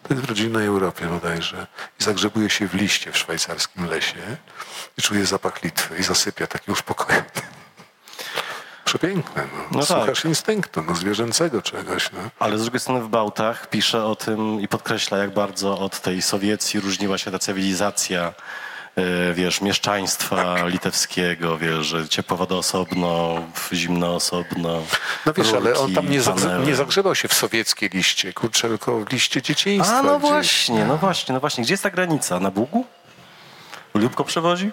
To 0.02 0.14
jest 0.14 0.26
w 0.26 0.28
rodzinnej 0.28 0.66
Europie 0.66 1.06
bodajże. 1.06 1.66
I 2.00 2.04
zagrzebuje 2.04 2.50
się 2.50 2.68
w 2.68 2.74
liście 2.74 3.12
w 3.12 3.18
szwajcarskim 3.18 3.86
lesie 3.86 4.36
i 4.98 5.02
czuje 5.02 5.26
zapach 5.26 5.62
Litwy 5.62 5.98
i 5.98 6.02
zasypia 6.02 6.46
taki 6.46 6.70
uspokojony. 6.70 7.24
Przepiękne. 8.84 9.46
No. 9.52 9.64
No 9.70 9.78
tak. 9.78 9.88
Słuchasz 9.98 10.24
instynktu, 10.24 10.82
no, 10.82 10.94
zwierzęcego 10.94 11.62
czegoś. 11.62 12.12
No. 12.12 12.18
Ale 12.38 12.58
z 12.58 12.62
drugiej 12.62 12.80
strony 12.80 13.00
w 13.00 13.08
Bałtach 13.08 13.70
pisze 13.70 14.04
o 14.04 14.16
tym 14.16 14.60
i 14.60 14.68
podkreśla, 14.68 15.18
jak 15.18 15.34
bardzo 15.34 15.78
od 15.78 16.00
tej 16.00 16.22
Sowiecji 16.22 16.80
różniła 16.80 17.18
się 17.18 17.30
ta 17.30 17.38
cywilizacja, 17.38 18.32
wiesz, 19.34 19.60
mieszczaństwa 19.60 20.66
litewskiego, 20.66 21.58
wiesz, 21.58 21.86
że 21.86 22.08
ciepła 22.08 22.36
woda 22.36 22.54
osobno, 22.54 23.42
zimno 23.72 24.14
osobno. 24.14 24.82
No 25.26 25.32
wiesz, 25.32 25.52
ale 25.52 25.70
on 25.74 25.76
rurki, 25.78 25.94
tam 25.94 26.10
nie, 26.10 26.20
zagrze- 26.22 26.66
nie 26.66 26.76
zagrzebał 26.76 27.14
się 27.14 27.28
w 27.28 27.34
sowieckie 27.34 27.88
liście, 27.88 28.32
kurczę, 28.32 28.68
tylko 28.68 29.00
w 29.04 29.12
liście 29.12 29.42
dzieciństwa. 29.42 29.98
A 29.98 30.02
no 30.02 30.18
gdzieś. 30.18 30.30
właśnie, 30.30 30.84
no 30.84 30.96
właśnie, 30.96 31.32
no 31.34 31.40
właśnie. 31.40 31.64
Gdzie 31.64 31.72
jest 31.72 31.82
ta 31.82 31.90
granica? 31.90 32.40
Na 32.40 32.50
Bugu? 32.50 32.84
Lubko 33.94 34.24
przewozi? 34.24 34.70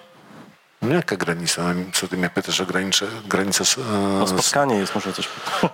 No 0.82 0.96
jaka 0.96 1.16
granica? 1.18 1.62
Co 1.94 2.08
ty 2.08 2.18
mnie 2.18 2.30
pytasz 2.30 2.62
o 2.62 2.66
granicę, 2.66 3.06
granicę 3.28 3.62
s- 3.62 3.80
No 4.20 4.24
e, 4.24 4.28
spotkanie 4.28 4.76
jest, 4.76 4.96
może 4.96 5.14
coś... 5.14 5.30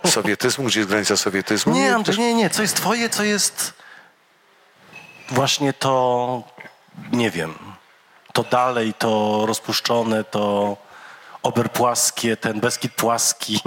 sowietyzmu? 0.14 0.64
Gdzie 0.66 0.80
jest 0.80 0.90
granica 0.90 1.18
sowietyzmu? 1.18 1.74
Nie, 1.74 1.96
Andrzej, 1.96 2.18
nie, 2.20 2.34
nie. 2.34 2.50
Co 2.50 2.62
jest 2.62 2.76
twoje, 2.76 3.10
co 3.10 3.24
jest 3.24 3.74
właśnie 5.30 5.74
to, 5.74 6.44
nie 7.12 7.32
wiem, 7.32 7.54
to 8.34 8.44
dalej, 8.44 8.94
to 8.94 9.44
rozpuszczone, 9.46 10.24
to 10.24 10.78
Ober 11.44 11.72
płaskie, 11.72 12.38
ten 12.38 12.60
Beskid 12.60 12.94
płaski. 12.94 13.60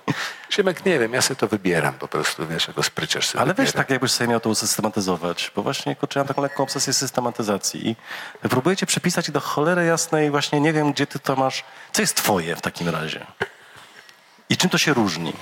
Ziemek, 0.52 0.86
nie 0.86 0.98
wiem, 0.98 1.12
ja 1.12 1.22
sobie 1.22 1.36
to 1.36 1.48
wybieram 1.48 1.94
po 1.94 2.08
prostu, 2.08 2.46
wiesz, 2.46 2.68
jako 2.68 2.82
spryciarz 2.82 3.26
sobie 3.26 3.42
Ale 3.42 3.54
wiesz, 3.54 3.72
tak 3.72 3.90
jakbyś 3.90 4.10
sobie 4.10 4.28
miał 4.28 4.40
to 4.40 4.50
usystematyzować, 4.50 5.52
bo 5.56 5.62
właśnie 5.62 5.96
kurczę, 5.96 6.20
mam 6.20 6.28
taką 6.28 6.42
lekką 6.42 6.62
obsesję 6.62 6.92
systematyzacji 6.92 7.88
i 8.44 8.48
próbujecie 8.48 8.86
przepisać 8.86 9.28
i 9.28 9.32
do 9.32 9.40
cholery 9.40 9.84
jasnej 9.84 10.30
właśnie 10.30 10.60
nie 10.60 10.72
wiem, 10.72 10.92
gdzie 10.92 11.06
ty 11.06 11.18
to 11.18 11.36
masz, 11.36 11.64
co 11.92 12.02
jest 12.02 12.16
twoje 12.16 12.56
w 12.56 12.60
takim 12.60 12.88
razie 12.88 13.26
i 14.48 14.56
czym 14.56 14.70
to 14.70 14.78
się 14.78 14.94
różni. 14.94 15.32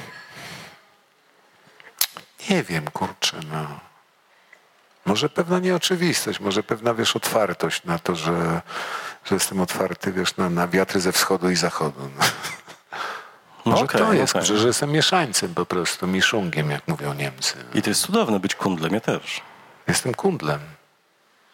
Nie 2.51 2.63
wiem, 2.63 2.91
kurczę, 2.91 3.37
no. 3.53 3.88
Może 5.09 5.29
pewna 5.29 5.59
nieoczywistość, 5.59 6.41
może 6.41 6.63
pewna, 6.63 6.95
wiesz, 6.95 7.17
otwartość 7.17 7.85
na 7.85 7.99
to, 7.99 8.17
że, 8.17 8.63
że 9.25 9.35
jestem 9.35 9.61
otwarty, 9.61 10.13
wiesz, 10.13 10.37
na, 10.37 10.51
na 10.51 10.69
wiatry 10.69 11.01
ze 11.01 11.13
wschodu 11.13 11.51
i 11.51 11.57
zachodu. 11.57 12.01
No. 13.67 13.73
Może 13.73 13.85
okej, 13.85 14.01
to 14.01 14.13
jest, 14.13 14.37
okej. 14.37 14.47
że, 14.47 14.59
że 14.59 14.67
jestem 14.67 14.91
mieszańcem 14.91 15.55
po 15.55 15.67
prostu, 15.67 16.07
miszungiem, 16.07 16.71
jak 16.71 16.89
mówią 16.89 17.15
Niemcy. 17.15 17.55
I 17.75 17.83
to 17.83 17.91
jest 17.91 18.03
cudowne 18.03 18.41
być 18.41 18.55
kundlem, 18.55 18.95
ja 18.95 19.01
też. 19.01 19.41
Jestem 19.89 20.15
kundlem. 20.15 20.61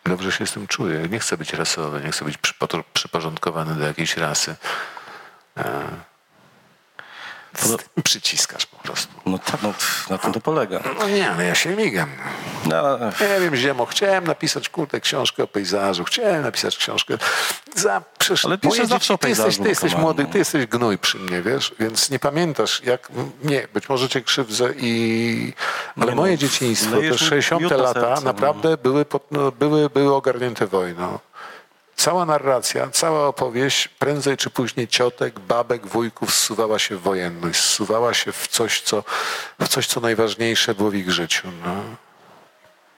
Dobrze 0.04 0.32
się 0.32 0.46
z 0.46 0.52
tym 0.52 0.66
czuję. 0.66 1.08
Nie 1.08 1.18
chcę 1.18 1.36
być 1.36 1.52
rasowy, 1.52 2.00
nie 2.04 2.12
chcę 2.12 2.24
być 2.24 2.38
przypo- 2.38 2.82
przyporządkowany 2.92 3.74
do 3.74 3.86
jakiejś 3.86 4.16
rasy. 4.16 4.56
E, 5.56 5.84
z 7.58 7.76
tym 7.76 8.02
przyciskasz 8.04 8.66
po 8.66 8.76
prostu. 8.76 9.14
No 9.26 9.38
tak, 9.38 9.62
no, 9.62 9.74
na 10.10 10.18
tym 10.18 10.32
to 10.32 10.40
polega. 10.40 10.80
No 10.98 11.08
nie, 11.08 11.30
ale 11.30 11.44
ja 11.44 11.54
się 11.54 11.76
migam. 11.76 12.08
No, 12.66 12.98
Nie 12.98 13.40
wiem, 13.40 13.56
ziemo, 13.56 13.86
chciałem 13.86 14.26
napisać 14.26 14.68
kurde 14.68 15.00
książkę 15.00 15.42
o 15.42 15.46
pejzażu, 15.46 16.04
chciałem 16.04 16.42
napisać 16.42 16.76
książkę 16.76 17.18
za 17.74 18.02
przecież 18.18 18.44
Ale 18.44 18.58
zawsze 18.84 19.14
o 19.14 19.18
ty 19.18 19.28
jesteś, 19.28 19.44
pejzażu, 19.44 19.62
ty 19.62 19.68
jesteś 19.68 19.94
młody, 19.94 20.26
ty 20.32 20.38
jesteś 20.38 20.66
gnój 20.66 20.98
przy 20.98 21.18
mnie, 21.18 21.42
wiesz, 21.42 21.74
więc 21.78 22.10
nie 22.10 22.18
pamiętasz 22.18 22.82
jak, 22.84 23.08
nie, 23.44 23.68
być 23.74 23.88
może 23.88 24.08
cię 24.08 24.22
krzywdzę 24.22 24.68
i, 24.76 25.52
ale 25.96 26.06
Nie 26.06 26.16
moje 26.16 26.32
no, 26.32 26.38
dzieciństwo, 26.38 26.96
te 26.96 27.10
mi 27.10 27.18
60 27.18 27.62
miód 27.62 27.70
na 27.70 27.76
lata 27.76 28.00
serce, 28.00 28.14
no. 28.14 28.20
naprawdę 28.20 28.76
były, 28.76 29.04
pod, 29.04 29.32
no, 29.32 29.52
były, 29.52 29.90
były 29.90 30.14
ogarnięte 30.14 30.66
wojną. 30.66 31.18
Cała 31.96 32.24
narracja, 32.26 32.90
cała 32.90 33.26
opowieść, 33.26 33.88
prędzej 33.88 34.36
czy 34.36 34.50
później 34.50 34.88
ciotek, 34.88 35.40
babek, 35.40 35.86
wujków 35.86 36.34
zsuwała 36.34 36.78
się 36.78 36.96
w 36.96 37.00
wojenność, 37.00 37.60
zsuwała 37.60 38.14
się 38.14 38.32
w 38.32 38.48
coś, 38.48 38.80
co, 38.80 39.04
w 39.60 39.68
coś, 39.68 39.86
co 39.86 40.00
najważniejsze 40.00 40.74
było 40.74 40.90
w 40.90 40.94
ich 40.94 41.10
życiu. 41.10 41.48
No. 41.64 41.74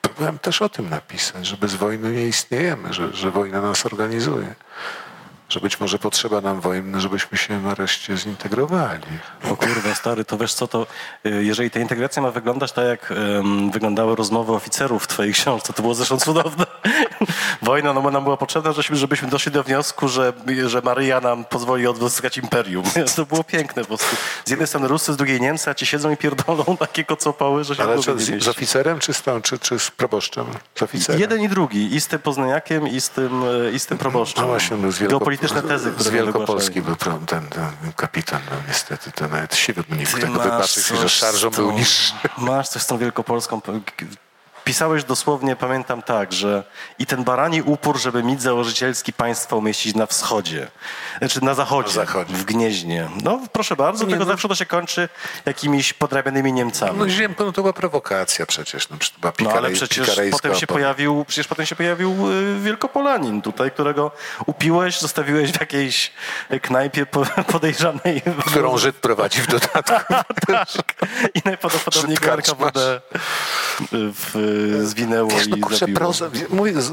Próbowałem 0.00 0.38
też 0.38 0.62
o 0.62 0.68
tym 0.68 0.90
napisać, 0.90 1.46
że 1.46 1.56
bez 1.56 1.74
wojny 1.74 2.12
nie 2.12 2.26
istniejemy, 2.26 2.92
że, 2.92 3.12
że 3.12 3.30
wojna 3.30 3.60
nas 3.60 3.86
organizuje. 3.86 4.54
Że 5.48 5.60
być 5.60 5.80
może 5.80 5.98
potrzeba 5.98 6.40
nam 6.40 6.60
wojny, 6.60 7.00
żebyśmy 7.00 7.38
się 7.38 7.60
nareszcie 7.60 8.16
zintegrowali. 8.16 9.02
O 9.50 9.56
kurwa, 9.56 9.94
stary, 9.94 10.24
to 10.24 10.38
wiesz 10.38 10.54
co, 10.54 10.68
to 10.68 10.86
y, 11.26 11.44
jeżeli 11.44 11.70
ta 11.70 11.80
integracja 11.80 12.22
ma 12.22 12.30
wyglądać 12.30 12.72
tak, 12.72 12.84
jak 12.84 13.12
em, 13.12 13.70
wyglądały 13.70 14.16
rozmowy 14.16 14.52
oficerów 14.52 15.04
w 15.04 15.06
twojej 15.06 15.32
książce, 15.32 15.72
to 15.72 15.82
było 15.82 15.94
zresztą 15.94 16.18
cudowne. 16.18 16.66
Wojna 17.62 17.92
no, 17.92 18.10
nam 18.10 18.24
była 18.24 18.36
potrzebna, 18.36 18.72
żebyśmy, 18.72 18.96
żebyśmy 18.96 19.28
doszli 19.28 19.52
do 19.52 19.62
wniosku, 19.62 20.08
że, 20.08 20.32
że 20.66 20.80
Maryja 20.80 21.20
nam 21.20 21.44
pozwoli 21.44 21.86
odzyskać 21.86 22.38
imperium. 22.38 22.84
To 23.16 23.26
było 23.26 23.44
piękne 23.44 23.82
po 23.82 23.88
prostu. 23.88 24.16
Z 24.44 24.50
jednej 24.50 24.68
strony 24.68 24.88
Rusy, 24.88 25.12
z 25.12 25.16
drugiej 25.16 25.40
Niemcy, 25.40 25.70
a 25.70 25.74
ci 25.74 25.86
siedzą 25.86 26.10
i 26.10 26.16
pierdolą 26.16 26.64
takie 26.78 27.04
kocopoły, 27.04 27.64
że 27.64 27.76
się 27.76 27.82
Ale 27.82 27.98
co, 27.98 28.18
z, 28.18 28.42
z 28.42 28.48
oficerem, 28.48 28.98
czy 28.98 29.14
z, 29.14 29.22
tą, 29.22 29.42
czy, 29.42 29.58
czy 29.58 29.78
z 29.78 29.90
proboszczem? 29.90 30.46
Z 30.74 30.82
oficerem. 30.82 31.20
Jeden 31.20 31.40
i 31.40 31.48
drugi, 31.48 31.94
i 31.94 32.00
z 32.00 32.06
tym 32.06 32.18
poznaniakiem, 32.18 32.88
i 32.88 33.00
z 33.00 33.10
tym, 33.10 33.42
e, 33.68 33.72
i 33.72 33.78
z 33.78 33.86
tym 33.86 33.98
proboszczem. 33.98 34.44
No 34.44 34.48
właśnie, 34.48 34.76
no 34.76 34.92
z 34.92 34.98
Wielko, 34.98 35.16
Geopolityczne 35.36 35.68
tezy, 35.68 35.90
które 35.90 36.04
Z 36.04 36.12
Wielkopolski 36.12 36.82
był 36.82 36.96
ten, 36.96 37.26
ten 37.26 37.48
kapitan, 37.96 38.40
no 38.50 38.56
niestety, 38.68 39.12
to 39.12 39.28
nawet 39.28 39.56
siwy 39.56 39.84
nie 39.90 39.96
mógł 39.96 40.18
tego 40.18 40.32
wybaczyć, 40.32 40.86
że 40.86 41.08
szarżą 41.08 41.50
był 41.50 41.72
niższy. 41.72 42.12
Masz 42.38 42.68
coś 42.68 42.82
z 42.82 42.86
tą 42.86 42.98
Wielkopolską. 42.98 43.60
Pisałeś 44.66 45.04
dosłownie, 45.04 45.56
pamiętam 45.56 46.02
tak, 46.02 46.32
że 46.32 46.64
i 46.98 47.06
ten 47.06 47.24
barani 47.24 47.62
upór, 47.62 47.98
żeby 48.00 48.22
mit 48.22 48.42
założycielski 48.42 49.12
państwa 49.12 49.56
umieścić 49.56 49.94
na 49.94 50.06
wschodzie, 50.06 50.68
znaczy 51.18 51.44
na 51.44 51.54
zachodzie, 51.54 51.88
Na 51.88 51.94
zachodzie. 51.94 52.34
w 52.34 52.44
Gnieźnie. 52.44 53.08
No 53.22 53.40
proszę 53.52 53.76
bardzo, 53.76 54.04
Nie, 54.04 54.10
tylko 54.10 54.24
no- 54.24 54.30
zawsze 54.30 54.48
to 54.48 54.54
się 54.54 54.66
kończy 54.66 55.08
jakimiś 55.44 55.92
podrabianymi 55.92 56.52
Niemcami. 56.52 56.98
No 56.98 57.08
Ziemko, 57.08 57.44
no 57.44 57.52
to 57.52 57.62
była 57.62 57.72
prowokacja 57.72 58.46
przecież, 58.46 58.88
no, 58.88 58.96
była 59.20 59.32
No 59.40 59.52
ale 59.52 59.70
przecież 59.70 60.10
potem 60.30 60.54
się 60.54 60.66
pojawił, 60.66 61.24
przecież 61.28 61.46
potem 61.46 61.66
się 61.66 61.76
pojawił 61.76 62.32
y, 62.32 62.60
Wielkopolanin 62.60 63.42
tutaj, 63.42 63.70
którego 63.70 64.10
upiłeś, 64.46 65.00
zostawiłeś 65.00 65.52
w 65.52 65.60
jakiejś 65.60 66.12
knajpie 66.62 67.06
po- 67.06 67.26
podejrzanej. 67.52 68.22
Którą 68.46 68.78
Żyd 68.78 68.96
prowadzi 68.96 69.40
w 69.42 69.46
dodatku. 69.46 70.14
I 71.34 71.40
najprawdopodobniej 71.44 72.16
garka 72.18 72.36
karczmasz. 72.36 72.58
wodę 72.74 73.00
w, 73.92 74.55
zwinęło 74.82 75.30
Wiesz, 75.30 75.48
no 75.48 75.56
i 75.56 75.60
kurczę, 75.60 75.78
zabiło. 75.78 75.98
proza, 75.98 76.30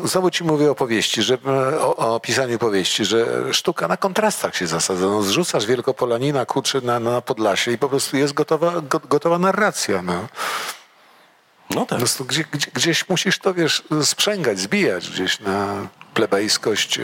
znowu 0.06 0.32
ci 0.32 0.44
mówię 0.44 0.72
o 0.72 0.76
powieści, 0.76 1.24
że, 1.24 1.38
e, 1.48 1.82
o, 1.82 2.16
o 2.16 2.20
pisaniu 2.20 2.60
powieści, 2.60 3.06
że 3.06 3.26
sztuka 3.54 3.88
na 3.88 3.98
kontrastach 3.98 4.56
się 4.56 4.68
zasadza. 4.68 5.06
No, 5.06 5.24
zrzucasz 5.24 5.66
Wielkopolanina, 5.66 6.46
kurczę, 6.46 6.82
na, 6.82 7.00
na 7.00 7.22
Podlasie 7.22 7.72
i 7.72 7.78
po 7.78 7.90
prostu 7.90 8.18
jest 8.18 8.34
gotowa, 8.34 8.82
go, 8.82 9.02
gotowa 9.10 9.40
narracja. 9.40 10.02
No. 10.02 10.28
No 11.70 11.86
tak. 11.86 12.00
Po 12.18 12.24
gdzie, 12.24 12.44
gdzie, 12.52 12.72
gdzieś 12.74 13.10
musisz 13.10 13.40
to, 13.40 13.54
wiesz, 13.54 13.84
sprzęgać, 14.04 14.60
zbijać 14.60 15.10
gdzieś 15.10 15.40
na 15.40 15.88
plebejskość, 16.14 17.00
e, 17.00 17.04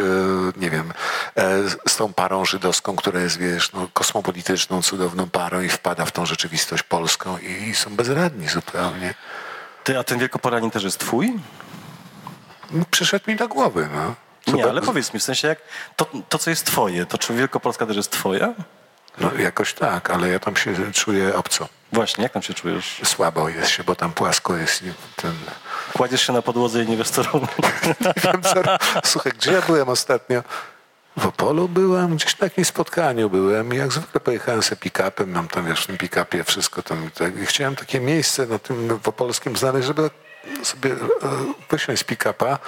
nie 0.57 0.70
wiem, 0.70 0.93
e, 1.36 1.64
z 1.88 1.95
tą 1.95 2.14
parą 2.14 2.45
żydowską, 2.45 2.95
która 2.95 3.20
jest, 3.20 3.38
wiesz, 3.38 3.74
no, 3.74 3.88
kosmopolityczną, 3.93 4.82
cudowną 4.82 5.30
parą 5.30 5.62
i 5.62 5.70
wpada 5.70 6.05
w 6.05 6.12
tą 6.12 6.26
rzeczywistość 6.26 6.84
polską 6.84 7.38
i 7.38 7.76
są 7.76 7.95
bezradni 7.95 8.47
zupełnie. 8.47 9.14
Ty, 9.84 10.00
a 10.00 10.04
ten 10.04 10.20
Wielkopolanin 10.20 10.72
też 10.72 10.84
jest 10.84 11.00
twój? 11.00 11.34
No, 12.72 12.86
Przyszedł 12.92 13.26
mi 13.28 13.36
do 13.36 13.48
głowy, 13.48 13.90
no. 13.94 14.16
Co 14.46 14.52
Nie, 14.52 14.64
to- 14.64 14.70
ale 14.70 14.82
powiedz 14.82 15.14
mi, 15.14 15.20
w 15.20 15.24
sensie 15.24 15.48
jak 15.48 15.60
to, 15.96 16.06
to, 16.30 16.38
co 16.38 16.50
jest 16.50 16.66
twoje, 16.66 17.06
to 17.06 17.18
czy 17.18 17.34
Wielkopolska 17.34 17.86
też 17.86 17.98
jest 17.98 18.12
twoja? 18.12 18.54
No, 19.18 19.34
jakoś 19.34 19.74
tak, 19.74 20.10
ale 20.10 20.30
ja 20.30 20.40
tam 20.40 20.56
się 20.56 20.92
czuję 20.94 21.36
obco. 21.36 21.68
Właśnie, 21.94 22.24
jak 22.24 22.34
tam 22.34 22.42
się 22.42 22.54
czujesz? 22.54 23.02
Słabo 23.04 23.50
jest 23.50 23.70
się, 23.72 23.84
bo 23.84 23.96
tam 23.96 24.12
płasko 24.12 24.56
jest 24.58 24.84
ten... 25.16 25.34
Kładziesz 25.94 26.22
się 26.28 26.34
na 26.34 26.42
podłodze 26.42 26.84
i 26.84 26.88
nie 26.88 26.98
wiesz 26.98 27.10
co 27.10 27.24
co... 27.24 27.42
Słuchaj, 29.12 29.32
gdzie 29.32 29.52
ja 29.52 29.62
byłem 29.62 29.90
ostatnio? 29.90 30.44
W 31.20 31.26
Opolu 31.26 31.70
byłem, 31.70 32.15
gdzieś 32.15 32.39
na 32.39 32.45
jakimś 32.45 32.67
spotkaniu 32.67 33.30
byłem 33.30 33.74
i 33.74 33.78
jak 33.78 33.93
zwykle 33.93 34.22
pojechałem 34.22 34.63
sobie 34.63 34.82
pick-upem, 34.82 35.28
mam 35.28 35.47
tam 35.47 35.65
wiesz, 35.65 35.84
w 35.84 35.88
tym 35.88 35.97
pick-upie 35.97 36.43
wszystko 36.43 36.84
tam 36.84 37.09
tak. 37.11 37.38
I 37.38 37.45
chciałem 37.45 37.76
takie 37.76 37.99
miejsce 37.99 38.45
na 38.45 38.59
tym 38.59 38.99
w 38.99 39.07
Opolskim 39.07 39.57
znaleźć, 39.57 39.88
żeby 39.88 40.09
sobie 40.63 40.91
e, 40.91 40.97
wysiąść 41.70 42.01
z 42.01 42.03
pick-upa 42.03 42.59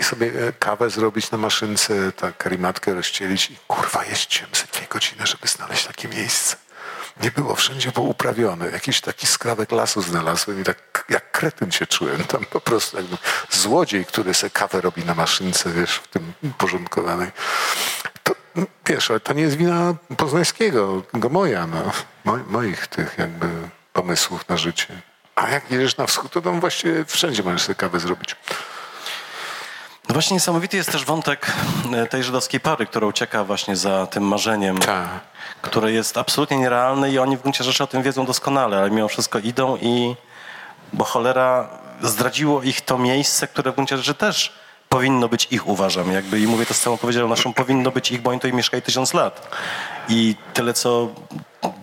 i 0.00 0.04
sobie 0.04 0.26
e, 0.48 0.52
kawę 0.52 0.90
zrobić 0.90 1.30
na 1.30 1.38
maszynce, 1.38 2.12
tak 2.12 2.36
karimatkę 2.36 2.94
rozcielić 2.94 3.50
i 3.50 3.56
kurwa 3.68 4.04
jeździłem 4.04 4.50
ze 4.54 4.78
dwie 4.78 4.86
godziny, 4.90 5.26
żeby 5.26 5.48
znaleźć 5.48 5.86
takie 5.86 6.08
miejsce. 6.08 6.56
Nie 7.20 7.30
było, 7.30 7.54
wszędzie 7.54 7.90
było 7.92 8.06
uprawione. 8.06 8.70
Jakiś 8.70 9.00
taki 9.00 9.26
skrawek 9.26 9.72
lasu 9.72 10.02
znalazłem 10.02 10.60
i 10.60 10.64
tak 10.64 11.04
jak 11.08 11.32
kretyn 11.32 11.70
się 11.70 11.86
czułem. 11.86 12.24
Tam 12.24 12.44
po 12.44 12.60
prostu 12.60 12.96
jakby 12.96 13.16
złodziej, 13.50 14.04
który 14.06 14.34
se 14.34 14.50
kawę 14.50 14.80
robi 14.80 15.04
na 15.04 15.14
maszynce, 15.14 15.70
wiesz, 15.70 15.94
w 15.94 16.08
tym 16.08 16.32
porządkowanej. 16.58 17.30
To, 18.22 18.34
wiesz, 18.86 19.10
ale 19.10 19.20
to 19.20 19.32
nie 19.32 19.42
jest 19.42 19.56
wina 19.56 19.94
Poznańskiego, 20.16 21.02
tylko 21.12 21.28
moja, 21.28 21.66
no. 21.66 21.82
Mo, 22.24 22.38
moich 22.48 22.86
tych 22.86 23.18
jakby 23.18 23.48
pomysłów 23.92 24.48
na 24.48 24.56
życie. 24.56 24.86
A 25.34 25.48
jak 25.48 25.70
jedziesz 25.70 25.96
na 25.96 26.06
wschód, 26.06 26.32
to 26.32 26.40
tam 26.40 26.60
właściwie 26.60 27.04
wszędzie 27.04 27.42
możesz 27.42 27.62
sobie 27.62 27.74
kawę 27.74 28.00
zrobić. 28.00 28.36
No 30.08 30.12
właśnie 30.12 30.34
niesamowity 30.34 30.76
jest 30.76 30.92
też 30.92 31.04
wątek 31.04 31.46
e, 31.94 32.06
tej 32.06 32.22
żydowskiej 32.22 32.60
pary, 32.60 32.86
która 32.86 33.06
ucieka 33.06 33.44
właśnie 33.44 33.76
za 33.76 34.06
tym 34.06 34.22
marzeniem, 34.22 34.78
Tak. 34.78 35.31
Które 35.62 35.92
jest 35.92 36.16
absolutnie 36.16 36.56
nierealne 36.56 37.10
i 37.10 37.18
oni 37.18 37.36
w 37.36 37.42
gruncie 37.42 37.64
rzeczy 37.64 37.84
o 37.84 37.86
tym 37.86 38.02
wiedzą 38.02 38.26
doskonale, 38.26 38.78
ale 38.78 38.90
mimo 38.90 39.08
wszystko 39.08 39.38
idą 39.38 39.76
i 39.76 40.14
bo 40.92 41.04
cholera 41.04 41.68
zdradziło 42.02 42.62
ich 42.62 42.80
to 42.80 42.98
miejsce, 42.98 43.48
które 43.48 43.72
w 43.72 43.74
gruncie 43.74 43.96
rzeczy 43.96 44.14
też 44.14 44.52
powinno 44.88 45.28
być 45.28 45.48
ich, 45.50 45.68
uważam. 45.68 46.12
Jakby 46.12 46.40
i 46.40 46.46
mówię 46.46 46.66
to 46.66 46.74
z 46.74 46.80
całą 46.80 46.94
odpowiedzialnością, 46.94 47.52
powinno 47.52 47.90
być 47.90 48.12
ich, 48.12 48.22
bo 48.22 48.30
oni 48.30 48.38
tutaj 48.40 48.52
mieszkali 48.52 48.82
tysiąc 48.82 49.14
lat. 49.14 49.56
I 50.08 50.36
tyle 50.54 50.74
co 50.74 51.08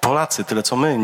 Polacy, 0.01 0.43
tyle 0.43 0.63
co 0.63 0.75
my. 0.75 0.97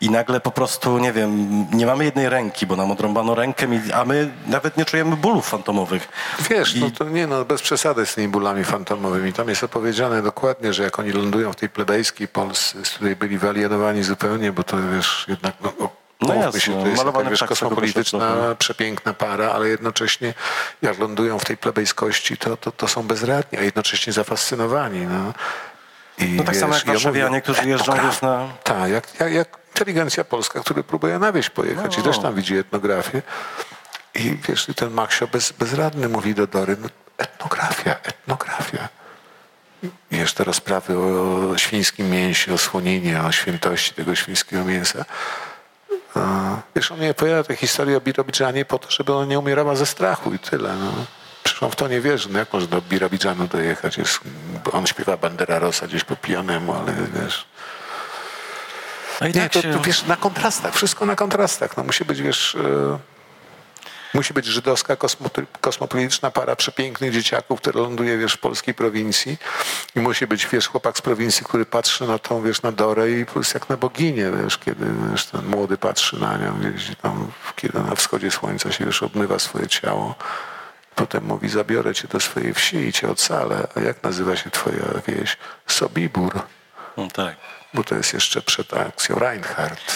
I 0.00 0.10
nagle 0.10 0.40
po 0.40 0.50
prostu, 0.50 0.98
nie 0.98 1.12
wiem, 1.12 1.66
nie 1.72 1.86
mamy 1.86 2.04
jednej 2.04 2.28
ręki, 2.28 2.66
bo 2.66 2.76
nam 2.76 2.90
odrąbano 2.90 3.34
rękę, 3.34 3.66
a 3.94 4.04
my 4.04 4.30
nawet 4.46 4.76
nie 4.76 4.84
czujemy 4.84 5.16
bólów 5.16 5.48
fantomowych. 5.48 6.08
Wiesz, 6.50 6.76
I- 6.76 6.80
no 6.80 6.90
to 6.90 7.04
nie 7.04 7.26
no, 7.26 7.44
bez 7.44 7.62
przesady 7.62 8.06
z 8.06 8.14
tymi 8.14 8.28
bólami 8.28 8.64
fantomowymi. 8.64 9.32
Tam 9.32 9.48
jest 9.48 9.64
opowiedziane 9.64 10.22
dokładnie, 10.22 10.72
że 10.72 10.82
jak 10.82 10.98
oni 10.98 11.12
lądują 11.12 11.52
w 11.52 11.56
tej 11.56 11.68
plebejskiej 11.68 12.28
Polsce, 12.28 12.84
z 12.84 12.90
której 12.90 13.16
byli 13.16 13.38
wyalienowani 13.38 14.02
zupełnie, 14.02 14.52
bo 14.52 14.62
to 14.62 14.76
wiesz, 14.94 15.24
jednak 15.28 15.54
no, 15.64 15.72
no, 15.80 15.88
No 16.20 16.34
jasne, 16.34 16.60
się, 16.60 16.82
to 16.82 16.86
jest 16.88 17.04
taka, 17.04 17.30
wiesz, 17.30 17.44
kosmopolityczna, 17.44 18.18
wyszedł 18.34 18.56
przepiękna 18.56 19.14
para, 19.14 19.52
ale 19.52 19.68
jednocześnie 19.68 20.34
jak 20.82 20.98
lądują 20.98 21.38
w 21.38 21.44
tej 21.44 21.56
plebejskości, 21.56 22.36
to, 22.36 22.56
to, 22.56 22.72
to 22.72 22.88
są 22.88 23.02
bezradni, 23.02 23.58
a 23.58 23.62
jednocześnie 23.62 24.12
zafascynowani. 24.12 25.06
No. 25.06 25.32
I, 26.20 26.24
No 26.24 26.44
tak 26.44 26.56
samo 26.56 26.74
jak 26.74 26.86
ja 26.86 26.92
warszawianie, 26.92 27.28
mówię, 27.28 27.40
którzy 27.42 27.68
jeżdżą, 27.68 27.92
etnograf- 27.92 28.06
wiesz, 28.10 28.22
na- 28.22 28.48
Tak, 28.64 28.90
jak, 28.90 29.20
jak, 29.20 29.32
jak 29.32 29.58
inteligencja 29.74 30.24
polska, 30.24 30.60
która 30.60 30.82
próbuje 30.82 31.18
na 31.18 31.32
wieś 31.32 31.50
pojechać 31.50 31.96
No. 31.96 32.02
i 32.02 32.06
też 32.06 32.18
tam 32.18 32.34
widzi 32.34 32.56
etnografię. 32.56 33.22
I 34.14 34.36
wiesz, 34.48 34.68
i 34.68 34.74
ten 34.74 34.90
Maksio 34.90 35.26
bez, 35.26 35.52
bezradny 35.52 36.08
mówi 36.08 36.34
do 36.34 36.46
Dory, 36.46 36.76
no, 36.82 36.88
etnografia, 37.18 37.92
etnografia. 38.02 38.88
Wiesz, 40.10 40.32
te 40.34 40.44
rozprawy 40.44 40.98
o 40.98 41.58
świńskim 41.58 42.10
mięsie, 42.10 42.54
o 42.54 42.58
słoninie, 42.58 43.22
o 43.22 43.32
świętości 43.32 43.94
tego 43.94 44.14
świńskiego 44.14 44.64
mięsa. 44.64 45.04
Wiesz, 46.76 46.92
on 46.92 47.00
nie 47.00 47.10
opowiada 47.10 47.44
tej 47.44 47.56
historii 47.56 47.96
o 47.96 48.00
Birobidżanie 48.00 48.64
po 48.64 48.78
to, 48.78 48.90
żeby 48.90 49.14
ona 49.14 49.26
nie 49.26 49.38
umierała 49.38 49.76
ze 49.76 49.86
strachu 49.86 50.34
i 50.34 50.38
tyle. 50.38 50.76
No. 50.76 50.92
On 51.60 51.70
w 51.70 51.76
to 51.76 51.88
nie 51.88 52.00
wierzy. 52.00 52.28
No 52.32 52.38
jak 52.38 52.52
można 52.52 52.68
do 52.68 52.82
Birobidżanu 52.82 53.46
dojechać? 53.46 53.98
Jest, 53.98 54.20
on 54.72 54.86
śpiewa 54.86 55.16
Bandera 55.16 55.58
Rosa 55.58 55.86
gdzieś 55.86 56.04
po 56.04 56.16
pijanemu, 56.16 56.74
ale 56.74 56.92
wiesz... 57.22 57.46
No 59.20 59.26
i 59.26 59.32
Nie, 59.32 59.40
tak 59.40 59.52
to, 59.52 59.62
się... 59.62 59.72
to 59.72 59.80
wiesz, 59.80 60.02
na 60.04 60.16
kontrastach, 60.16 60.74
wszystko 60.74 61.06
na 61.06 61.16
kontrastach. 61.16 61.76
No, 61.76 61.84
musi 61.84 62.04
być, 62.04 62.22
wiesz, 62.22 62.54
e, 62.54 62.98
musi 64.14 64.34
być 64.34 64.46
żydowska 64.46 64.94
kosmopoli- 64.94 65.46
kosmopolityczna 65.60 66.30
para 66.30 66.56
przepięknych 66.56 67.12
dzieciaków, 67.12 67.60
które 67.60 67.80
ląduje, 67.80 68.18
wiesz, 68.18 68.32
w 68.32 68.38
polskiej 68.38 68.74
prowincji 68.74 69.38
i 69.96 70.00
musi 70.00 70.26
być, 70.26 70.46
wiesz, 70.46 70.68
chłopak 70.68 70.98
z 70.98 71.02
prowincji, 71.02 71.44
który 71.44 71.66
patrzy 71.66 72.04
na 72.04 72.18
tą, 72.18 72.42
wiesz, 72.42 72.62
na 72.62 72.72
Dorę 72.72 73.10
i 73.10 73.26
prostu 73.26 73.58
jak 73.58 73.68
na 73.68 73.76
boginię, 73.76 74.30
wiesz, 74.42 74.58
kiedy, 74.58 74.86
wiesz, 75.10 75.26
ten 75.26 75.46
młody 75.46 75.78
patrzy 75.78 76.20
na 76.20 76.36
nią, 76.36 76.58
gdzieś 76.60 76.96
tam, 77.02 77.32
kiedy 77.56 77.80
na 77.80 77.94
wschodzie 77.94 78.30
słońca 78.30 78.72
się, 78.72 78.84
wiesz, 78.84 79.02
obmywa 79.02 79.38
swoje 79.38 79.68
ciało. 79.68 80.14
Potem 81.00 81.24
mówi, 81.24 81.48
zabiorę 81.48 81.94
cię 81.94 82.08
do 82.08 82.20
swojej 82.20 82.54
wsi 82.54 82.76
i 82.76 82.92
cię 82.92 83.10
ocalę. 83.10 83.66
A 83.76 83.80
jak 83.80 84.02
nazywa 84.02 84.36
się 84.36 84.50
twoja 84.50 84.84
wieś? 85.06 85.36
Sobibór 85.66 86.42
No, 86.96 87.08
tak. 87.12 87.36
bo 87.74 87.84
to 87.84 87.94
jest 87.94 88.12
jeszcze 88.14 88.42
przed 88.42 88.74
akcją 88.74 89.18
Reinhardt. 89.18 89.92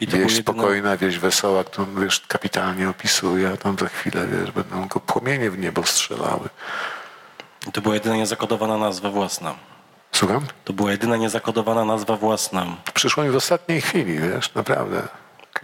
I 0.00 0.06
to 0.06 0.16
wieś 0.16 0.36
spokojna, 0.36 0.96
wieś 0.96 1.18
wesoła, 1.18 1.64
którą 1.64 1.94
wiesz, 1.94 2.20
kapitalnie 2.28 2.88
opisuje, 2.88 3.50
a 3.54 3.56
tam 3.56 3.78
za 3.78 3.88
chwilę 3.88 4.26
wiesz, 4.26 4.50
będą 4.50 4.88
go 4.88 5.00
płomienie 5.00 5.50
w 5.50 5.58
niebo 5.58 5.82
strzelały. 5.82 6.48
I 7.68 7.72
to 7.72 7.80
była 7.80 7.94
jedyna 7.94 8.16
niezakodowana 8.16 8.78
nazwa 8.78 9.10
własna. 9.10 9.54
Słucham? 10.12 10.46
To 10.64 10.72
była 10.72 10.90
jedyna 10.90 11.16
niezakodowana 11.16 11.84
nazwa 11.84 12.16
własna. 12.16 12.66
Przyszło 12.94 13.24
mi 13.24 13.30
w 13.30 13.36
ostatniej 13.36 13.80
chwili, 13.80 14.18
wiesz, 14.18 14.54
naprawdę. 14.54 15.02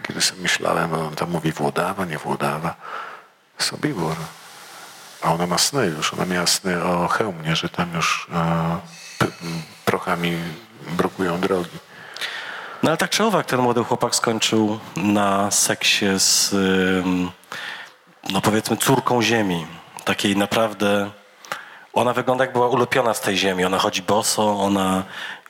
Kiedy 0.07 0.21
sobie 0.21 0.43
myślałem, 0.43 0.95
on 0.95 1.15
tam 1.15 1.31
mówi 1.31 1.53
Włodawa, 1.53 2.05
nie 2.05 2.19
Włodawa. 2.19 2.75
Sobibór. 3.59 4.17
A 5.23 5.33
ona 5.33 5.47
ma 5.47 5.59
sny 5.59 5.87
już. 5.87 6.15
Ona 6.15 6.25
miała 6.25 6.47
sny 6.47 6.85
o 6.85 7.09
hełmie, 7.09 7.57
że 7.57 7.69
tam 7.69 7.95
już 7.95 8.29
e, 8.35 8.79
prochami 9.85 10.37
brukują 10.91 11.41
drogi. 11.41 11.79
No 12.83 12.91
ale 12.91 12.97
tak 12.97 13.11
czy 13.11 13.25
owak 13.25 13.47
ten 13.47 13.61
młody 13.61 13.85
chłopak 13.85 14.15
skończył 14.15 14.79
na 14.97 15.51
seksie 15.51 16.07
z, 16.17 16.55
no 18.31 18.41
powiedzmy, 18.41 18.77
córką 18.77 19.23
ziemi. 19.23 19.67
Takiej 20.05 20.37
naprawdę... 20.37 21.11
Ona 21.93 22.13
wygląda 22.13 22.45
jak 22.45 22.53
była 22.53 22.69
ulepiona 22.69 23.15
z 23.15 23.21
tej 23.21 23.37
ziemi. 23.37 23.65
Ona 23.65 23.79
chodzi 23.79 24.03
boso, 24.03 24.61
ona 24.61 25.03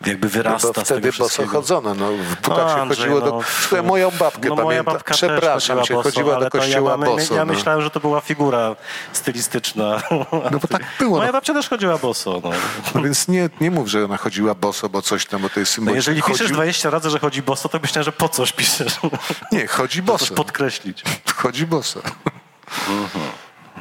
jakby 0.07 0.26
No 0.26 0.32
wyrasta 0.32 0.68
bo 0.68 0.72
z 0.72 0.74
tego 0.74 0.84
wtedy 0.84 1.12
boso 1.18 1.47
chodzono. 1.47 1.95
No, 1.95 2.07
w 2.12 2.40
butach 2.40 2.70
się 2.76 2.80
Andrzej, 2.82 2.99
chodziło 3.11 3.20
do... 3.20 3.40
no, 3.72 3.82
moją 3.82 4.11
babkę 4.11 4.49
no, 4.49 4.55
moja 4.55 4.66
pamiętam. 4.66 4.95
babka 4.95 5.14
Przepraszam 5.14 5.82
cię, 5.82 5.95
boso, 5.95 6.11
chodziła 6.11 6.38
do 6.40 6.51
to 6.51 6.59
kościoła 6.59 6.90
ja, 6.90 6.97
my- 6.97 7.07
boso. 7.07 7.34
Ja 7.34 7.45
no. 7.45 7.53
myślałem, 7.53 7.82
że 7.82 7.90
to 7.90 8.01
była 8.01 8.20
figura 8.20 8.76
stylistyczna. 9.12 10.03
No 10.51 10.59
bo 10.59 10.68
tak 10.68 10.82
było. 10.99 11.16
Moja 11.16 11.26
No. 11.26 11.32
babcia 11.32 11.55
też 11.55 11.68
chodziła 11.68 11.99
boso. 11.99 12.40
No. 12.45 12.51
No 12.95 13.03
więc 13.03 13.28
nie, 13.28 13.51
nie 13.61 13.70
mów, 13.70 13.88
że 13.88 14.05
ona 14.05 14.16
chodziła 14.16 14.55
boso, 14.55 14.88
bo 14.88 15.03
coś 15.03 15.26
tam, 15.26 15.43
bo 15.43 15.49
to 15.51 15.61
jest 15.61 15.72
No 15.72 15.76
symbol. 15.76 15.95
jeżeli 15.95 16.22
piszesz 16.22 16.40
chodzi... 16.40 16.53
20 16.53 16.90
razy, 16.90 17.11
że 17.11 17.18
chodzi 17.18 17.43
boso, 17.43 17.68
to 17.68 17.78
myślałem, 17.82 18.05
że 18.05 18.12
po 18.12 18.28
coś 18.28 18.53
piszesz. 18.53 18.97
Nie, 19.53 19.66
chodzi 19.66 20.03
boso. 20.12 20.34
podkreślić. 20.34 21.03
Chodzi 21.36 21.66
boso. 21.66 22.01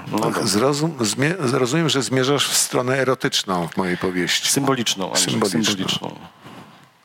No 0.08 0.32
Zrozum, 0.48 0.98
zmie, 1.02 1.36
rozumiem, 1.52 1.90
że 1.90 2.02
zmierzasz 2.02 2.48
w 2.50 2.58
stronę 2.58 2.98
erotyczną 2.98 3.68
w 3.68 3.78
mojej 3.78 3.98
powieści. 3.98 4.50
Symboliczną. 4.50 5.08
Andrzej, 5.08 5.32
Symboliczną. 5.32 5.64
symboliczną. 5.64 6.16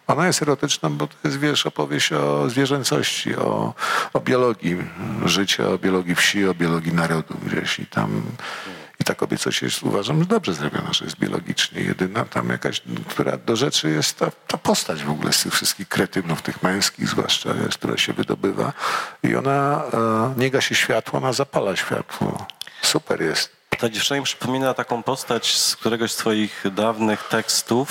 Ona 0.06 0.26
jest 0.26 0.42
erotyczna, 0.42 0.90
bo 0.90 1.06
to 1.06 1.14
jest, 1.24 1.38
wiesz, 1.38 1.66
opowieść 1.66 2.12
o 2.12 2.50
zwierzęcości, 2.50 3.36
o, 3.36 3.74
o 4.12 4.20
biologii 4.20 4.76
życia, 5.24 5.68
o 5.68 5.78
biologii 5.78 6.14
wsi, 6.14 6.48
o 6.48 6.54
biologii 6.54 6.92
narodu 6.92 7.34
gdzieś 7.46 7.78
i 7.78 7.86
tam... 7.86 8.22
I 9.00 9.04
ta 9.04 9.14
kobiecość 9.14 9.62
jest, 9.62 9.82
uważam, 9.82 10.18
że 10.18 10.26
dobrze 10.26 10.54
zrobiona, 10.54 10.92
że 10.92 11.04
jest 11.04 11.18
biologicznie 11.18 11.80
jedyna. 11.80 12.24
Tam 12.24 12.48
jakaś, 12.48 12.82
która 13.08 13.36
do 13.36 13.56
rzeczy 13.56 13.90
jest 13.90 14.18
ta, 14.18 14.30
ta 14.46 14.58
postać 14.58 15.04
w 15.04 15.10
ogóle 15.10 15.32
z 15.32 15.42
tych 15.42 15.52
wszystkich 15.54 15.88
kretynów, 15.88 16.42
tych 16.42 16.62
męskich 16.62 17.08
zwłaszcza, 17.08 17.54
wiesz, 17.54 17.78
która 17.78 17.96
się 17.96 18.12
wydobywa. 18.12 18.72
I 19.22 19.36
ona 19.36 19.82
e, 19.84 20.34
nie 20.36 20.50
gasi 20.50 20.74
światło, 20.74 21.18
ona 21.18 21.32
zapala 21.32 21.76
światło. 21.76 22.46
Super 22.86 23.22
jest. 23.22 23.56
Ta 23.78 23.88
dziewczyna 23.88 24.20
mi 24.20 24.24
przypomina 24.24 24.74
taką 24.74 25.02
postać 25.02 25.56
z 25.56 25.76
któregoś 25.76 26.12
z 26.12 26.16
twoich 26.16 26.64
dawnych 26.72 27.24
tekstów, 27.24 27.88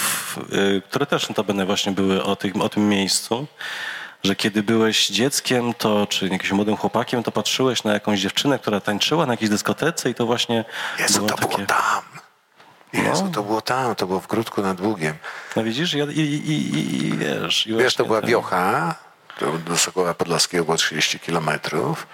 y, 0.54 0.82
które 0.89 1.06
też 1.06 1.30
notabene 1.30 1.66
właśnie 1.66 1.91
były 1.91 2.24
o, 2.24 2.36
tych, 2.36 2.56
o 2.62 2.70
tym 2.70 2.89
miejscu, 2.89 3.48
że 4.24 4.36
kiedy 4.36 4.64
byłeś 4.64 5.08
dzieckiem, 5.08 5.74
to 5.74 6.08
czy 6.08 6.28
jakimś 6.28 6.52
młodym 6.52 6.78
chłopakiem, 6.78 7.24
to 7.24 7.32
patrzyłeś 7.32 7.84
na 7.84 7.93
jakąś 7.93 8.20
dziewczynę, 8.20 8.60
która 8.60 8.80
tańczyła 8.80 9.26
na 9.26 9.34
jakiejś 9.34 9.50
dyskotece 9.50 10.10
i 10.10 10.16
to 10.16 10.26
właśnie 10.26 10.66
Jezu, 11.00 11.18
było 11.18 11.30
to 11.30 11.36
takie... 11.36 11.56
było 11.56 11.68
tam. 11.68 12.04
Jezu, 12.93 13.30
to 13.34 13.43
było 13.43 13.62
tam, 13.62 13.96
to 13.96 14.08
było 14.08 14.20
w 14.20 14.28
Grudku 14.28 14.62
nad 14.62 14.82
Bugiem. 14.82 15.16
No 15.56 15.64
widzisz, 15.64 15.93
i, 15.93 15.98
i, 15.98 16.22
i, 16.52 17.06
i, 17.08 17.18
wiesz... 17.18 17.68
I 17.68 17.74
Wiesz, 17.74 17.96
to 17.96 18.06
była 18.06 18.22
ten- 18.22 18.30
wiocha, 18.30 18.96
do 19.66 19.78
Sokoła 19.78 20.14
Podlaskiego 20.14 20.66
było 20.66 20.78
30 20.78 21.20
kilometrów, 21.20 22.08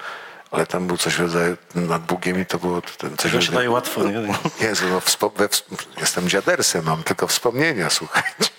ale 0.52 0.66
tam 0.66 0.88
był 0.88 0.98
coś 0.98 1.16
w 1.16 1.20
rodzaju 1.20 1.58
nad 1.76 2.02
Bugiem 2.06 2.42
i 2.42 2.46
to 2.46 2.58
było 2.60 2.82
ten 2.82 3.18
coś 3.18 3.32
w 3.32 3.36
To 3.36 3.42
się 3.42 3.52
daje 3.52 3.68
rodzaju... 3.68 3.74
łatwo, 3.74 4.04
nie? 4.04 4.34
Jezu, 4.68 4.88
no, 4.90 5.00
wspo- 5.00 5.72
jestem 5.98 6.30
dziadersem, 6.30 6.86
mam 6.86 7.04
tylko 7.04 7.28
wspomnienia, 7.28 7.90
słuchajcie. 7.90 8.50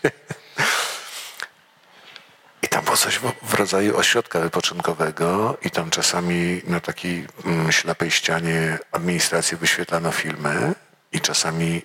I 2.63 2.69
tam 2.69 2.85
było 2.85 2.97
coś 2.97 3.19
w, 3.19 3.33
w 3.43 3.55
rodzaju 3.55 3.97
ośrodka 3.97 4.41
wypoczynkowego 4.41 5.57
i 5.63 5.71
tam 5.71 5.91
czasami 5.91 6.63
na 6.67 6.81
takiej 6.81 7.27
mm, 7.45 7.73
ślepej 7.73 8.11
ścianie 8.11 8.79
administracji 8.93 9.57
wyświetlano 9.57 10.13
filmy 10.13 10.75
i 11.13 11.21
czasami 11.21 11.83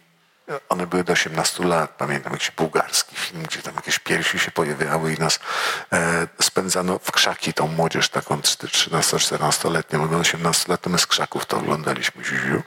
one 0.70 0.88
były 0.88 1.04
do 1.04 1.14
18 1.14 1.66
lat. 1.66 1.92
Pamiętam 1.98 2.34
jakiś 2.34 2.52
bułgarski 2.52 3.16
film, 3.16 3.44
gdzie 3.44 3.62
tam 3.62 3.76
jakieś 3.76 4.00
piersi 4.00 4.40
się 4.40 4.52
pojawiały 4.52 5.14
i 5.14 5.20
nas 5.20 5.40
e, 5.94 6.28
spędzano 6.42 7.00
w 7.00 7.12
krzaki, 7.12 7.54
tą 7.54 7.68
młodzież 7.68 8.10
taką 8.10 8.38
13-14-letnią, 8.38 10.00
mamy 10.00 10.16
18 10.18 10.72
lat, 10.72 10.82
to 10.82 10.90
my 10.90 10.98
z 10.98 11.08
krzaków 11.08 11.46
to 11.46 11.58
oglądaliśmy. 11.58 12.24
Ziu. 12.24 12.64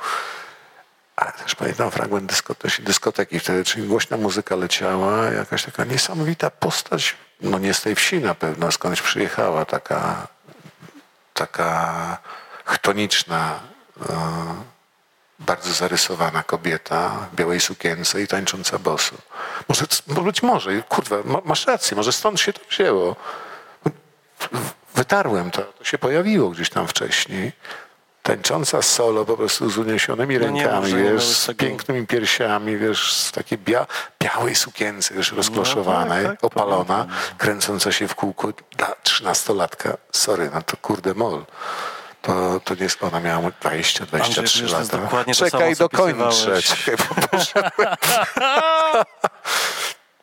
Ale 1.16 1.32
też 1.32 1.54
pamiętam 1.54 1.90
fragment 1.90 2.26
dyskoteki, 2.26 2.82
dyskoteki 2.82 3.40
wtedy, 3.40 3.64
czyli 3.64 3.88
głośna 3.88 4.16
muzyka 4.16 4.56
leciała, 4.56 5.24
jakaś 5.24 5.64
taka 5.64 5.84
niesamowita 5.84 6.50
postać, 6.50 7.16
no 7.40 7.58
nie 7.58 7.74
z 7.74 7.82
tej 7.82 7.94
wsi 7.94 8.18
na 8.18 8.34
pewno, 8.34 8.72
skądś 8.72 9.02
przyjechała, 9.02 9.64
taka, 9.64 10.28
taka 11.34 12.18
chtoniczna, 12.64 13.60
e, 14.08 14.70
bardzo 15.40 15.72
zarysowana 15.72 16.42
kobieta 16.42 17.28
w 17.32 17.36
białej 17.36 17.60
sukience 17.60 18.22
i 18.22 18.26
tańcząca 18.26 18.78
boso. 18.78 19.16
Może, 19.68 19.84
no 20.06 20.20
być 20.22 20.42
może, 20.42 20.82
kurwa, 20.82 21.16
ma- 21.24 21.40
masz 21.44 21.66
rację, 21.66 21.96
może 21.96 22.12
stąd 22.12 22.40
się 22.40 22.52
to 22.52 22.60
wzięło. 22.70 23.16
Wytarłem 24.94 25.50
to, 25.50 25.62
to 25.62 25.84
się 25.84 25.98
pojawiło 25.98 26.50
gdzieś 26.50 26.70
tam 26.70 26.88
wcześniej. 26.88 27.52
Tańcząca 28.22 28.82
solo 28.82 29.24
po 29.24 29.36
prostu 29.36 29.70
z 29.70 29.78
uniesionymi 29.78 30.38
No 30.38 30.44
rękami, 30.46 30.94
nie 30.94 31.02
wiesz, 31.02 31.24
z 31.24 31.46
tego- 31.46 31.58
pięknymi 31.58 32.06
piersiami, 32.06 32.76
wiesz, 32.76 33.12
z 33.12 33.32
takiej 33.32 33.58
bia 33.58 33.86
białej 34.22 34.54
sukience, 34.54 35.14
wiesz, 35.14 35.32
rozkloszowanej, 35.32 36.26
tak, 36.26 36.40
tak, 36.40 36.44
opalona, 36.44 37.06
kręcąca 37.38 37.92
się 37.92 38.08
w 38.08 38.14
kółku 38.14 38.52
dla 38.76 38.94
trzynastolatka. 39.02 39.96
Sorry, 40.12 40.50
no 40.54 40.62
to 40.62 40.76
kurde 40.76 41.14
mol. 41.14 41.44
To, 42.22 42.60
to 42.64 42.74
nie 42.74 42.82
jest, 42.82 43.02
ona 43.04 43.20
miała 43.20 43.50
20, 43.60 44.06
23 44.06 44.40
Andrzej, 44.40 44.68
to 44.68 44.78
lata. 44.78 44.98
dokładnie 44.98 45.34
to 45.34 45.44
Czekaj, 45.44 45.60
samo, 45.76 45.88
co 45.88 45.96
dokończę. 45.96 46.62
Czekaj. 46.62 46.96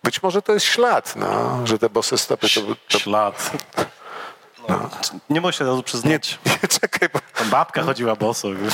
Być 0.03 0.23
może 0.23 0.41
to 0.41 0.53
jest 0.53 0.65
ślad, 0.65 1.13
no, 1.15 1.59
że 1.67 1.79
te 1.79 1.89
bose 1.89 2.17
stopy 2.17 2.47
to, 2.49 2.61
to 2.89 2.99
Ślad. 2.99 3.51
No. 4.69 4.89
Nie 5.29 5.41
mogę 5.41 5.53
się 5.53 5.63
od 5.63 5.67
razu 5.67 5.77
nie, 5.77 5.83
przyznać. 5.83 6.39
nie, 6.45 6.67
czekaj, 6.79 7.09
bo 7.13 7.19
Tam 7.35 7.49
babka 7.49 7.81
chodziła 7.83 8.15
boso. 8.15 8.47
wiesz. 8.53 8.73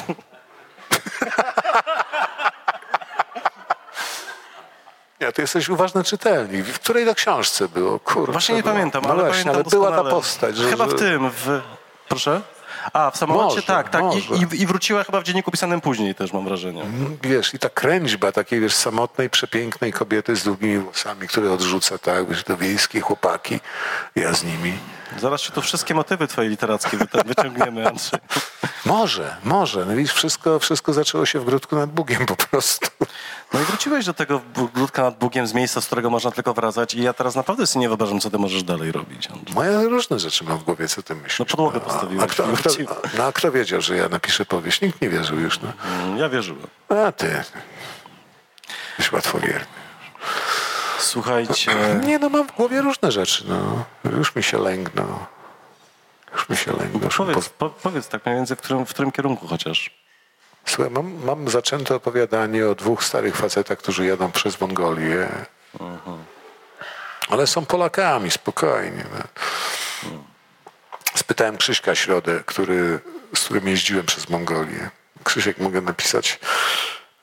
nie, 5.22 5.32
ty 5.32 5.42
jesteś 5.42 5.70
uważny 5.70 6.04
czytelnik. 6.04 6.66
W 6.66 6.80
której 6.80 7.06
to 7.06 7.16
książce 7.16 7.68
było? 7.70 8.00
Kurczę, 8.00 8.32
Właśnie 8.32 8.56
nie 8.56 8.64
było. 8.64 8.76
pamiętam, 8.76 9.04
no 9.04 9.10
ale 9.10 9.24
właśnie, 9.24 9.52
pamiętam 9.52 9.56
ale 9.74 9.92
była 9.92 10.04
ta 10.04 10.10
postać. 10.10 10.58
Że, 10.58 10.70
Chyba 10.70 10.86
w 10.86 10.94
tym, 10.94 11.30
w... 11.30 11.62
Proszę? 12.08 12.42
A, 12.94 13.12
w 13.12 13.18
samolocie 13.18 13.56
Może, 13.56 13.68
tak, 13.68 13.90
tak. 13.90 14.04
I, 14.52 14.62
i, 14.62 14.66
wróciła 14.66 15.04
chyba 15.04 15.22
w 15.22 15.24
dzienniku 15.24 15.52
pisanym 15.52 15.82
później 15.82 16.16
też, 16.16 16.34
mam 16.34 16.46
wrażenie. 16.46 16.84
Wiesz, 17.24 17.54
i 17.54 17.60
ta 17.60 17.70
kręćba 17.70 18.32
takiej, 18.32 18.60
wiesz, 18.60 18.74
samotnej, 18.76 19.30
przepięknej 19.30 19.94
kobiety 19.94 20.36
z 20.36 20.44
długimi 20.44 20.78
włosami, 20.78 21.28
które 21.28 21.52
odrzuca, 21.52 21.98
tak, 21.98 22.30
wiesz, 22.30 22.44
to 22.44 22.58
wiejskie 22.58 23.02
chłopaki, 23.02 23.60
ja 24.16 24.34
z 24.34 24.44
nimi. 24.44 24.74
Zaraz 25.22 25.42
się 25.42 25.52
tu 25.52 25.62
wszystkie 25.62 25.94
motywy 25.94 26.28
twoje 26.28 26.50
literackie 26.50 26.98
wyciągniemy, 27.26 27.88
Andrzej. 27.88 28.20
Może, 28.86 29.36
może. 29.44 29.86
No 29.86 29.96
widzisz, 29.96 30.14
wszystko, 30.14 30.60
wszystko 30.60 30.94
zaczęło 30.94 31.26
się 31.26 31.40
w 31.40 31.46
Grudku 31.46 31.76
nad 31.76 31.90
Bugiem 31.92 32.26
po 32.26 32.36
prostu. 32.36 32.88
No 33.54 33.62
i 33.62 33.64
wróciłeś 33.64 34.06
do 34.06 34.14
tego 34.14 34.42
budka 34.74 35.02
nad 35.02 35.18
Bugiem 35.18 35.48
z 35.48 35.54
miejsca, 35.54 35.82
z 35.82 35.86
którego 35.86 36.10
można 36.10 36.32
tylko 36.32 36.54
wracać 36.54 36.94
i 36.94 37.04
ja 37.04 37.14
teraz 37.14 37.36
naprawdę 37.36 37.68
sobie 37.68 37.82
nie 37.82 37.88
wyobrażam, 37.88 38.20
co 38.20 38.30
ty 38.30 38.38
możesz 38.38 38.64
dalej 38.64 38.92
robić, 38.92 39.28
Andrzej. 39.28 39.56
No 39.56 39.64
ja 39.64 39.82
różne 39.84 40.20
rzeczy 40.20 40.44
mam 40.44 40.58
w 40.58 40.64
głowie, 40.64 40.88
co 40.88 41.04
ty 41.04 41.16
myślisz? 41.16 41.40
No 41.40 41.46
podłogę 41.46 41.78
a, 41.78 41.80
postawiłeś 41.80 42.24
a 42.24 42.28
kto, 42.28 42.46
a 42.54 42.58
kto, 42.58 42.70
no, 43.18 43.24
a 43.24 43.32
kto 43.32 43.52
wiedział, 43.52 43.82
że 43.82 43.96
ja 43.98 44.10
napiszę 44.10 44.46
powieść? 44.46 44.82
Nikt 44.82 45.02
nie 45.02 45.10
wierzył 45.10 45.40
już. 45.40 45.60
No. 45.62 45.74
Mm, 46.04 46.18
Ja 46.18 46.30
wierzyłem. 46.30 46.68
A 47.08 47.12
ty. 47.12 47.44
Jesteś 48.98 49.12
łatwowierny. 49.12 49.83
Słuchajcie, 51.14 51.72
Nie, 52.06 52.20
no 52.20 52.30
mam 52.30 52.48
w 52.48 52.52
głowie 52.52 52.82
różne 52.82 53.12
rzeczy, 53.12 53.44
no. 53.48 53.86
Już 54.18 54.36
mi 54.36 54.44
się 54.44 54.58
lęgno. 54.58 55.26
Już 56.34 56.50
mi 56.50 56.58
się 56.58 56.72
lęgno. 56.72 57.10
Powiedz, 57.18 57.50
po, 57.50 57.70
powiedz 57.70 58.08
tak 58.08 58.26
mniej 58.26 58.38
więcej, 58.38 58.58
w 58.58 58.60
którym, 58.60 58.86
w 58.86 58.90
którym 58.90 59.12
kierunku 59.12 59.48
chociaż. 59.48 59.92
Słuchaj, 60.66 60.92
mam, 60.92 61.14
mam 61.26 61.50
zaczęte 61.50 61.96
opowiadanie 61.96 62.68
o 62.70 62.76
dwóch 62.76 63.04
starych 63.04 63.36
facetach, 63.36 63.78
którzy 63.78 64.06
jadą 64.06 64.32
przez 64.32 64.62
Mongolię. 64.62 65.30
Ale 67.30 67.48
są 67.48 67.66
Polakami, 67.66 68.32
spokojnie. 68.32 69.06
No. 69.14 70.10
Spytałem 71.16 71.58
Krzyśka 71.58 71.96
Środę, 71.96 72.44
który, 72.46 73.00
z 73.36 73.44
którym 73.46 73.68
jeździłem 73.68 74.06
przez 74.06 74.30
Mongolię. 74.30 74.90
Krzysiek 75.24 75.58
mogę 75.58 75.82
napisać, 75.82 76.40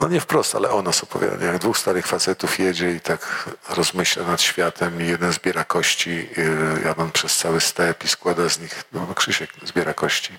no 0.01 0.09
nie 0.09 0.21
wprost, 0.21 0.55
ale 0.55 0.71
o 0.71 0.83
nas 0.83 1.03
opowiada. 1.03 1.47
Jak 1.47 1.59
dwóch 1.59 1.79
starych 1.79 2.07
facetów 2.07 2.59
jedzie 2.59 2.91
i 2.95 3.01
tak 3.01 3.49
rozmyśla 3.69 4.25
nad 4.25 4.43
światem 4.43 5.03
i 5.03 5.07
jeden 5.07 5.33
zbiera 5.33 5.65
kości, 5.65 6.11
yy, 6.37 6.83
jadąc 6.85 7.13
przez 7.13 7.37
cały 7.37 7.61
step 7.61 8.05
i 8.05 8.09
składa 8.09 8.49
z 8.49 8.61
nich, 8.61 8.85
no, 8.93 9.07
no 9.09 9.15
Krzysiek 9.15 9.51
zbiera 9.63 9.95
kości. 9.95 10.33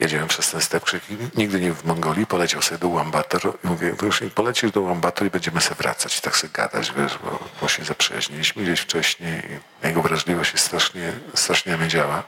Jedziemy 0.00 0.26
przez 0.26 0.50
ten 0.50 0.60
step, 0.60 0.84
Krzysiek 0.84 1.08
nigdy 1.36 1.60
nie 1.60 1.72
w 1.72 1.84
Mongolii, 1.84 2.26
poleciał 2.26 2.62
sobie 2.62 2.78
do 2.78 2.88
Ulaanbaatar 2.88 3.42
i 3.64 3.66
mówię, 3.66 3.94
już 4.02 4.22
polecisz 4.34 4.70
do 4.70 4.80
Ulaanbaatar 4.80 5.26
i 5.26 5.30
będziemy 5.30 5.60
sobie 5.60 5.76
wracać 5.76 6.18
i 6.18 6.20
tak 6.20 6.36
sobie 6.36 6.52
gadać, 6.52 6.92
wiesz, 6.96 7.18
bo, 7.24 7.38
bo 7.60 7.68
się 7.68 7.84
zaprzyjaźniliśmy 7.84 8.62
gdzieś 8.62 8.80
wcześniej 8.80 9.42
i 9.84 9.86
jego 9.86 10.02
wrażliwość 10.02 10.52
jest 10.52 10.64
strasznie, 10.64 11.12
strasznie 11.34 11.76
mnie 11.76 11.88
działa. 11.88 12.22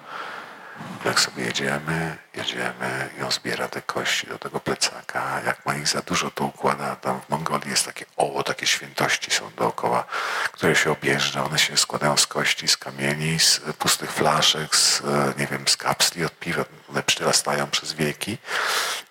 Jak 1.05 1.21
sobie 1.21 1.45
jedziemy, 1.45 2.17
jedziemy 2.35 3.11
i 3.19 3.23
on 3.23 3.33
zbiera 3.33 3.69
te 3.69 3.83
kości 3.83 4.27
do 4.27 4.39
tego 4.39 4.61
plecaka. 4.61 5.41
Jak 5.47 5.67
ma 5.67 5.75
ich 5.75 5.89
za 5.89 6.01
dużo, 6.01 6.31
to 6.31 6.45
układa. 6.45 6.97
Tam 6.97 7.21
w 7.21 7.29
Mongolii 7.29 7.71
jest 7.71 7.87
takie 7.87 8.05
oło, 8.17 8.43
takie 8.43 8.67
świętości 8.67 9.31
są 9.31 9.51
dookoła, 9.57 10.05
które 10.53 10.77
się 10.77 10.91
objeżdża. 10.93 11.45
One 11.45 11.59
się 11.59 11.77
składają 11.77 12.17
z 12.17 12.27
kości, 12.27 12.69
z 12.69 12.77
kamieni, 12.77 13.39
z 13.39 13.61
pustych 13.79 14.13
flaszek, 14.13 14.77
z, 14.77 15.01
e, 15.01 15.35
nie 15.39 15.47
wiem, 15.47 15.69
z 15.69 15.77
kapsli 15.77 16.25
od 16.25 16.39
piwa. 16.39 16.65
One 16.91 17.03
przyrastają 17.03 17.67
przez 17.67 17.93
wieki. 17.93 18.39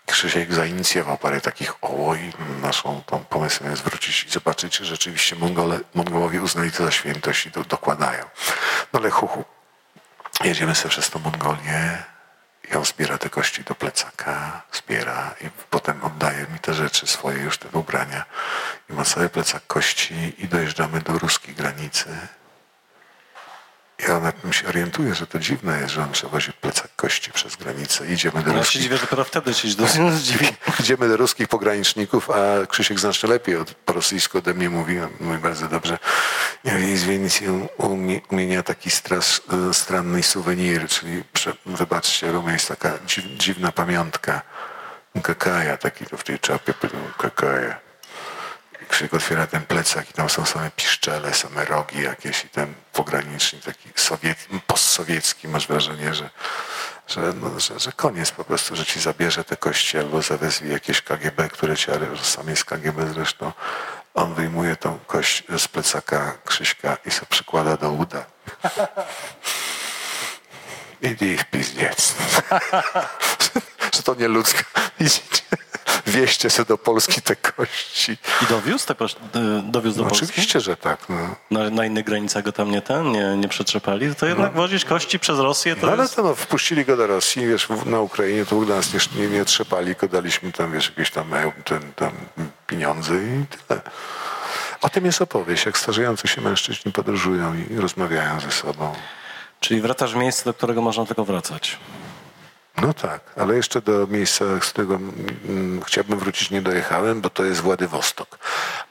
Krzysiek 0.05 0.53
zainicjował 0.53 1.17
parę 1.17 1.41
takich 1.41 1.83
oło 1.83 2.15
i 2.15 2.31
naszą 2.61 3.01
tą 3.05 3.19
pomysłem 3.19 3.71
jest 3.71 3.83
wrócić 3.83 4.23
i 4.23 4.29
zobaczyć, 4.29 4.73
czy 4.73 4.85
rzeczywiście 4.85 5.35
Mongole, 5.35 5.79
Mongołowie 5.93 6.41
uznali 6.41 6.71
to 6.71 6.85
za 6.85 6.91
świętość 6.91 7.45
i 7.45 7.51
to 7.51 7.63
dokładają. 7.63 8.23
No 8.93 8.99
ale 8.99 9.09
huhu. 9.09 9.58
Jedziemy 10.43 10.75
sobie 10.75 10.89
przez 10.89 11.09
tą 11.09 11.19
Mongolię 11.19 12.03
on 12.77 12.85
zbiera 12.85 13.17
te 13.17 13.29
kości 13.29 13.63
do 13.63 13.75
plecaka, 13.75 14.61
zbiera 14.71 15.35
i 15.41 15.49
potem 15.69 16.03
oddaje 16.03 16.47
mi 16.53 16.59
te 16.59 16.73
rzeczy 16.73 17.07
swoje, 17.07 17.37
już 17.43 17.57
te 17.57 17.69
ubrania. 17.73 18.25
I 18.89 18.93
ma 18.93 19.05
cały 19.05 19.29
plecak 19.29 19.67
kości 19.67 20.35
i 20.37 20.47
dojeżdżamy 20.47 21.01
do 21.01 21.19
ruskiej 21.19 21.55
granicy. 21.55 22.09
Ja 24.07 24.19
na 24.19 24.31
tym 24.31 24.53
się 24.53 24.67
orientuję, 24.67 25.15
że 25.15 25.27
to 25.27 25.39
dziwne 25.39 25.79
jest, 25.79 25.93
że 25.93 26.03
on 26.03 26.11
przewozi 26.11 26.53
plecak 26.53 26.95
kości 26.95 27.31
przez 27.31 27.55
granicę. 27.55 28.13
Idziemy 28.13 28.43
do 28.43 28.51
ja 28.51 28.57
ruskich... 28.57 28.73
się 28.73 28.79
dziwię, 28.79 28.97
że 28.97 29.07
to 29.07 29.23
wtedy 29.23 29.53
się 29.53 29.67
do... 29.67 29.85
Idziemy 30.79 31.09
do 31.09 31.17
ruskich 31.17 31.47
pograniczników, 31.47 32.29
a 32.29 32.65
Krzysiek 32.67 32.99
znacznie 32.99 33.29
lepiej 33.29 33.55
od, 33.55 33.73
po 33.73 33.93
rosyjsku 33.93 34.37
ode 34.37 34.53
mnie 34.53 34.69
mówi, 34.69 34.99
on 34.99 35.09
mówi 35.19 35.37
bardzo 35.37 35.67
dobrze. 35.67 35.97
Ja 36.63 36.79
izwienicie 36.79 37.51
u 37.77 37.95
mnie 38.31 38.63
taki 38.65 38.91
strasz, 38.91 39.41
e, 39.69 39.73
stranny 39.73 40.23
suwenir, 40.23 40.87
czyli 40.87 41.23
prze, 41.33 41.53
wybaczcie, 41.65 42.31
Rumia 42.31 42.53
jest 42.53 42.67
taka 42.67 42.99
dziwna 43.37 43.71
pamiątka. 43.71 44.41
Kakaja, 45.23 45.77
taki 45.77 46.05
to 46.05 46.17
w 46.17 46.23
tej 46.23 46.39
czapie, 46.39 46.73
kakaja. 47.17 47.88
I 48.89 48.91
Krzysiek 48.91 49.13
otwiera 49.13 49.47
ten 49.47 49.61
plecak 49.61 50.09
i 50.09 50.13
tam 50.13 50.29
są 50.29 50.45
same 50.45 50.71
piszczele, 50.71 51.33
same 51.33 51.65
rogi 51.65 52.01
jakieś 52.01 52.45
i 52.45 52.49
ten 52.49 52.73
pogranicznik 52.93 53.63
taki 53.63 53.89
sowiet, 53.95 54.47
postsowiecki, 54.67 55.47
masz 55.47 55.67
wrażenie, 55.67 56.13
że, 56.13 56.29
że, 57.07 57.33
no, 57.41 57.59
że, 57.59 57.79
że 57.79 57.91
koniec 57.91 58.31
po 58.31 58.43
prostu, 58.43 58.75
że 58.75 58.85
ci 58.85 58.99
zabierze 58.99 59.43
te 59.43 59.57
kości 59.57 59.97
albo 59.97 60.21
zawezwi 60.21 60.69
jakieś 60.69 61.01
KGB, 61.01 61.49
które 61.49 61.77
cię, 61.77 61.93
ale 61.93 62.07
sam 62.23 62.49
jest 62.49 62.65
KGB 62.65 63.13
zresztą. 63.13 63.51
On 64.13 64.33
wyjmuje 64.33 64.75
tą 64.75 64.99
kość 65.07 65.43
z 65.57 65.67
plecaka 65.67 66.37
Krzyśka 66.45 66.97
i 67.05 67.11
sobie 67.11 67.27
przykłada 67.29 67.77
do 67.77 67.91
uda. 67.91 68.25
Idzie 71.01 71.37
w 71.37 71.45
pizdziec. 71.45 72.15
że 73.95 74.03
to 74.03 74.15
nie 74.15 74.27
wieście 76.21 76.49
sobie 76.49 76.65
do 76.67 76.77
Polski 76.77 77.21
te 77.21 77.35
kości. 77.35 78.11
I 78.43 78.45
dowiózł, 78.49 78.87
te 78.87 78.93
kosz- 78.95 79.15
y, 79.15 79.71
dowiózł 79.71 79.97
do 79.97 80.03
No, 80.03 80.09
Polski? 80.09 80.25
oczywiście, 80.29 80.59
że 80.59 80.77
tak. 80.77 80.99
No. 81.09 81.35
Na, 81.51 81.69
na 81.69 81.85
innych 81.85 82.05
granicach 82.05 82.43
go 82.43 82.51
tam 82.51 82.71
nie 82.71 82.81
ten, 82.81 83.11
nie, 83.11 83.37
nie 83.37 83.47
przetrzepali? 83.47 84.15
To 84.15 84.25
jednak 84.25 84.53
wozić 84.53 84.85
kości 84.85 85.19
przez 85.19 85.39
Rosję 85.39 85.75
to 85.75 85.85
No 85.85 85.91
ale 85.91 86.01
jest... 86.01 86.15
to 86.15 86.23
no, 86.23 86.35
wpuścili 86.35 86.85
go 86.85 86.97
do 86.97 87.07
Rosji, 87.07 87.47
wiesz, 87.47 87.67
na 87.85 87.99
Ukrainie 87.99 88.45
to 88.45 88.61
dla 88.65 88.75
nas 88.75 88.93
nie, 88.93 89.21
nie, 89.21 89.27
nie 89.27 89.45
trzepali, 89.45 89.85
tylko 89.85 90.07
daliśmy 90.07 90.51
tam, 90.51 90.71
wiesz, 90.73 90.89
jakieś 90.89 91.11
tam, 91.11 91.31
ten, 91.65 91.93
tam 91.95 92.11
pieniądze 92.67 93.13
i 93.15 93.45
tyle. 93.67 93.81
O 94.81 94.89
tym 94.89 95.05
jest 95.05 95.21
opowieść, 95.21 95.65
jak 95.65 95.77
starzejący 95.77 96.27
się 96.27 96.41
mężczyźni 96.41 96.91
podróżują 96.91 97.53
i 97.69 97.75
rozmawiają 97.77 98.39
ze 98.39 98.51
sobą. 98.51 98.93
Czyli 99.59 99.81
wracasz 99.81 100.13
w 100.13 100.15
miejsce, 100.15 100.43
do 100.45 100.53
którego 100.53 100.81
można 100.81 101.05
tylko 101.05 101.25
wracać. 101.25 101.77
No 102.81 102.93
tak, 102.93 103.21
ale 103.37 103.55
jeszcze 103.55 103.81
do 103.81 104.07
miejsca, 104.07 104.45
z 104.61 104.69
którego 104.69 104.95
mm, 104.95 105.83
chciałbym 105.83 106.19
wrócić, 106.19 106.49
nie 106.49 106.61
dojechałem, 106.61 107.21
bo 107.21 107.29
to 107.29 107.43
jest 107.43 107.61
Władywostok. 107.61 108.39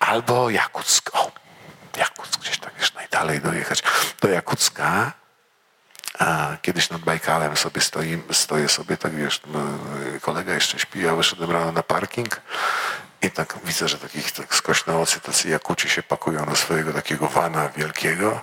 Albo 0.00 0.50
Jakuck. 0.50 1.10
O, 1.12 1.30
Jakuck, 1.96 2.38
gdzieś 2.40 2.58
tak 2.58 2.72
wiesz, 2.78 2.94
najdalej 2.94 3.40
dojechać. 3.40 3.82
Do 4.20 4.28
Jakucka, 4.28 5.12
a 6.18 6.56
kiedyś 6.62 6.90
nad 6.90 7.00
Bajkalem 7.00 7.56
sobie 7.56 7.80
stoi, 7.80 8.22
stoję 8.32 8.68
sobie, 8.68 8.96
tak 8.96 9.14
wiesz, 9.14 9.40
kolega 10.20 10.54
jeszcze 10.54 10.78
śpi, 10.78 11.02
ja 11.02 11.14
wyszedłem 11.14 11.50
rano 11.50 11.72
na 11.72 11.82
parking 11.82 12.40
i 13.22 13.30
tak 13.30 13.58
widzę, 13.64 13.88
że 13.88 13.98
takich 13.98 14.32
tak 14.32 14.54
skośnołocy, 14.54 15.20
tacy 15.20 15.48
Jakuci 15.48 15.88
się 15.88 16.02
pakują 16.02 16.46
do 16.46 16.56
swojego 16.56 16.92
takiego 16.92 17.28
wana 17.28 17.68
wielkiego. 17.68 18.40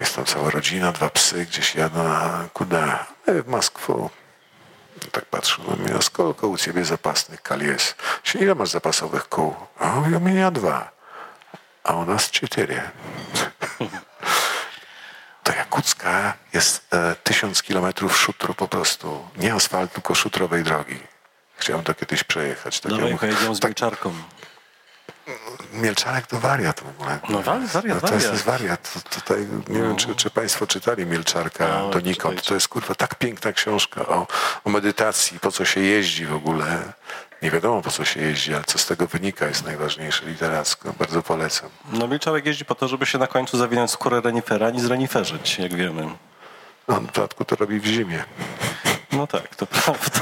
Jest 0.00 0.16
tam 0.16 0.24
cała 0.24 0.50
rodzina, 0.50 0.92
dwa 0.92 1.10
psy 1.10 1.46
gdzieś 1.46 1.74
jadą, 1.74 2.00
a 2.08 2.48
kuda, 2.52 3.06
e, 3.26 3.42
w 3.42 3.48
Moskwu. 3.48 4.10
Tak 5.12 5.24
na 5.68 5.76
mnie, 5.76 5.94
a 5.94 6.02
skolko 6.02 6.48
u 6.48 6.56
ciebie 6.56 6.84
zapasnych 6.84 7.42
kal 7.42 7.60
jest? 7.60 7.96
Ile 8.40 8.54
masz 8.54 8.68
zapasowych 8.68 9.28
kół? 9.28 9.54
A 9.78 9.92
on 9.92 9.98
mówi, 9.98 10.14
u 10.14 10.20
mnie 10.20 10.50
dwa, 10.50 10.90
a 11.84 11.92
u 11.92 12.04
nas 12.04 12.30
cztery. 12.30 12.80
Do 15.44 15.52
Jakucka 15.52 16.34
jest 16.52 16.94
e, 16.94 17.14
tysiąc 17.24 17.62
kilometrów 17.62 18.18
szutru 18.18 18.54
po 18.54 18.68
prostu. 18.68 19.28
Nie 19.36 19.54
asfaltu, 19.54 19.94
tylko 19.94 20.14
szutrowej 20.14 20.64
drogi. 20.64 21.00
Chciałem 21.56 21.84
to 21.84 21.94
kiedyś 21.94 22.24
przejechać. 22.24 22.80
Tak 22.80 22.92
Dawaj, 22.92 23.12
mówię, 23.12 23.18
pojedziemy 23.18 23.54
z 23.54 23.60
tak. 23.60 23.74
Mielczarek 25.72 26.26
to 26.26 26.40
wariat 26.40 26.80
w 26.80 26.88
ogóle. 26.88 27.18
No, 27.28 27.42
wariat, 27.42 27.70
wariat, 27.70 28.02
No, 28.02 28.08
to 28.08 28.14
jest, 28.14 28.26
wariat. 28.26 28.32
jest 28.32 28.44
wariat. 28.44 28.92
To- 28.92 29.20
Tutaj, 29.20 29.46
nie 29.68 29.82
wiem, 29.82 29.96
czy, 29.96 30.14
czy 30.14 30.30
Państwo 30.30 30.66
czytali 30.66 31.06
Mielczarka 31.06 31.68
No, 31.68 31.90
donikąd. 31.90 32.42
To 32.46 32.54
jest 32.54 32.68
kurwa 32.68 32.94
tak 32.94 33.14
piękna 33.14 33.52
książka 33.52 34.06
o, 34.06 34.26
o 34.64 34.70
medytacji, 34.70 35.40
po 35.40 35.52
co 35.52 35.64
się 35.64 35.80
jeździ 35.80 36.26
w 36.26 36.34
ogóle. 36.34 36.92
Nie 37.42 37.50
wiadomo 37.50 37.82
po 37.82 37.90
co 37.90 38.04
się 38.04 38.20
jeździ, 38.20 38.54
ale 38.54 38.64
co 38.64 38.78
z 38.78 38.86
tego 38.86 39.06
wynika 39.06 39.46
jest 39.46 39.64
najważniejsze 39.64 40.26
literacko. 40.26 40.92
Bardzo 40.98 41.22
polecam. 41.22 41.70
No 41.92 42.08
Milczarek 42.08 42.46
jeździ 42.46 42.64
po 42.64 42.74
to, 42.74 42.88
żeby 42.88 43.06
się 43.06 43.18
na 43.18 43.26
końcu 43.26 43.58
zawinąć 43.58 43.90
skórę 43.90 44.20
renifera, 44.20 44.70
nie 44.70 44.80
zreniferzyć, 44.80 45.58
jak 45.58 45.74
wiemy. 45.74 46.08
No, 46.88 47.00
w 47.00 47.06
dodatku 47.12 47.44
to 47.44 47.56
robi 47.56 47.80
w 47.80 47.84
zimie. 47.86 48.24
No 49.12 49.26
tak, 49.26 49.56
to 49.56 49.66
prawda. 49.84 50.20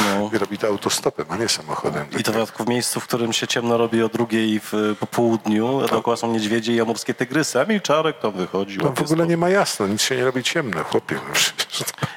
No. 0.00 0.30
I 0.34 0.38
robi 0.38 0.58
to 0.58 0.66
autostopem, 0.66 1.26
a 1.28 1.36
nie 1.36 1.48
samochodem. 1.48 2.06
I 2.18 2.22
to 2.22 2.30
w 2.30 2.34
dodatku 2.34 2.64
w 2.64 2.68
miejscu, 2.68 3.00
w 3.00 3.06
którym 3.06 3.32
się 3.32 3.46
ciemno 3.46 3.76
robi 3.78 4.02
o 4.02 4.08
drugiej 4.08 4.60
w, 4.60 4.96
po 5.00 5.06
południu, 5.06 5.80
a 5.84 5.86
dookoła 5.88 6.16
są 6.16 6.32
niedźwiedzie 6.32 6.74
i 6.74 6.80
amurskie 6.80 7.14
tygrysy, 7.14 7.60
a 7.60 7.64
Milczarek 7.64 8.18
tam 8.18 8.32
wychodzi. 8.32 8.78
Tam 8.78 8.86
w 8.86 8.90
łapie 8.90 9.04
ogóle 9.04 9.26
nie 9.26 9.36
ma 9.36 9.48
jasno, 9.48 9.86
nic 9.86 10.02
się 10.02 10.16
nie 10.16 10.24
robi 10.24 10.42
ciemno, 10.42 10.84
chłopie. 10.84 11.14
No. 11.14 11.34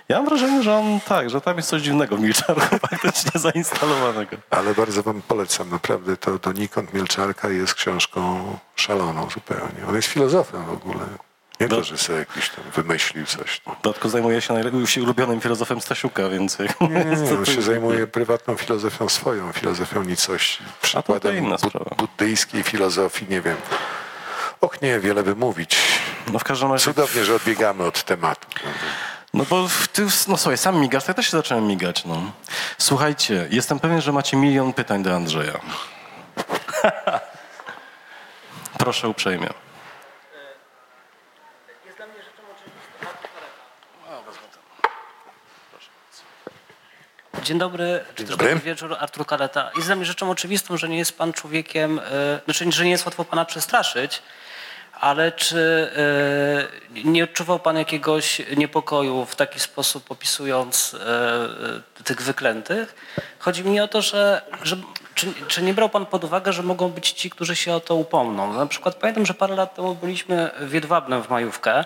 Ja 0.09 0.17
mam 0.17 0.25
wrażenie, 0.25 0.63
że 0.63 0.75
on 0.75 0.99
tak, 1.07 1.30
że 1.30 1.41
tam 1.41 1.57
jest 1.57 1.69
coś 1.69 1.82
dziwnego 1.82 2.17
w 2.17 2.19
Milczarku 2.19 2.78
faktycznie 2.89 3.39
zainstalowanego. 3.39 4.38
Ale 4.49 4.73
bardzo 4.73 5.03
wam 5.03 5.21
polecam, 5.28 5.69
naprawdę 5.69 6.17
to 6.17 6.39
donikąd 6.39 6.93
Milczarka 6.93 7.49
jest 7.49 7.73
książką 7.73 8.43
szaloną 8.75 9.30
zupełnie. 9.30 9.88
On 9.89 9.95
jest 9.95 10.07
filozofem 10.07 10.65
w 10.65 10.71
ogóle. 10.71 11.05
Nie 11.59 11.67
to, 11.67 11.83
że 11.83 11.97
sobie 11.97 12.19
jakiś 12.19 12.49
tam 12.49 12.63
wymyślił 12.75 13.25
coś. 13.25 13.61
No. 13.67 13.75
W 13.75 13.81
dodatku 13.81 14.09
zajmuje 14.09 14.41
się 14.41 14.53
najlepiej 14.53 15.03
ulubionym 15.03 15.41
filozofem 15.41 15.81
Stasiuka, 15.81 16.29
więc... 16.29 16.57
Nie, 16.59 16.67
nie, 16.89 17.31
on 17.37 17.45
się 17.45 17.61
zajmuje 17.61 18.07
prywatną 18.07 18.55
filozofią 18.55 19.09
swoją, 19.09 19.51
filozofią 19.53 20.03
nicości. 20.03 20.63
Przykładem 20.81 21.37
inna 21.37 21.55
bu- 21.57 21.95
buddyjskiej 21.95 22.63
filozofii, 22.63 23.25
nie 23.29 23.41
wiem. 23.41 23.57
Och 24.61 24.81
nie, 24.81 24.99
wiele 24.99 25.23
by 25.23 25.35
mówić. 25.35 25.77
No 26.33 26.39
w 26.39 26.43
każdym 26.43 26.71
razie... 26.71 26.83
Cudownie, 26.85 27.25
że 27.25 27.35
odbiegamy 27.35 27.83
od 27.83 28.03
tematu. 28.03 28.47
No 29.33 29.45
bo 29.49 29.67
ty, 29.93 30.05
no 30.27 30.37
słuchaj, 30.37 30.57
sam 30.57 30.79
migasz, 30.79 31.03
to 31.03 31.09
ja 31.09 31.13
też 31.13 31.25
się 31.25 31.31
zacząłem 31.37 31.67
migać, 31.67 32.05
no. 32.05 32.31
Słuchajcie, 32.77 33.47
jestem 33.51 33.79
pewien, 33.79 34.01
że 34.01 34.11
macie 34.11 34.37
milion 34.37 34.73
pytań 34.73 35.03
do 35.03 35.15
Andrzeja. 35.15 35.53
Proszę 38.79 39.09
uprzejmie. 39.09 39.49
Dzień 47.47 47.59
dobry, 47.59 47.99
czy 48.15 48.23
też 48.23 48.29
dobry. 48.29 48.47
dobry 48.47 48.65
wieczór, 48.65 48.95
Artur 48.99 49.25
Kaleta. 49.25 49.71
Jest 49.75 49.87
dla 49.87 49.95
mnie 49.95 50.05
rzeczą 50.05 50.29
oczywistą, 50.29 50.77
że 50.77 50.89
nie 50.89 50.97
jest 50.97 51.17
pan 51.17 51.33
człowiekiem, 51.33 51.99
e, 51.99 52.39
znaczy, 52.45 52.71
że 52.71 52.85
nie 52.85 52.91
jest 52.91 53.05
łatwo 53.05 53.25
pana 53.25 53.45
przestraszyć, 53.45 54.21
ale 54.93 55.31
czy 55.31 55.91
e, 56.95 57.03
nie 57.03 57.23
odczuwał 57.23 57.59
pan 57.59 57.77
jakiegoś 57.77 58.41
niepokoju 58.57 59.25
w 59.25 59.35
taki 59.35 59.59
sposób 59.59 60.11
opisując 60.11 60.93
e, 61.99 62.03
tych 62.03 62.21
wyklętych? 62.21 62.95
Chodzi 63.39 63.63
mi 63.63 63.79
o 63.79 63.87
to, 63.87 64.01
że, 64.01 64.41
że 64.63 64.77
czy, 65.15 65.33
czy 65.47 65.61
nie 65.61 65.73
brał 65.73 65.89
pan 65.89 66.05
pod 66.05 66.23
uwagę, 66.23 66.53
że 66.53 66.63
mogą 66.63 66.89
być 66.89 67.11
ci, 67.11 67.29
którzy 67.29 67.55
się 67.55 67.73
o 67.73 67.79
to 67.79 67.95
upomną? 67.95 68.53
Na 68.53 68.65
przykład 68.65 68.95
pamiętam, 68.95 69.25
że 69.25 69.33
parę 69.33 69.55
lat 69.55 69.75
temu 69.75 69.95
byliśmy 69.95 70.51
w 70.59 70.73
Jedwabnem 70.73 71.23
w 71.23 71.29
majówkę 71.29 71.85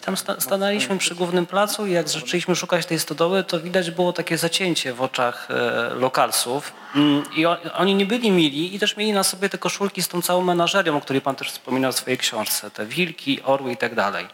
tam 0.00 0.16
sta- 0.16 0.40
stanęliśmy 0.40 0.98
przy 0.98 1.14
głównym 1.14 1.46
placu 1.46 1.86
i 1.86 1.92
jak 1.92 2.08
zaczęliśmy 2.08 2.56
szukać 2.56 2.86
tej 2.86 2.98
stodoły, 2.98 3.44
to 3.44 3.60
widać 3.60 3.90
było 3.90 4.12
takie 4.12 4.38
zacięcie 4.38 4.92
w 4.94 5.02
oczach 5.02 5.48
e, 5.50 5.94
lokalsów. 5.94 6.72
Mm, 6.94 7.24
I 7.36 7.46
oni 7.74 7.94
nie 7.94 8.06
byli 8.06 8.30
mili 8.30 8.74
i 8.74 8.78
też 8.78 8.96
mieli 8.96 9.12
na 9.12 9.22
sobie 9.24 9.48
te 9.48 9.58
koszulki 9.58 10.02
z 10.02 10.08
tą 10.08 10.22
całą 10.22 10.42
menażerią, 10.42 10.96
o 10.96 11.00
której 11.00 11.22
pan 11.22 11.36
też 11.36 11.50
wspominał 11.50 11.92
w 11.92 11.96
swojej 11.96 12.18
książce. 12.18 12.70
Te 12.70 12.86
wilki, 12.86 13.42
orły 13.42 13.72
i 13.72 13.76
tak 13.76 13.94
dalej. 13.94 14.26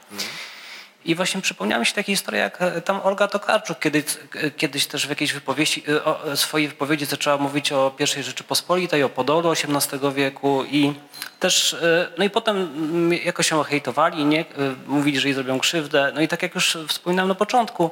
I 1.05 1.15
właśnie 1.15 1.41
przypomniała 1.41 1.81
mi 1.81 1.87
się 1.87 1.93
taka 1.93 2.07
historia, 2.07 2.43
jak 2.43 2.63
e, 2.63 2.81
tam 2.81 3.01
Olga 3.01 3.29
Tokarczuk 3.29 3.79
kiedyś, 3.79 4.05
e, 4.35 4.51
kiedyś 4.51 4.87
też 4.87 5.07
w 5.07 5.11
jakiejś 5.11 5.33
wypowiedzi, 5.33 5.83
e, 5.89 6.05
o 6.05 6.37
swojej 6.37 6.69
wypowiedzi 6.69 7.05
zaczęła 7.05 7.37
mówić 7.37 7.73
o 7.73 7.91
pierwszej 7.91 8.23
Rzeczypospolitej, 8.23 9.03
o 9.03 9.09
Podolu 9.09 9.51
XVIII 9.51 10.15
wieku 10.15 10.65
i 10.65 10.93
też, 11.41 11.77
no 12.19 12.25
i 12.25 12.31
potem 12.31 12.57
mm, 12.57 13.13
jakoś 13.13 13.51
ją 13.51 13.63
hejtowali, 13.63 14.25
nie? 14.25 14.45
Mówili, 14.87 15.21
że 15.21 15.29
jej 15.29 15.35
zrobią 15.35 15.59
krzywdę. 15.59 16.13
No 16.15 16.21
i 16.21 16.29
tak 16.29 16.43
jak 16.43 16.55
już 16.55 16.79
wspominałem 16.89 17.29
na 17.29 17.35
początku, 17.35 17.91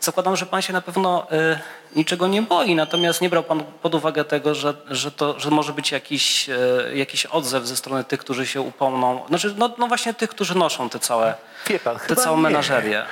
zakładam, 0.00 0.36
że 0.36 0.46
pan 0.46 0.62
się 0.62 0.72
na 0.72 0.80
pewno 0.80 1.30
e, 1.30 1.60
niczego 1.96 2.26
nie 2.26 2.42
boi, 2.42 2.74
natomiast 2.74 3.20
nie 3.20 3.30
brał 3.30 3.42
pan 3.42 3.64
pod 3.82 3.94
uwagę 3.94 4.24
tego, 4.24 4.54
że, 4.54 4.74
że, 4.90 5.12
to, 5.12 5.40
że 5.40 5.50
może 5.50 5.72
być 5.72 5.92
jakiś, 5.92 6.48
e, 6.48 6.56
jakiś 6.94 7.26
odzew 7.26 7.66
ze 7.66 7.76
strony 7.76 8.04
tych, 8.04 8.20
którzy 8.20 8.46
się 8.46 8.60
upomną. 8.60 9.22
Znaczy, 9.28 9.54
no, 9.58 9.70
no 9.78 9.86
właśnie 9.86 10.14
tych, 10.14 10.30
którzy 10.30 10.54
noszą 10.54 10.88
te 10.88 10.98
całe, 10.98 11.34
Wie 11.66 11.78
pan, 11.78 11.96
tę 11.98 12.00
chyba 12.04 12.22
całą 12.22 12.36
nie. 12.36 12.42
menażerię. 12.42 13.02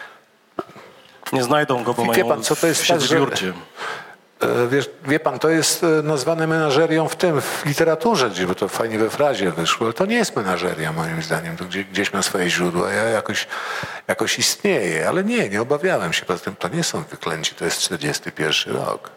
Nie 1.33 1.43
znajdą 1.43 1.85
go, 1.85 1.95
bo 1.95 2.03
Wie 2.03 2.09
mają 2.09 2.29
pan, 2.29 2.43
co 2.43 2.57
to 2.57 2.67
jest 2.67 2.85
się 2.85 2.95
tak, 2.95 3.03
w 3.03 3.05
że-. 3.05 3.19
E, 3.19 3.53
Wiesz, 4.69 4.91
wie 5.05 5.21
pan, 5.21 5.39
to 5.39 5.49
jest 5.49 5.85
e, 5.85 5.87
nazwane 5.87 6.47
menażerią 6.47 7.09
w 7.09 7.17
tym, 7.17 7.41
w 7.41 7.63
literaturze, 7.67 8.31
gdzie 8.31 8.47
by 8.47 8.55
to 8.55 8.69
fajnie 8.69 8.99
we 8.99 9.11
frazie 9.11 9.51
wyszło, 9.51 9.87
ale 9.87 9.95
to 9.95 10.07
nie 10.07 10.17
jest 10.17 10.37
menażeria 10.37 10.93
moim 10.93 11.23
zdaniem, 11.23 11.57
to 11.57 11.65
gdzie, 11.65 11.85
gdzieś 11.85 12.13
ma 12.13 12.23
swoje 12.23 12.51
źródła, 12.51 12.93
ja 12.93 13.03
jakoś, 13.03 13.47
jakoś 14.09 14.39
istnieje, 14.39 15.09
ale 15.09 15.25
nie, 15.25 15.49
nie 15.49 15.63
obawiałem 15.63 16.13
się, 16.13 16.25
poza 16.25 16.45
tym 16.45 16.57
to 16.57 16.69
nie 16.69 16.85
są 16.85 17.03
wyklęci, 17.03 17.55
to 17.55 17.65
jest 17.65 17.81
41 17.81 18.77
rok. 18.77 19.11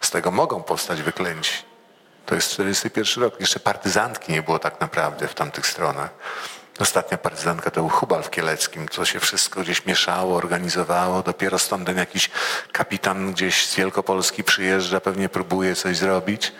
Z 0.00 0.10
tego 0.10 0.30
mogą 0.30 0.62
powstać 0.62 1.02
wyklęci. 1.02 1.52
To 2.26 2.34
jest 2.34 2.50
41 2.50 3.24
rok, 3.24 3.40
jeszcze 3.40 3.60
partyzantki 3.60 4.32
nie 4.32 4.42
było 4.42 4.58
tak 4.58 4.80
naprawdę 4.80 5.28
w 5.28 5.34
tamtych 5.34 5.66
stronach. 5.66 6.10
Ostatnia 6.78 7.18
partyzantka 7.18 7.70
to 7.70 7.80
był 7.80 7.88
Hubal 7.88 8.22
w 8.22 8.30
Kieleckim. 8.30 8.88
To 8.88 9.04
się 9.04 9.20
wszystko 9.20 9.60
gdzieś 9.60 9.86
mieszało, 9.86 10.36
organizowało. 10.36 11.22
Dopiero 11.22 11.58
stąd 11.58 11.86
ten 11.86 11.96
jakiś 11.96 12.30
kapitan 12.72 13.32
gdzieś 13.32 13.66
z 13.66 13.74
Wielkopolski 13.74 14.44
przyjeżdża, 14.44 15.00
pewnie 15.00 15.28
próbuje 15.28 15.74
coś 15.74 15.96
zrobić. 15.96 16.52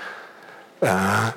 E, 0.83 1.33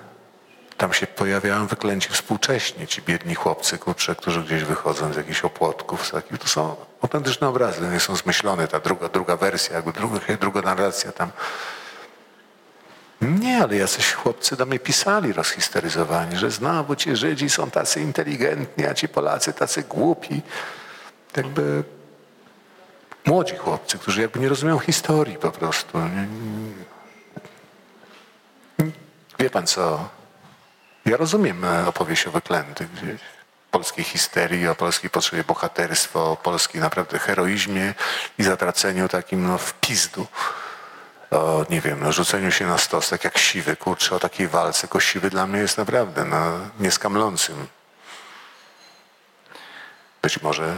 tam 0.77 0.93
się 0.93 1.07
pojawiają 1.07 1.67
wyklęci 1.67 2.09
współcześnie, 2.09 2.88
ci 2.88 3.01
biedni 3.01 3.36
chłopcy, 3.36 3.77
kurczę, 3.77 4.15
którzy 4.15 4.43
gdzieś 4.43 4.63
wychodzą 4.63 5.13
z 5.13 5.17
jakichś 5.17 5.41
opłotków. 5.41 6.07
Z 6.07 6.11
takich. 6.11 6.38
To 6.38 6.47
są 6.47 6.75
autentyczne 7.01 7.47
obrazy, 7.47 7.82
nie 7.88 7.99
są 7.99 8.15
zmyślone. 8.15 8.67
Ta 8.67 8.80
druga, 8.80 9.09
druga 9.09 9.38
wersja, 9.38 9.75
jakby 9.75 9.93
druga, 9.93 10.19
druga 10.39 10.61
narracja 10.61 11.11
tam. 11.11 11.32
Nie, 13.22 13.63
ale 13.63 13.78
jacyś 13.78 14.13
chłopcy 14.13 14.55
do 14.55 14.65
mnie 14.65 14.80
pisali 14.80 15.34
rozhistoryzowani, 15.34 16.38
że 16.38 16.51
znowu 16.51 16.95
ci 16.95 17.15
Żydzi 17.15 17.49
są 17.49 17.72
tacy 17.72 18.01
inteligentni, 18.01 18.86
a 18.86 18.93
ci 18.93 19.07
Polacy 19.07 19.53
tacy 19.53 19.84
głupi. 19.84 20.41
Jakby 21.38 21.84
młodzi 23.26 23.55
chłopcy, 23.55 23.97
którzy 23.97 24.22
jakby 24.22 24.39
nie 24.39 24.49
rozumieją 24.49 24.80
historii 24.80 25.38
po 25.38 25.51
prostu. 25.51 25.99
Wie 29.39 29.49
pan 29.49 29.67
co? 29.67 30.09
Ja 31.05 31.17
rozumiem 31.17 31.65
e, 31.65 31.88
opowieść 31.88 32.28
o 32.28 32.32
wyklętych 32.32 32.91
gdzieś. 32.91 33.22
Polskiej 33.72 34.05
histerii, 34.05 34.67
o 34.67 34.76
polskiej 34.76 35.09
potrzebie 35.09 35.43
bohaterstwa, 35.43 36.20
o 36.20 36.38
polskiej 36.38 36.82
naprawdę 36.82 37.20
heroizmie 37.20 37.93
i 38.38 38.43
zatraceniu 38.43 39.07
takim 39.07 39.47
no, 39.47 39.57
w 39.57 39.74
pizdu 39.74 40.28
o, 41.32 41.65
nie 41.69 41.82
wiem, 41.82 41.99
no, 42.03 42.11
rzuceniu 42.11 42.51
się 42.51 42.67
na 42.67 42.77
stos, 42.77 43.09
tak 43.09 43.23
jak 43.23 43.38
siwy, 43.38 43.75
kurczę, 43.75 44.15
o 44.15 44.19
takiej 44.19 44.47
walce, 44.47 44.82
tylko 44.82 44.99
siwy 44.99 45.30
dla 45.30 45.47
mnie 45.47 45.59
jest 45.59 45.77
naprawdę 45.77 46.25
no, 46.25 46.59
nieskamlącym. 46.80 47.67
Być 50.21 50.41
może 50.41 50.75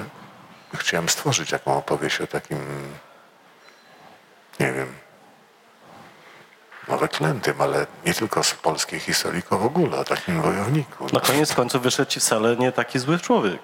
chciałem 0.74 1.10
stworzyć 1.10 1.50
taką 1.50 1.78
opowieść 1.78 2.22
o 2.22 2.28
takim, 2.28 2.58
nie 4.60 4.74
wiem, 4.74 4.96
no 6.88 6.98
wyklętym, 6.98 7.62
ale 7.62 7.88
nie 8.06 8.14
tylko 8.14 8.44
z 8.44 8.54
polskiej 8.54 9.00
historii, 9.00 9.42
tylko 9.42 9.58
w 9.58 9.66
ogóle 9.66 9.98
o 9.98 10.04
takim 10.04 10.42
wojowniku. 10.42 11.08
Na 11.14 11.20
koniec 11.20 11.54
końców 11.54 11.84
wyszedł 11.84 12.12
ci 12.12 12.20
wcale 12.20 12.56
nie 12.56 12.72
taki 12.72 13.00
zły 13.00 13.20
człowiek. 13.20 13.62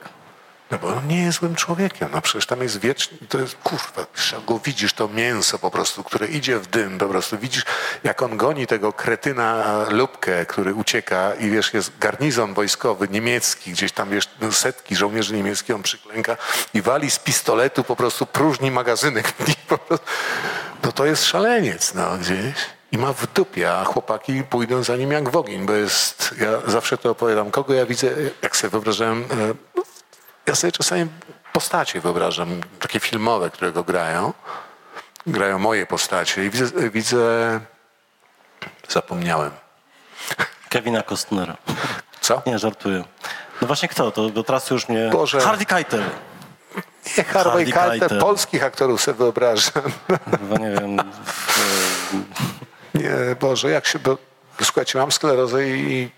No 0.71 0.77
bo 0.77 0.87
on 0.87 1.07
nie 1.07 1.23
jest 1.23 1.39
złym 1.39 1.55
człowiekiem. 1.55 2.09
No 2.11 2.21
przecież 2.21 2.45
tam 2.45 2.61
jest 2.61 2.79
wiecznie, 2.79 3.17
to 3.29 3.39
jest 3.39 3.55
kurwa, 3.55 4.05
go 4.47 4.59
widzisz 4.59 4.93
to 4.93 5.07
mięso 5.07 5.59
po 5.59 5.71
prostu, 5.71 6.03
które 6.03 6.27
idzie 6.27 6.59
w 6.59 6.67
dym, 6.67 6.97
po 6.97 7.05
prostu 7.05 7.37
widzisz 7.37 7.65
jak 8.03 8.21
on 8.21 8.37
goni 8.37 8.67
tego 8.67 8.93
kretyna 8.93 9.65
Lubkę, 9.89 10.45
który 10.45 10.73
ucieka 10.73 11.33
i 11.33 11.49
wiesz, 11.49 11.73
jest 11.73 11.97
garnizon 11.99 12.53
wojskowy 12.53 13.07
niemiecki, 13.07 13.71
gdzieś 13.71 13.91
tam 13.91 14.09
wiesz, 14.09 14.29
no, 14.41 14.51
setki 14.51 14.95
żołnierzy 14.95 15.35
niemieckich, 15.35 15.75
on 15.75 15.83
przyklęka 15.83 16.37
i 16.73 16.81
wali 16.81 17.11
z 17.11 17.19
pistoletu 17.19 17.83
po 17.83 17.95
prostu 17.95 18.25
próżni 18.25 18.71
magazynek. 18.71 19.33
No 20.83 20.91
to 20.91 21.05
jest 21.05 21.25
szaleniec, 21.25 21.93
no 21.93 22.17
gdzieś. 22.17 22.55
I 22.91 22.97
ma 22.97 23.13
w 23.13 23.33
dupie, 23.33 23.73
a 23.73 23.83
chłopaki 23.83 24.43
pójdą 24.43 24.83
za 24.83 24.95
nim 24.95 25.11
jak 25.11 25.29
w 25.29 25.35
ogień, 25.35 25.65
bo 25.65 25.73
jest, 25.73 26.35
ja 26.41 26.71
zawsze 26.71 26.97
to 26.97 27.11
opowiadam, 27.11 27.51
kogo 27.51 27.73
ja 27.73 27.85
widzę, 27.85 28.07
jak 28.41 28.57
sobie 28.57 28.71
wyobrażałem, 28.71 29.25
e, 29.31 29.53
ja 30.47 30.55
sobie 30.55 30.71
czasami 30.71 31.07
postacie 31.53 32.01
wyobrażam, 32.01 32.61
takie 32.79 32.99
filmowe, 32.99 33.49
które 33.49 33.71
go 33.71 33.83
grają. 33.83 34.33
Grają 35.27 35.59
moje 35.59 35.85
postacie 35.85 36.45
i 36.45 36.49
widzę, 36.49 36.89
widzę 36.89 37.59
zapomniałem. 38.89 39.51
Kevina 40.69 41.03
Costnera. 41.03 41.57
Co? 42.21 42.41
Nie, 42.45 42.59
żartuję. 42.59 43.03
No 43.61 43.67
właśnie 43.67 43.89
kto? 43.89 44.11
To 44.11 44.29
do 44.29 44.43
trasy 44.43 44.73
już 44.73 44.89
mnie... 44.89 45.09
Boże. 45.11 45.41
Harvey 45.41 45.65
Keitel. 45.65 46.03
Nie 47.17 47.23
Harvey 47.23 47.71
Keitel, 47.71 48.19
polskich 48.19 48.63
aktorów 48.63 49.01
sobie 49.01 49.17
wyobrażam. 49.17 49.83
Chyba 50.39 50.57
nie 50.57 50.71
wiem... 50.71 50.97
Nie, 52.93 53.35
Boże, 53.39 53.69
jak 53.69 53.85
się... 53.87 53.99
Bo, 53.99 54.17
słuchajcie, 54.63 54.99
mam 54.99 55.11
sklerozę 55.11 55.67
i 55.67 56.11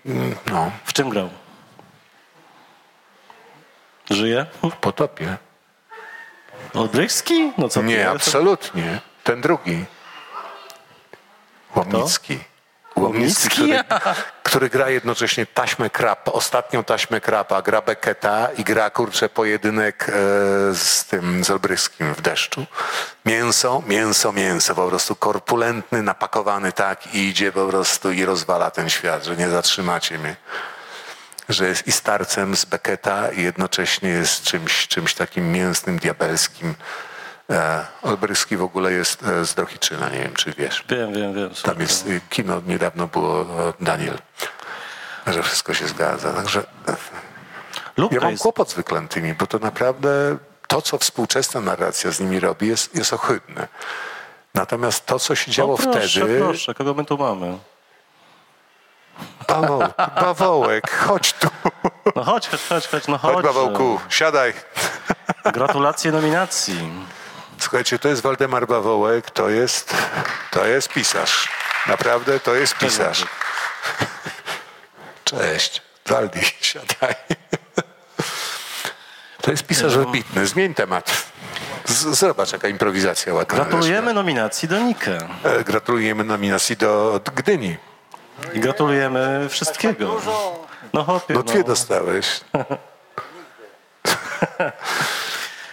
no, 0.50 0.70
w 0.84 0.92
czym 0.92 1.08
grał? 1.08 1.30
Żyje? 4.10 4.46
w 4.62 4.76
potopie. 4.76 5.36
Olbrychski? 6.74 7.52
No 7.58 7.68
co? 7.68 7.82
Nie, 7.82 8.10
absolutnie. 8.10 9.00
Ten 9.24 9.40
drugi. 9.40 9.84
Łomnicki. 11.76 12.38
Łomnicki? 12.96 13.48
który, 13.48 13.84
który 14.42 14.68
gra 14.70 14.90
jednocześnie 14.90 15.46
taśmę 15.46 15.90
krap, 15.90 16.28
ostatnią 16.28 16.84
taśmę 16.84 17.20
krapa, 17.20 17.62
gra 17.62 17.82
Beketa 17.82 18.48
i 18.58 18.64
gra 18.64 18.90
kurczę 18.90 19.28
pojedynek 19.28 20.06
e, 20.08 20.12
z 20.74 21.04
tym 21.04 21.44
z 21.44 21.50
Olbryskim 21.50 22.14
w 22.14 22.20
deszczu. 22.20 22.66
Mięso, 23.24 23.82
mięso, 23.86 24.32
mięso, 24.32 24.74
po 24.74 24.88
prostu 24.88 25.16
korpulentny, 25.16 26.02
napakowany 26.02 26.72
tak 26.72 27.14
i 27.14 27.28
idzie 27.28 27.52
po 27.52 27.66
prostu 27.66 28.12
i 28.12 28.24
rozwala 28.24 28.70
ten 28.70 28.90
świat, 28.90 29.24
że 29.24 29.36
nie 29.36 29.48
zatrzymacie 29.48 30.18
mnie. 30.18 30.36
Że 31.50 31.68
jest 31.68 31.86
i 31.86 31.92
starcem 31.92 32.56
z 32.56 32.64
Beketa 32.64 33.32
i 33.32 33.42
jednocześnie 33.42 34.08
jest 34.08 34.42
czymś, 34.42 34.88
czymś 34.88 35.14
takim 35.14 35.52
mięsnym, 35.52 35.98
diabelskim. 35.98 36.74
E, 37.50 37.86
Olbryski 38.02 38.56
w 38.56 38.62
ogóle 38.62 38.92
jest 38.92 39.22
e, 39.22 39.44
z 39.44 39.54
Drohiczyna, 39.54 40.08
nie 40.08 40.18
wiem 40.18 40.34
czy 40.34 40.52
wiesz. 40.52 40.84
Wiem, 40.88 41.14
wiem, 41.14 41.34
wiem. 41.34 41.50
Tam 41.62 41.80
jest 41.80 42.06
y, 42.06 42.20
kino, 42.30 42.62
niedawno 42.66 43.06
było 43.06 43.40
e, 43.42 43.72
Daniel, 43.80 44.18
że 45.26 45.42
wszystko 45.42 45.74
się 45.74 45.88
zgadza. 45.88 46.32
Także 46.32 46.60
e, 46.88 46.96
Lubka 47.96 48.16
ja 48.16 48.22
mam 48.22 48.30
jest... 48.30 48.42
kłopot 48.42 48.70
z 48.70 48.74
wyklętymi, 48.74 49.34
bo 49.34 49.46
to 49.46 49.58
naprawdę 49.58 50.36
to, 50.66 50.82
co 50.82 50.98
współczesna 50.98 51.60
narracja 51.60 52.10
z 52.10 52.20
nimi 52.20 52.40
robi, 52.40 52.68
jest, 52.68 52.94
jest 52.94 53.12
ohydne. 53.12 53.68
Natomiast 54.54 55.06
to, 55.06 55.18
co 55.18 55.34
się 55.34 55.50
działo 55.50 55.74
o, 55.74 55.78
proszę, 55.78 56.20
wtedy... 56.20 56.38
proszę, 56.38 56.74
kogo 56.74 56.94
my 56.94 57.04
tu 57.04 57.18
mamy? 57.18 57.58
Bawoł, 59.48 59.82
bawołek, 60.20 60.90
chodź 60.90 61.32
tu. 61.32 61.48
No 62.16 62.24
chodź, 62.24 62.48
chodź, 62.48 62.60
chodź, 62.68 62.86
chodź, 62.88 63.06
no 63.08 63.18
chodź. 63.18 63.34
Chodź, 63.34 63.44
bawołku, 63.44 64.00
siadaj. 64.08 64.52
Gratulacje 65.44 66.12
nominacji. 66.12 66.90
Słuchajcie, 67.58 67.98
to 67.98 68.08
jest 68.08 68.22
Waldemar 68.22 68.66
Bawołek, 68.66 69.30
to 69.30 69.48
jest, 69.50 69.94
to 70.50 70.66
jest 70.66 70.88
pisarz. 70.88 71.48
Naprawdę, 71.86 72.40
to 72.40 72.54
jest 72.54 72.74
pisarz. 72.78 73.26
Cześć. 75.24 75.82
Waldi, 76.06 76.40
siadaj. 76.60 77.14
To 79.42 79.50
jest 79.50 79.66
pisarz 79.66 79.96
wybitny. 79.96 80.46
Zmień 80.46 80.74
temat. 80.74 81.24
Z- 81.84 82.18
Zobacz, 82.18 82.52
jaka 82.52 82.68
improwizacja 82.68 83.34
ładna. 83.34 83.54
Gratulujemy 83.54 84.14
nominacji 84.14 84.68
do 84.68 84.78
Nikę. 84.78 85.18
E, 85.44 85.64
Gratulujemy 85.64 86.24
nominacji 86.24 86.76
do 86.76 87.20
Gdyni. 87.34 87.76
I 88.54 88.60
gratulujemy 88.60 89.46
wszystkiego. 89.48 90.20
No 90.92 91.04
hopie, 91.04 91.34
No 91.34 91.42
dwie 91.42 91.64
dostałeś. 91.64 92.40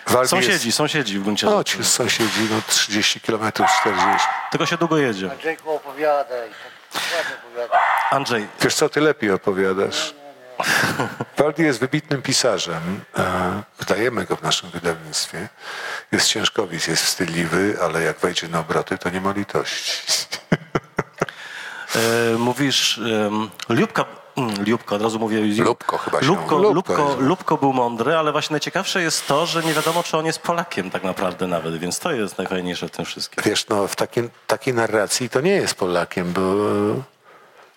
Waldi 0.07 0.29
Sąsiedzi, 0.29 0.71
sąsiedzi 0.71 1.19
w 1.19 1.23
gruncie 1.23 1.47
Jest, 1.47 1.57
rzeczy. 1.57 1.77
chodź, 1.77 1.87
sąsiedzi, 1.87 2.47
no 2.51 2.61
30 2.67 3.21
km, 3.21 3.51
40. 3.51 4.27
Tylko 4.51 4.65
się 4.65 4.77
długo 4.77 4.97
jedzie. 4.97 5.31
Andrzejku 5.31 5.71
opowiadaj, 5.71 6.49
tak 6.93 7.25
opowiadaj. 7.45 7.79
Andrzej, 8.11 8.47
Wiesz 8.61 8.75
co, 8.75 8.89
ty 8.89 9.01
lepiej 9.01 9.31
opowiadasz. 9.31 10.13
Waldi 11.37 11.63
jest 11.63 11.79
wybitnym 11.79 12.21
pisarzem. 12.21 13.01
E, 13.17 13.61
Wydajemy 13.79 14.25
go 14.25 14.35
w 14.35 14.41
naszym 14.41 14.69
wydawnictwie. 14.69 15.49
Jest 16.11 16.27
ciężkowic, 16.27 16.87
jest 16.87 17.03
wstydliwy, 17.03 17.77
ale 17.83 18.01
jak 18.03 18.19
wejdzie 18.19 18.47
na 18.47 18.59
obroty, 18.59 18.97
to 18.97 19.09
nie 19.09 19.21
ma 19.21 19.31
litości. 19.31 20.01
E, 21.97 22.37
mówisz 22.37 22.97
em, 22.97 23.49
Liubka, 23.69 24.05
mm, 24.37 24.63
Liubko, 24.63 24.95
od 24.95 25.01
razu 25.01 25.19
mówię. 25.19 25.39
Lubko 25.63 25.97
chyba 25.97 26.19
się 26.21 26.25
Lubko. 26.27 26.57
Lubko 26.57 26.93
Lubko. 26.95 27.15
Lubko 27.19 27.57
był 27.57 27.73
mądry, 27.73 28.15
ale 28.17 28.31
właśnie 28.31 28.53
najciekawsze 28.53 29.01
jest 29.01 29.27
to, 29.27 29.45
że 29.45 29.63
nie 29.63 29.73
wiadomo, 29.73 30.03
czy 30.03 30.17
on 30.17 30.25
jest 30.25 30.39
Polakiem 30.39 30.89
tak 30.91 31.03
naprawdę 31.03 31.47
nawet, 31.47 31.77
więc 31.77 31.99
to 31.99 32.11
jest 32.11 32.37
najfajniejsze 32.37 32.87
w 32.87 32.91
tym 32.91 33.05
wszystkim. 33.05 33.43
Wiesz, 33.43 33.67
no 33.67 33.87
w 33.87 33.95
takim, 33.95 34.29
takiej 34.47 34.73
narracji 34.73 35.29
to 35.29 35.41
nie 35.41 35.51
jest 35.51 35.73
Polakiem, 35.75 36.33
bo 36.33 36.41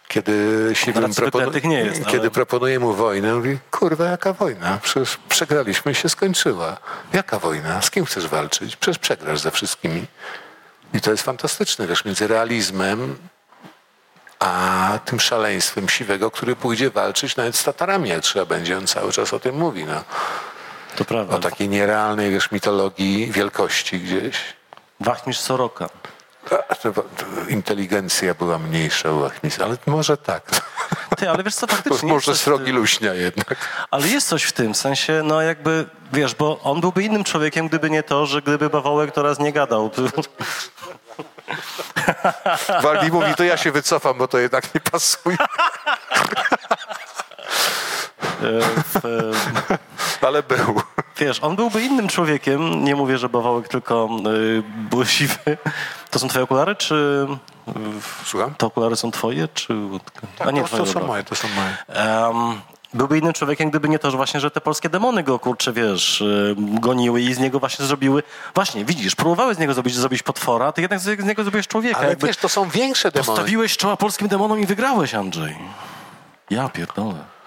kiedy 0.08 0.70
Siwym 0.74 1.12
wyklętych 1.12 1.64
nie 1.64 1.78
jest, 1.80 2.04
kiedy 2.06 2.20
ale- 2.20 2.30
proponuje 2.30 2.78
mu 2.80 2.92
wojnę, 2.94 3.34
mówi, 3.34 3.58
kurwa, 3.70 4.04
jaka 4.04 4.32
wojna? 4.32 4.78
Przecież 4.82 5.18
przegraliśmy 5.28 5.92
i 5.92 5.94
się 5.94 6.08
skończyła. 6.08 6.76
Jaka 7.12 7.38
wojna? 7.38 7.82
Z 7.82 7.90
kim 7.90 8.04
chcesz 8.04 8.26
walczyć? 8.26 8.76
Przecież 8.76 8.98
przegrasz 8.98 9.40
ze 9.40 9.50
wszystkimi. 9.50 10.06
I 10.94 11.00
to 11.00 11.10
jest 11.10 11.22
fantastyczne, 11.22 11.86
wiesz, 11.86 12.04
między 12.04 12.26
realizmem 12.26 13.16
a 14.40 14.98
tym 15.04 15.20
szaleństwem 15.20 15.88
Siwego, 15.88 16.30
który 16.30 16.56
pójdzie 16.56 16.90
walczyć 16.90 17.36
nawet 17.36 17.56
z 17.56 17.64
Tatarami, 17.64 18.08
jak 18.08 18.20
trzeba 18.20 18.46
będzie. 18.46 18.78
On 18.78 18.86
cały 18.86 19.12
czas 19.12 19.34
o 19.34 19.40
tym 19.40 19.56
mówi, 19.56 19.84
no. 19.84 20.04
To 20.96 21.04
prawda. 21.04 21.36
O 21.36 21.38
takiej 21.38 21.68
nierealnej, 21.68 22.30
wiesz, 22.30 22.50
mitologii 22.50 23.32
wielkości 23.32 24.00
gdzieś. 24.00 24.36
Wachmistrz 25.00 25.44
Soroka. 25.44 25.88
Inteligencja 27.48 28.34
była 28.34 28.58
mniejsza 28.58 29.12
u 29.12 29.24
Achmis, 29.24 29.60
ale 29.60 29.76
może 29.86 30.16
tak. 30.16 30.42
Ty, 31.18 31.30
ale 31.30 31.42
wiesz 31.42 31.54
co, 31.54 31.66
faktycznie 31.66 32.12
może 32.12 32.36
srogi 32.36 32.72
luśnia 32.72 33.14
jednak. 33.14 33.56
Ale 33.90 34.08
jest 34.08 34.28
coś 34.28 34.44
w 34.44 34.52
tym, 34.52 34.74
w 34.74 34.76
sensie, 34.76 35.22
no 35.24 35.42
jakby, 35.42 35.86
wiesz, 36.12 36.34
bo 36.34 36.60
on 36.60 36.80
byłby 36.80 37.02
innym 37.02 37.24
człowiekiem, 37.24 37.68
gdyby 37.68 37.90
nie 37.90 38.02
to, 38.02 38.26
że 38.26 38.42
gdyby 38.42 38.70
Bawołek 38.70 39.12
to 39.12 39.22
raz 39.22 39.38
nie 39.38 39.52
gadał. 39.52 39.90
Waldi 42.82 43.12
mówi, 43.12 43.34
to 43.34 43.44
ja 43.44 43.56
się 43.56 43.72
wycofam, 43.72 44.18
bo 44.18 44.28
to 44.28 44.38
jednak 44.38 44.74
nie 44.74 44.80
pasuje. 44.80 45.36
E, 48.42 48.60
w, 48.84 50.24
Ale 50.24 50.42
był. 50.42 50.82
wiesz, 51.18 51.38
on 51.42 51.56
byłby 51.56 51.82
innym 51.82 52.08
człowiekiem, 52.08 52.84
nie 52.84 52.96
mówię, 52.96 53.18
że 53.18 53.28
Bawołek 53.28 53.68
tylko 53.68 54.08
y, 54.26 54.62
był 54.90 55.04
siwy. 55.06 55.58
To 56.10 56.18
są 56.18 56.28
twoje 56.28 56.44
okulary, 56.44 56.76
czy... 56.76 57.26
Słucham? 58.24 58.54
Te 58.54 58.66
okulary 58.66 58.96
są 58.96 59.10
twoje, 59.10 59.48
czy... 59.48 59.74
A 60.38 60.50
nie, 60.50 60.60
to, 60.60 60.66
twoje, 60.66 60.84
to 60.84 60.92
są 60.92 61.06
moje, 61.06 61.24
to 61.24 61.34
są 61.34 61.48
moje. 61.48 61.76
Em, 61.88 62.60
byłby 62.94 63.18
innym 63.18 63.32
człowiekiem, 63.32 63.70
gdyby 63.70 63.88
nie 63.88 63.98
to, 63.98 64.10
że 64.10 64.16
właśnie, 64.16 64.40
że 64.40 64.50
te 64.50 64.60
polskie 64.60 64.88
demony 64.88 65.22
go, 65.22 65.38
kurczę, 65.38 65.72
wiesz, 65.72 66.24
goniły 66.56 67.20
i 67.20 67.34
z 67.34 67.38
niego 67.38 67.60
właśnie 67.60 67.86
zrobiły... 67.86 68.22
Właśnie, 68.54 68.84
widzisz, 68.84 69.14
próbowały 69.14 69.54
z 69.54 69.58
niego 69.58 69.74
zrobić, 69.74 69.94
zrobić 69.94 70.22
potwora, 70.22 70.72
ty 70.72 70.80
jednak 70.80 71.00
z, 71.00 71.20
z 71.20 71.24
niego 71.24 71.42
zrobiłeś 71.42 71.68
człowieka. 71.68 71.98
Ale 71.98 72.08
jakby 72.08 72.26
wiesz, 72.26 72.36
to 72.36 72.48
są 72.48 72.68
większe 72.68 73.10
demony. 73.10 73.26
Postawiłeś 73.26 73.76
czoła 73.76 73.96
polskim 73.96 74.28
demonom 74.28 74.60
i 74.60 74.66
wygrałeś, 74.66 75.14
Andrzej. 75.14 75.56
Ja 76.50 76.68
pierdolę. 76.68 77.39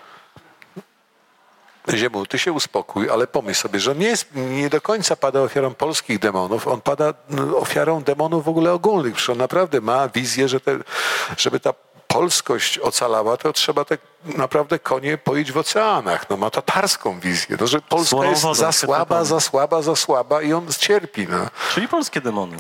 Ziemu, 1.89 2.25
ty 2.25 2.39
się 2.39 2.51
uspokój, 2.51 3.09
ale 3.09 3.27
pomyśl 3.27 3.61
sobie, 3.61 3.79
że 3.79 3.91
on 3.91 3.97
nie, 3.97 4.07
jest, 4.07 4.27
nie 4.35 4.69
do 4.69 4.81
końca 4.81 5.15
pada 5.15 5.41
ofiarą 5.41 5.73
polskich 5.73 6.19
demonów, 6.19 6.67
on 6.67 6.81
pada 6.81 7.13
no, 7.29 7.57
ofiarą 7.57 8.03
demonów 8.03 8.45
w 8.45 8.49
ogóle 8.49 8.73
ogólnych. 8.73 9.13
Przecież 9.13 9.29
on 9.29 9.37
naprawdę 9.37 9.81
ma 9.81 10.07
wizję, 10.09 10.47
że 10.47 10.59
te, 10.59 10.79
żeby 11.37 11.59
ta 11.59 11.73
polskość 12.07 12.79
ocalała, 12.79 13.37
to 13.37 13.53
trzeba 13.53 13.85
te 13.85 13.97
naprawdę 14.25 14.79
konie 14.79 15.17
poić 15.17 15.51
w 15.51 15.57
oceanach. 15.57 16.29
No 16.29 16.37
ma 16.37 16.49
tatarską 16.49 17.19
wizję, 17.19 17.57
no, 17.59 17.67
że 17.67 17.81
Polska 17.81 18.25
jest 18.25 18.41
wodą, 18.41 18.53
za 18.53 18.71
słaba, 18.71 19.23
za 19.23 19.39
słaba, 19.39 19.81
za 19.81 19.95
słaba 19.95 20.41
i 20.41 20.53
on 20.53 20.67
cierpi. 20.79 21.27
No. 21.29 21.47
Czyli 21.73 21.87
polskie 21.87 22.21
demony. 22.21 22.57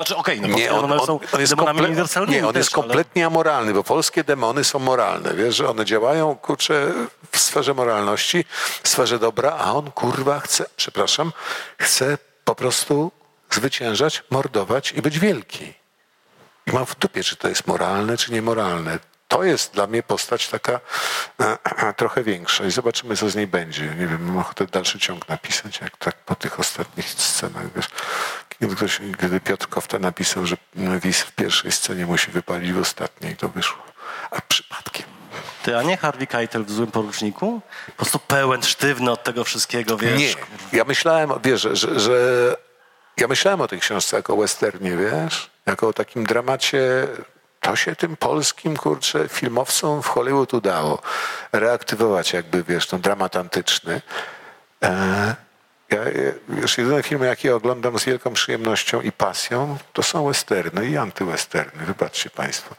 Znaczy, 0.00 0.16
okej, 0.16 0.40
no 0.40 0.48
Nie, 0.48 0.72
on, 0.72 0.92
on, 0.92 1.40
jest, 1.40 1.54
komple- 1.56 2.28
nie, 2.28 2.46
on 2.46 2.52
też, 2.52 2.60
jest 2.60 2.70
kompletnie 2.70 3.26
amoralny, 3.26 3.74
bo 3.74 3.84
polskie 3.84 4.24
demony 4.24 4.64
są 4.64 4.78
moralne. 4.78 5.34
Wiesz, 5.34 5.56
że 5.56 5.68
one 5.70 5.84
działają, 5.84 6.36
kurczę, 6.36 6.92
w 7.32 7.38
sferze 7.38 7.74
moralności, 7.74 8.44
w 8.82 8.88
sferze 8.88 9.18
dobra, 9.18 9.56
a 9.58 9.72
on, 9.74 9.90
kurwa, 9.90 10.40
chce, 10.40 10.66
przepraszam, 10.76 11.32
chce 11.78 12.18
po 12.44 12.54
prostu 12.54 13.12
zwyciężać, 13.50 14.22
mordować 14.30 14.92
i 14.92 15.02
być 15.02 15.18
wielki. 15.18 15.74
I 16.66 16.72
mam 16.72 16.86
w 16.86 16.98
dupie, 16.98 17.24
czy 17.24 17.36
to 17.36 17.48
jest 17.48 17.66
moralne, 17.66 18.16
czy 18.16 18.32
niemoralne. 18.32 18.98
To 19.30 19.44
jest 19.44 19.74
dla 19.74 19.86
mnie 19.86 20.02
postać 20.02 20.48
taka 20.48 20.80
e, 21.40 21.94
trochę 21.96 22.22
większa 22.22 22.64
i 22.64 22.70
zobaczymy, 22.70 23.16
co 23.16 23.30
z 23.30 23.36
niej 23.36 23.46
będzie. 23.46 23.86
Nie 23.86 24.06
wiem, 24.06 24.24
mam 24.24 24.38
ochotę 24.38 24.66
dalszy 24.66 24.98
ciąg 24.98 25.28
napisać, 25.28 25.80
jak 25.80 25.96
tak 25.96 26.16
po 26.16 26.34
tych 26.34 26.60
ostatnich 26.60 27.08
scenach. 27.08 27.72
Wiesz, 27.76 27.86
kiedy, 28.58 28.76
ktoś, 28.76 29.00
kiedy 29.20 29.40
Piotr 29.40 29.68
Kofta 29.68 29.98
napisał, 29.98 30.46
że 30.46 30.56
Wis 31.02 31.20
w 31.20 31.32
pierwszej 31.32 31.72
scenie 31.72 32.06
musi 32.06 32.30
wypalić 32.30 32.72
w 32.72 32.78
ostatniej, 32.78 33.36
to 33.36 33.48
wyszło. 33.48 33.82
A 34.30 34.40
przypadkiem. 34.40 35.06
Ty, 35.62 35.76
a 35.76 35.82
nie 35.82 35.96
Harvey 35.96 36.26
Keitel 36.26 36.64
w 36.64 36.70
Złym 36.70 36.90
Poruczniku? 36.90 37.60
Po 37.86 37.92
prostu 37.92 38.18
pełen, 38.18 38.62
sztywny 38.62 39.10
od 39.10 39.24
tego 39.24 39.44
wszystkiego, 39.44 39.96
wiesz? 39.96 40.18
Nie. 40.18 40.34
Ja 40.72 40.84
myślałem, 40.84 41.30
wiesz, 41.44 41.60
że, 41.60 41.76
że, 41.76 42.00
że 42.00 42.16
ja 43.16 43.28
myślałem 43.28 43.60
o 43.60 43.68
tej 43.68 43.80
książce 43.80 44.16
jako 44.16 44.36
westernie, 44.36 44.96
wiesz? 44.96 45.50
Jako 45.66 45.88
o 45.88 45.92
takim 45.92 46.26
dramacie. 46.26 47.08
To 47.60 47.76
się 47.76 47.96
tym 47.96 48.16
polskim, 48.16 48.76
kurczę, 48.76 49.28
filmowcom 49.28 50.02
w 50.02 50.06
Hollywood 50.06 50.54
udało. 50.54 51.02
Reaktywować 51.52 52.32
jakby, 52.32 52.64
wiesz, 52.64 52.86
ten 52.86 53.00
dramat 53.00 53.36
antyczny. 53.36 54.02
E, 54.82 55.34
ja- 55.90 55.98
wiesz, 56.48 56.78
jedyne 56.78 57.02
filmy, 57.02 57.26
jakie 57.26 57.56
oglądam 57.56 57.98
z 57.98 58.04
wielką 58.04 58.32
przyjemnością 58.34 59.00
i 59.00 59.12
pasją, 59.12 59.78
to 59.92 60.02
są 60.02 60.26
westerny 60.26 60.86
i 60.86 60.96
antywesterny. 60.96 61.86
Wybaczcie 61.86 62.30
Państwo. 62.30 62.74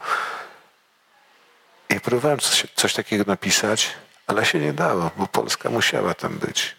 I 1.90 2.00
próbowałem 2.00 2.38
coś, 2.38 2.66
coś 2.74 2.94
takiego 2.94 3.24
napisać, 3.26 3.90
ale 4.26 4.44
się 4.44 4.58
nie 4.58 4.72
dało, 4.72 5.10
bo 5.16 5.26
Polska 5.26 5.70
musiała 5.70 6.14
tam 6.14 6.38
być. 6.38 6.76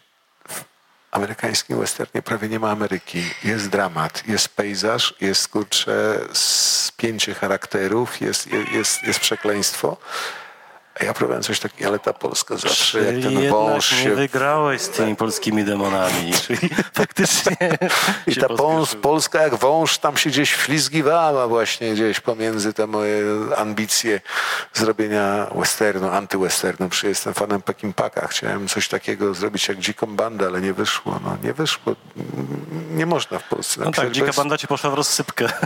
Amerykańskim 1.14 1.80
westernie 1.80 2.22
prawie 2.22 2.50
nie 2.50 2.60
ma 2.60 2.72
Ameryki. 2.72 3.24
Jest 3.44 3.70
dramat, 3.70 4.24
jest 4.28 4.48
pejzaż, 4.48 5.14
jest 5.22 5.48
kurczę 5.48 6.20
spięcie 6.34 7.34
charakterów, 7.34 8.22
jest, 8.22 8.48
jest, 8.74 9.04
jest 9.04 9.20
przekleństwo. 9.20 9.98
A 11.00 11.04
ja 11.04 11.14
próbowałem 11.14 11.44
coś 11.44 11.60
takiego, 11.60 11.90
ale 11.90 12.00
ta 12.00 12.14
Polska 12.14 12.58
zawsze, 12.58 13.00
jak 13.00 13.08
Czyli 13.08 13.24
ten 13.24 13.32
jednak 13.32 13.52
wąż 13.52 13.92
nie 13.92 13.98
się 13.98 14.16
wygrałeś 14.16 14.82
z 14.82 14.90
tymi 14.90 15.16
polskimi 15.16 15.64
demonami. 15.64 16.34
Czyli 16.48 16.70
faktycznie 16.94 17.78
I 18.28 18.36
ta. 18.36 18.48
Polska 19.02 19.42
jak 19.42 19.56
wąż 19.56 19.98
tam 19.98 20.18
się 20.18 20.30
gdzieś 20.30 20.56
wlizgiwała 20.56 21.48
właśnie 21.48 21.94
gdzieś 21.94 22.20
pomiędzy 22.20 22.74
te 22.74 22.88
moje 22.88 23.24
ambicje 23.58 24.22
zrobienia 24.74 25.48
westernu, 25.56 26.10
antywesternu. 26.10 26.90
Przecież 26.90 27.10
jestem 27.10 27.34
fanem 27.34 27.62
Pekimpaka. 27.62 28.28
Chciałem 28.28 28.68
coś 28.68 28.88
takiego 28.88 29.34
zrobić 29.34 29.68
jak 29.68 29.78
dziką 29.80 30.16
bandę, 30.16 30.46
ale 30.46 30.62
nie 30.62 30.74
wyszło. 30.74 31.20
No, 31.24 31.38
nie 31.44 31.54
wyszło. 31.54 31.96
Nie 32.92 33.06
można 33.06 33.40
w 33.40 33.44
Polsce 33.44 33.82
No 33.86 33.92
tak, 33.92 34.12
dzika 34.12 34.26
jest- 34.28 34.38
banda 34.38 34.58
ci 34.58 34.68
poszła 34.68 34.90
w 34.90 34.94
rozsypkę. 34.94 35.48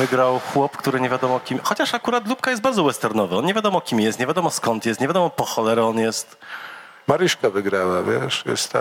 Wygrał 0.00 0.40
chłop, 0.52 0.76
który 0.76 1.00
nie 1.00 1.08
wiadomo 1.08 1.40
kim. 1.40 1.58
Chociaż 1.62 1.94
akurat 1.94 2.28
Lubka 2.28 2.50
jest 2.50 2.62
bardzo 2.62 2.84
westernowy. 2.84 3.36
On 3.36 3.44
nie 3.46 3.54
wiadomo 3.54 3.80
kim 3.80 4.00
jest, 4.00 4.18
nie 4.18 4.26
wiadomo 4.26 4.50
skąd 4.50 4.86
jest, 4.86 5.00
nie 5.00 5.06
wiadomo 5.06 5.30
po 5.30 5.44
cholerę 5.44 5.84
on 5.86 5.98
jest. 5.98 6.36
Maryśka 7.06 7.50
wygrała, 7.50 8.02
wiesz, 8.02 8.42
jest 8.46 8.72
ta 8.72 8.80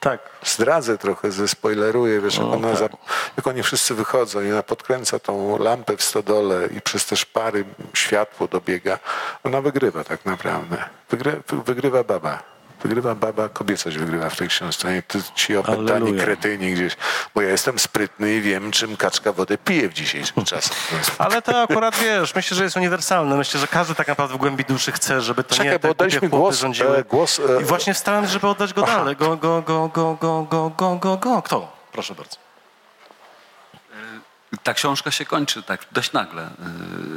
Tak. 0.00 0.20
zdradzę 0.44 0.98
trochę, 0.98 1.30
zespoileruję, 1.32 2.20
wiesz, 2.20 2.34
jak, 2.38 2.46
No, 2.46 2.52
ona 2.52 2.68
tak. 2.68 2.78
za, 2.78 2.88
jak 3.36 3.46
oni 3.46 3.62
wszyscy 3.62 3.94
wychodzą 3.94 4.40
i 4.42 4.52
ona 4.52 4.62
podkręca 4.62 5.18
tą 5.18 5.58
lampę 5.58 5.96
w 5.96 6.02
stodole 6.02 6.66
i 6.66 6.80
przez 6.80 7.06
te 7.06 7.16
szpary 7.16 7.64
światło 7.94 8.48
dobiega, 8.48 8.98
ona 9.44 9.60
wygrywa 9.60 10.04
tak 10.04 10.24
naprawdę. 10.24 10.76
Wygry, 11.10 11.42
wygrywa 11.66 12.04
baba. 12.04 12.42
Wygrywa 12.82 13.14
baba, 13.14 13.48
kobiecość 13.48 13.96
wygrywa 13.98 14.30
w 14.30 14.36
tej 14.36 14.48
książce, 14.48 14.92
nie 14.92 15.02
ty, 15.02 15.18
ci 15.34 15.56
opętani 15.56 16.14
kretyni 16.14 16.72
gdzieś. 16.72 16.96
Bo 17.34 17.42
ja 17.42 17.48
jestem 17.48 17.78
sprytny 17.78 18.34
i 18.34 18.40
wiem, 18.40 18.70
czym 18.70 18.96
kaczka 18.96 19.32
wodę 19.32 19.58
pije 19.58 19.88
w 19.88 19.92
dzisiejszym 19.94 20.44
czasie. 20.50 20.70
Ale 21.18 21.42
to 21.42 21.62
akurat 21.62 21.96
wiesz, 21.96 22.34
myślę, 22.34 22.56
że 22.56 22.64
jest 22.64 22.76
uniwersalne. 22.76 23.36
Myślę, 23.36 23.60
że 23.60 23.66
każdy 23.66 23.94
tak 23.94 24.08
naprawdę 24.08 24.34
w 24.34 24.38
głębi 24.38 24.64
duszy 24.64 24.92
chce, 24.92 25.20
żeby 25.20 25.44
to 25.44 25.54
Czekaj, 25.54 25.72
nie 25.72 25.78
te 25.78 25.88
głupie 25.88 26.10
chłopy 26.10 26.28
głos, 26.28 26.58
rządziły. 26.58 26.96
e, 26.96 27.04
głos, 27.04 27.40
e, 27.58 27.60
I 27.62 27.64
właśnie 27.64 27.94
wstałem, 27.94 28.26
żeby 28.26 28.46
oddać 28.48 28.74
go 28.74 28.82
dalej. 28.82 29.16
Go, 29.16 29.36
go, 29.36 29.62
go, 29.62 29.88
go, 29.88 30.16
go, 30.20 30.46
go, 30.50 30.70
go, 30.76 30.96
go, 30.96 31.16
go. 31.16 31.42
Kto? 31.42 31.72
Proszę 31.92 32.14
bardzo. 32.14 32.47
Ta 34.62 34.74
książka 34.74 35.10
się 35.10 35.24
kończy 35.24 35.62
tak 35.62 35.80
dość 35.92 36.12
nagle. 36.12 36.50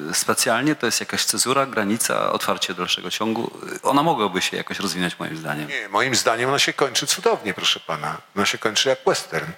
Yy, 0.08 0.14
Specjalnie 0.14 0.76
to 0.76 0.86
jest 0.86 1.00
jakaś 1.00 1.26
cezura, 1.26 1.66
granica, 1.66 2.32
otwarcie 2.32 2.74
dalszego 2.74 3.12
ciągu. 3.12 3.52
Yy, 3.72 3.82
Ona 3.82 4.04
mogłaby 4.04 4.42
się 4.42 4.58
jakoś 4.58 4.80
rozwinąć 4.80 5.20
moim 5.20 5.38
zdaniem. 5.38 5.68
Nie, 5.68 5.90
moim 5.90 6.16
zdaniem 6.16 6.50
ona 6.50 6.60
się 6.60 6.74
kończy 6.74 7.08
cudownie, 7.08 7.54
proszę 7.54 7.80
pana. 7.80 8.18
Ona 8.36 8.46
się 8.46 8.58
kończy 8.58 8.90
jak 8.90 9.00
western. 9.06 9.52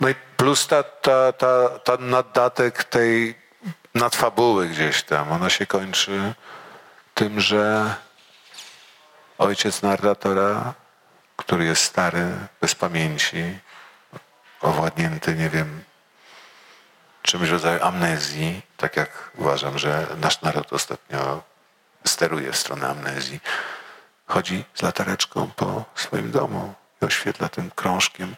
No 0.00 0.08
i 0.08 0.14
plus 0.36 0.66
ta, 0.66 0.82
ta, 0.82 1.32
ta, 1.32 1.68
ta 1.68 1.96
naddatek 1.96 2.84
tej 2.84 3.34
nadfabuły 3.94 4.68
gdzieś 4.68 5.02
tam. 5.02 5.32
Ona 5.32 5.50
się 5.50 5.66
kończy 5.66 6.34
tym, 7.14 7.40
że 7.40 7.94
ojciec 9.38 9.82
narratora, 9.82 10.74
który 11.36 11.64
jest 11.64 11.82
stary, 11.82 12.26
bez 12.60 12.74
pamięci, 12.74 13.58
owładnięty, 14.60 15.34
nie 15.34 15.50
wiem, 15.50 15.84
czymś 17.24 17.48
w 17.48 17.52
rodzaju 17.52 17.84
amnezji, 17.84 18.62
tak 18.76 18.96
jak 18.96 19.30
uważam, 19.34 19.78
że 19.78 20.06
nasz 20.16 20.42
naród 20.42 20.72
ostatnio 20.72 21.42
steruje 22.06 22.52
w 22.52 22.56
stronę 22.56 22.88
amnezji, 22.88 23.40
chodzi 24.26 24.64
z 24.74 24.82
latareczką 24.82 25.50
po 25.56 25.84
swoim 25.94 26.30
domu 26.30 26.74
i 27.02 27.04
oświetla 27.04 27.48
tym 27.48 27.70
krążkiem 27.70 28.36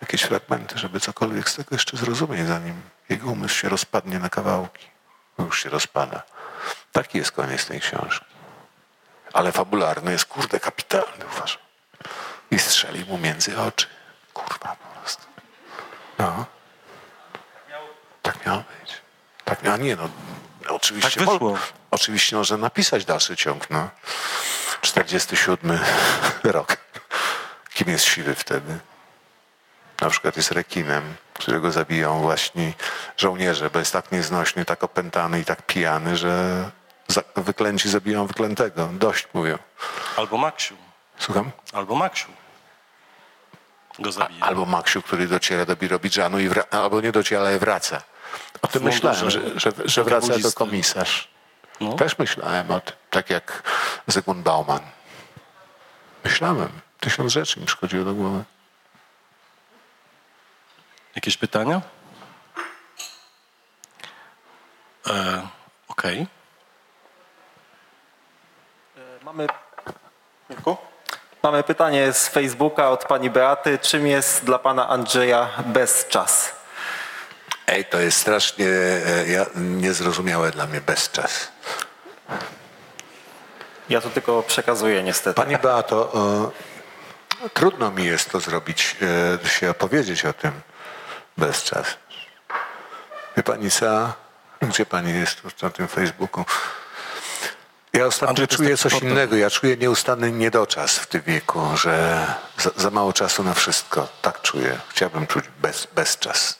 jakieś 0.00 0.22
fragmenty, 0.22 0.78
żeby 0.78 1.00
cokolwiek 1.00 1.48
z 1.48 1.56
tego 1.56 1.74
jeszcze 1.74 1.96
zrozumieć, 1.96 2.46
zanim 2.46 2.82
jego 3.08 3.30
umysł 3.30 3.54
się 3.54 3.68
rozpadnie 3.68 4.18
na 4.18 4.28
kawałki. 4.28 4.86
Już 5.38 5.62
się 5.62 5.70
rozpada. 5.70 6.22
Taki 6.92 7.18
jest 7.18 7.32
koniec 7.32 7.66
tej 7.66 7.80
książki. 7.80 8.26
Ale 9.32 9.52
fabularny 9.52 10.12
jest, 10.12 10.24
kurde, 10.24 10.60
kapitalny, 10.60 11.24
uważam. 11.36 11.62
I 12.50 12.58
strzeli 12.58 13.04
mu 13.04 13.18
między 13.18 13.60
oczy. 13.60 13.86
Kurwa, 14.32 14.76
po 14.76 15.00
prostu. 15.00 15.26
No. 16.18 16.46
Tak 18.42 18.46
miało 18.46 18.64
być. 18.80 18.92
Tak 19.44 19.62
miało, 19.62 19.76
nie 19.76 19.96
no. 19.96 20.08
Oczywiście, 20.68 21.20
Tak 21.20 21.28
wyszło. 21.30 21.50
mo- 21.50 21.58
oczywiście 21.90 22.36
można 22.36 22.56
napisać 22.56 23.04
dalszy 23.04 23.36
ciąg, 23.36 23.70
no. 23.70 23.90
47 24.80 25.78
rok. 26.44 26.76
Kim 27.74 27.88
jest 27.88 28.04
siwy 28.04 28.34
wtedy? 28.34 28.78
Na 30.00 30.10
przykład 30.10 30.36
jest 30.36 30.52
rekinem, 30.52 31.14
którego 31.34 31.70
zabiją 31.72 32.20
właśnie 32.20 32.72
żołnierze, 33.16 33.70
bo 33.70 33.78
jest 33.78 33.92
tak 33.92 34.12
nieznośny, 34.12 34.64
tak 34.64 34.84
opętany 34.84 35.40
i 35.40 35.44
tak 35.44 35.62
pijany, 35.66 36.16
że 36.16 36.70
wyklęci 37.36 37.88
zabiją 37.90 38.26
wyklętego. 38.26 38.88
Dość 38.92 39.28
mówią. 39.34 39.58
Albo 40.16 40.36
Maksiu. 40.38 40.76
Słucham? 41.18 41.50
Albo 41.72 41.94
Maksiu. 41.94 42.28
Go 43.98 44.12
zabije. 44.12 44.44
Albo 44.44 44.64
Maksiu, 44.66 45.02
który 45.02 45.26
dociera 45.28 45.64
do 45.64 45.76
Birobidżanu 45.76 46.40
i 46.40 46.50
albo 46.70 47.00
nie 47.00 47.12
dociera, 47.12 47.40
ale 47.40 47.58
wraca. 47.58 48.02
O 48.62 48.68
tym 48.68 48.82
myślałem, 48.82 49.30
że, 49.30 49.60
że, 49.60 49.72
że 49.84 50.04
wraca 50.04 50.26
kabulisty. 50.26 50.52
komisarz. 50.54 51.28
No. 51.80 51.92
Też 51.92 52.18
myślałem 52.18 52.70
o 52.70 52.80
tym, 52.80 52.96
tak 53.10 53.30
jak 53.30 53.62
Zygmunt 54.06 54.42
Bauman. 54.42 54.80
Myślałem. 56.24 56.68
Tysiąc 57.00 57.32
rzeczy 57.32 57.60
mi 57.60 57.66
przychodziło 57.66 58.04
do 58.04 58.14
głowy. 58.14 58.44
Jakieś 61.14 61.36
pytania? 61.36 61.80
E, 65.06 65.48
Okej. 65.88 66.26
Mamy... 69.24 69.46
Mirku? 70.50 70.76
Mamy 71.42 71.62
pytanie 71.62 72.12
z 72.12 72.28
Facebooka 72.28 72.90
od 72.90 73.04
pani 73.04 73.30
Beaty. 73.30 73.78
Czym 73.78 74.06
jest 74.06 74.44
dla 74.44 74.58
pana 74.58 74.88
Andrzeja 74.88 75.48
bezczas? 75.66 76.51
Ej, 77.72 77.84
to 77.84 78.00
jest 78.00 78.18
strasznie 78.18 78.66
e, 78.66 79.28
ja, 79.28 79.46
niezrozumiałe 79.54 80.50
dla 80.50 80.66
mnie 80.66 80.80
bezczas. 80.80 81.48
Ja 83.88 84.00
to 84.00 84.10
tylko 84.10 84.42
przekazuję 84.42 85.02
niestety. 85.02 85.34
Pani 85.34 85.58
Beato, 85.58 86.12
e, 87.44 87.48
trudno 87.50 87.90
mi 87.90 88.04
jest 88.04 88.30
to 88.30 88.40
zrobić, 88.40 88.96
e, 89.44 89.48
się 89.48 89.70
opowiedzieć 89.70 90.24
o 90.24 90.32
tym 90.32 90.52
bezczas. 91.36 91.86
Wie 93.36 93.42
pani 93.42 93.70
co? 93.70 94.12
Gdzie 94.62 94.86
pani 94.86 95.14
jest 95.14 95.40
tu 95.42 95.48
na 95.62 95.70
tym 95.70 95.88
Facebooku? 95.88 96.44
Ja 97.92 98.06
ostatnio 98.06 98.46
czuję 98.46 98.76
coś 98.76 99.02
innego. 99.02 99.36
Ja 99.36 99.50
czuję 99.50 99.76
nieustanny 99.76 100.32
niedoczas 100.32 100.98
w 100.98 101.06
tym 101.06 101.22
wieku, 101.22 101.76
że 101.76 102.26
za, 102.58 102.70
za 102.76 102.90
mało 102.90 103.12
czasu 103.12 103.42
na 103.42 103.54
wszystko. 103.54 104.08
Tak 104.22 104.42
czuję. 104.42 104.78
Chciałbym 104.88 105.26
czuć 105.26 105.44
bez, 105.62 105.88
bezczas. 105.94 106.58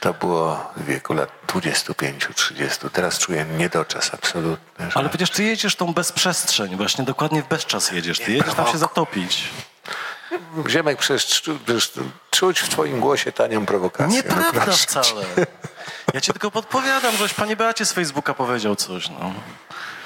To 0.00 0.14
było 0.14 0.72
w 0.76 0.84
wieku 0.84 1.14
lat 1.14 1.30
25-30. 1.46 2.90
Teraz 2.92 3.18
czuję 3.18 3.44
niedoczas 3.44 4.14
absolutny. 4.14 4.90
Że... 4.90 4.96
Ale 4.96 5.08
przecież 5.08 5.30
ty 5.30 5.44
jedziesz 5.44 5.76
tą 5.76 5.92
bezprzestrzeń, 5.92 6.76
właśnie 6.76 7.04
dokładnie 7.04 7.42
w 7.42 7.48
bezczas 7.48 7.92
jedziesz. 7.92 8.18
Ty 8.18 8.32
jedziesz 8.32 8.54
tam 8.54 8.66
się 8.66 8.78
zatopić. 8.78 9.48
Ziemek, 10.68 10.98
przecież, 10.98 11.42
czu- 11.42 11.58
przecież 11.64 11.92
czuć 12.30 12.60
w 12.60 12.68
twoim 12.68 13.00
głosie 13.00 13.32
tanią 13.32 13.66
prowokację. 13.66 14.16
Nieprawda 14.16 14.66
no 14.66 14.72
wcale. 14.72 15.24
Ja 16.14 16.20
ci 16.20 16.32
tylko 16.32 16.50
podpowiadam, 16.50 17.16
żeś 17.16 17.34
panie 17.34 17.56
Beacie 17.56 17.86
z 17.86 17.92
Facebooka 17.92 18.34
powiedział 18.34 18.76
coś. 18.76 19.08
No. 19.08 19.32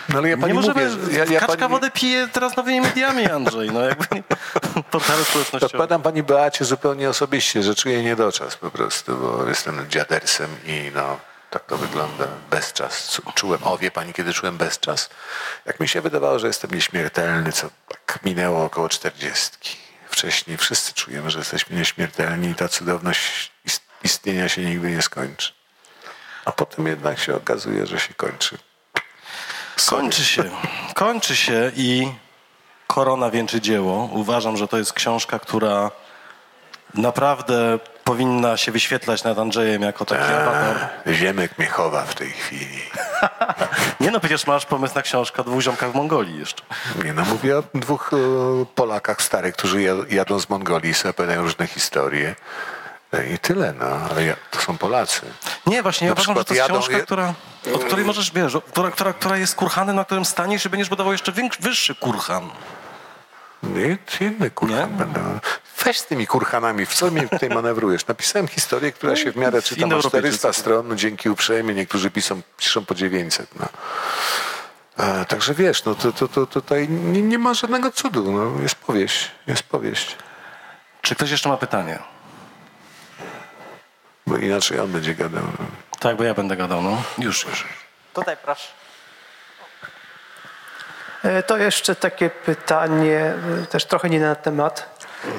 No 0.09 0.19
ale 0.19 0.29
ja 0.29 0.37
pani 0.37 0.49
nie 0.49 0.55
możemy, 0.55 0.97
mówię, 0.97 1.19
ja, 1.19 1.25
ja 1.25 1.41
kaczka 1.41 1.57
pani, 1.57 1.71
wodę 1.71 1.91
pije 1.91 2.29
teraz 2.33 2.57
nowymi 2.57 2.81
mediami, 2.81 3.27
Andrzej. 3.31 3.71
No 3.73 3.81
jakby 3.81 4.07
portale 4.91 5.25
społecznościowe. 5.25 5.61
Podpadam 5.71 6.03
pani 6.03 6.23
Beacie 6.23 6.65
zupełnie 6.65 7.11
osobiście, 7.11 7.63
że 7.63 7.75
czuję 7.75 8.03
niedoczas 8.03 8.57
po 8.57 8.71
prostu, 8.71 9.17
bo 9.17 9.49
jestem 9.49 9.87
dziadersem 9.91 10.57
i 10.67 10.91
no, 10.95 11.21
tak 11.51 11.65
to 11.65 11.77
wygląda. 11.77 12.25
Bezczas. 12.51 13.21
Czułem, 13.35 13.61
o 13.65 13.79
wie 13.79 13.91
pani, 13.91 14.13
kiedy 14.13 14.33
czułem 14.35 14.57
bezczas? 14.57 15.11
Jak 15.67 15.81
mi 15.81 15.89
się 15.89 16.01
wydawało, 16.01 16.39
że 16.39 16.47
jestem 16.47 16.71
nieśmiertelny, 16.71 17.53
co 17.53 17.71
tak 17.89 18.19
minęło 18.25 18.65
około 18.65 18.89
czterdziestki. 18.89 19.77
Wcześniej 20.11 20.57
wszyscy 20.57 20.93
czujemy, 20.95 21.31
że 21.31 21.39
jesteśmy 21.39 21.77
nieśmiertelni 21.77 22.49
i 22.49 22.55
ta 22.55 22.69
cudowność 22.69 23.53
ist- 23.67 23.83
istnienia 24.05 24.49
się 24.49 24.63
nigdy 24.63 24.91
nie 24.91 25.03
skończy. 25.03 25.53
A 26.45 26.53
potem 26.53 26.87
jednak 26.87 27.19
się 27.19 27.37
okazuje, 27.37 27.87
że 27.87 28.01
się 28.01 28.15
kończy. 28.15 28.59
Kończy 29.87 30.25
się. 30.25 30.45
Kończy 30.95 31.37
się 31.37 31.73
i 31.77 32.13
Korona 32.87 33.31
wieńczy 33.31 33.61
dzieło. 33.61 34.09
Uważam, 34.13 34.57
że 34.57 34.69
to 34.69 34.79
jest 34.79 34.93
książka, 34.93 35.39
która 35.39 35.91
naprawdę 36.95 37.79
powinna 38.05 38.57
się 38.57 38.73
wyświetlać 38.73 39.25
nad 39.25 39.39
Andrzejem 39.39 39.83
jako 39.83 40.05
taki 40.05 40.33
awatar. 40.33 40.89
Ziemek 41.13 41.59
mnie 41.59 41.67
chowa 41.69 42.03
w 42.03 42.15
tej 42.15 42.31
chwili. 42.31 42.79
Nie 44.01 44.11
no, 44.11 44.21
przecież 44.21 44.47
masz 44.47 44.67
pomysł 44.67 44.95
na 44.95 45.03
książkę 45.03 45.43
o 45.43 45.45
dwóch 45.45 45.63
ziomkach 45.63 45.93
w 45.93 45.95
Mongolii 45.95 46.39
jeszcze. 46.39 46.63
Nie 47.05 47.13
no, 47.13 47.25
mówię 47.25 47.59
o 47.59 47.63
dwóch 47.75 48.11
e, 48.13 48.17
Polakach 48.75 49.23
starych, 49.23 49.55
którzy 49.57 49.79
jad- 49.83 50.13
jadą 50.13 50.41
z 50.41 50.49
Mongolii 50.49 50.91
i 50.91 50.95
sobie 50.95 51.35
różne 51.37 51.67
historie. 51.67 52.35
E, 53.15 53.27
I 53.35 53.39
tyle, 53.39 53.73
no, 53.73 53.87
ale 53.87 54.25
ja, 54.25 54.37
to 54.51 54.61
są 54.61 54.79
Polacy. 54.79 55.21
Nie, 55.67 55.83
właśnie, 55.83 56.07
ja 56.07 56.13
uważam, 56.13 56.37
że 56.37 56.45
to 56.45 56.55
jest 56.55 56.69
jadą- 56.69 56.75
książka, 56.79 56.97
je- 56.97 57.03
która, 57.03 57.35
od 57.75 57.85
której 57.85 58.05
możesz, 58.05 58.31
wiesz, 58.33 58.57
która, 58.71 58.91
która, 58.91 59.13
która 59.13 59.37
jest 59.37 59.55
kurhanem, 59.55 59.97
na 59.97 60.05
którym 60.05 60.25
staniesz 60.25 60.65
i 60.67 60.69
będziesz 60.69 60.89
budował 60.89 61.13
jeszcze 61.13 61.33
większy, 61.33 61.63
wyższy 61.63 61.95
kurhan. 61.95 62.51
Nie, 63.63 63.99
inny 64.21 64.51
kurhan 64.51 64.91
Nie? 64.91 64.97
będą. 64.99 65.21
Weź 65.85 65.99
z 65.99 66.07
tymi 66.07 66.27
kurhanami, 66.27 66.87
w 66.87 66.95
co 66.95 67.11
mnie 67.11 67.29
tutaj 67.29 67.49
manewrujesz? 67.49 68.07
Napisałem 68.07 68.49
historię, 68.49 68.93
która 68.93 69.17
się 69.17 69.33
w 69.33 69.37
miarę 69.37 69.63
czyta 69.63 69.81
ma 69.81 69.85
Indoeuropejczycy. 69.85 70.39
400 70.39 70.53
stron, 70.53 70.89
no, 70.89 70.95
dzięki 70.95 71.29
uprzejmie, 71.31 71.75
niektórzy 71.75 72.11
piszą, 72.11 72.41
piszą 72.57 72.85
po 72.85 72.95
900. 72.95 73.49
No. 73.61 73.67
E, 75.05 75.25
także 75.25 75.55
wiesz, 75.55 75.85
no 75.85 75.95
to, 75.95 76.13
to, 76.13 76.29
to 76.29 76.47
tutaj 76.47 76.89
nie, 76.89 77.23
nie 77.23 77.39
ma 77.39 77.55
żadnego 77.55 77.91
cudu, 77.93 78.33
no, 78.33 78.63
jest 78.63 78.75
powieść, 78.75 79.31
jest 79.47 79.63
powieść. 79.63 80.17
Czy 81.03 81.15
ktoś 81.15 81.31
jeszcze 81.31 81.49
ma 81.49 81.57
pytanie? 81.57 81.99
Bo 84.27 84.37
inaczej 84.37 84.81
on 84.81 84.93
będzie 84.93 85.15
gadał. 85.15 85.43
Tak, 86.01 86.17
bo 86.17 86.25
ja 86.25 86.35
będę 86.35 86.57
gadał, 86.57 86.83
no. 86.83 87.03
Już, 87.19 87.45
już. 87.45 87.65
Tutaj 88.15 88.37
proszę. 88.37 88.69
E, 91.25 91.43
To 91.43 91.57
jeszcze 91.57 91.95
takie 91.95 92.31
pytanie, 92.31 93.35
e, 93.63 93.67
też 93.67 93.85
trochę 93.85 94.11
nie 94.11 94.21
na 94.21 94.35
temat. 94.35 94.95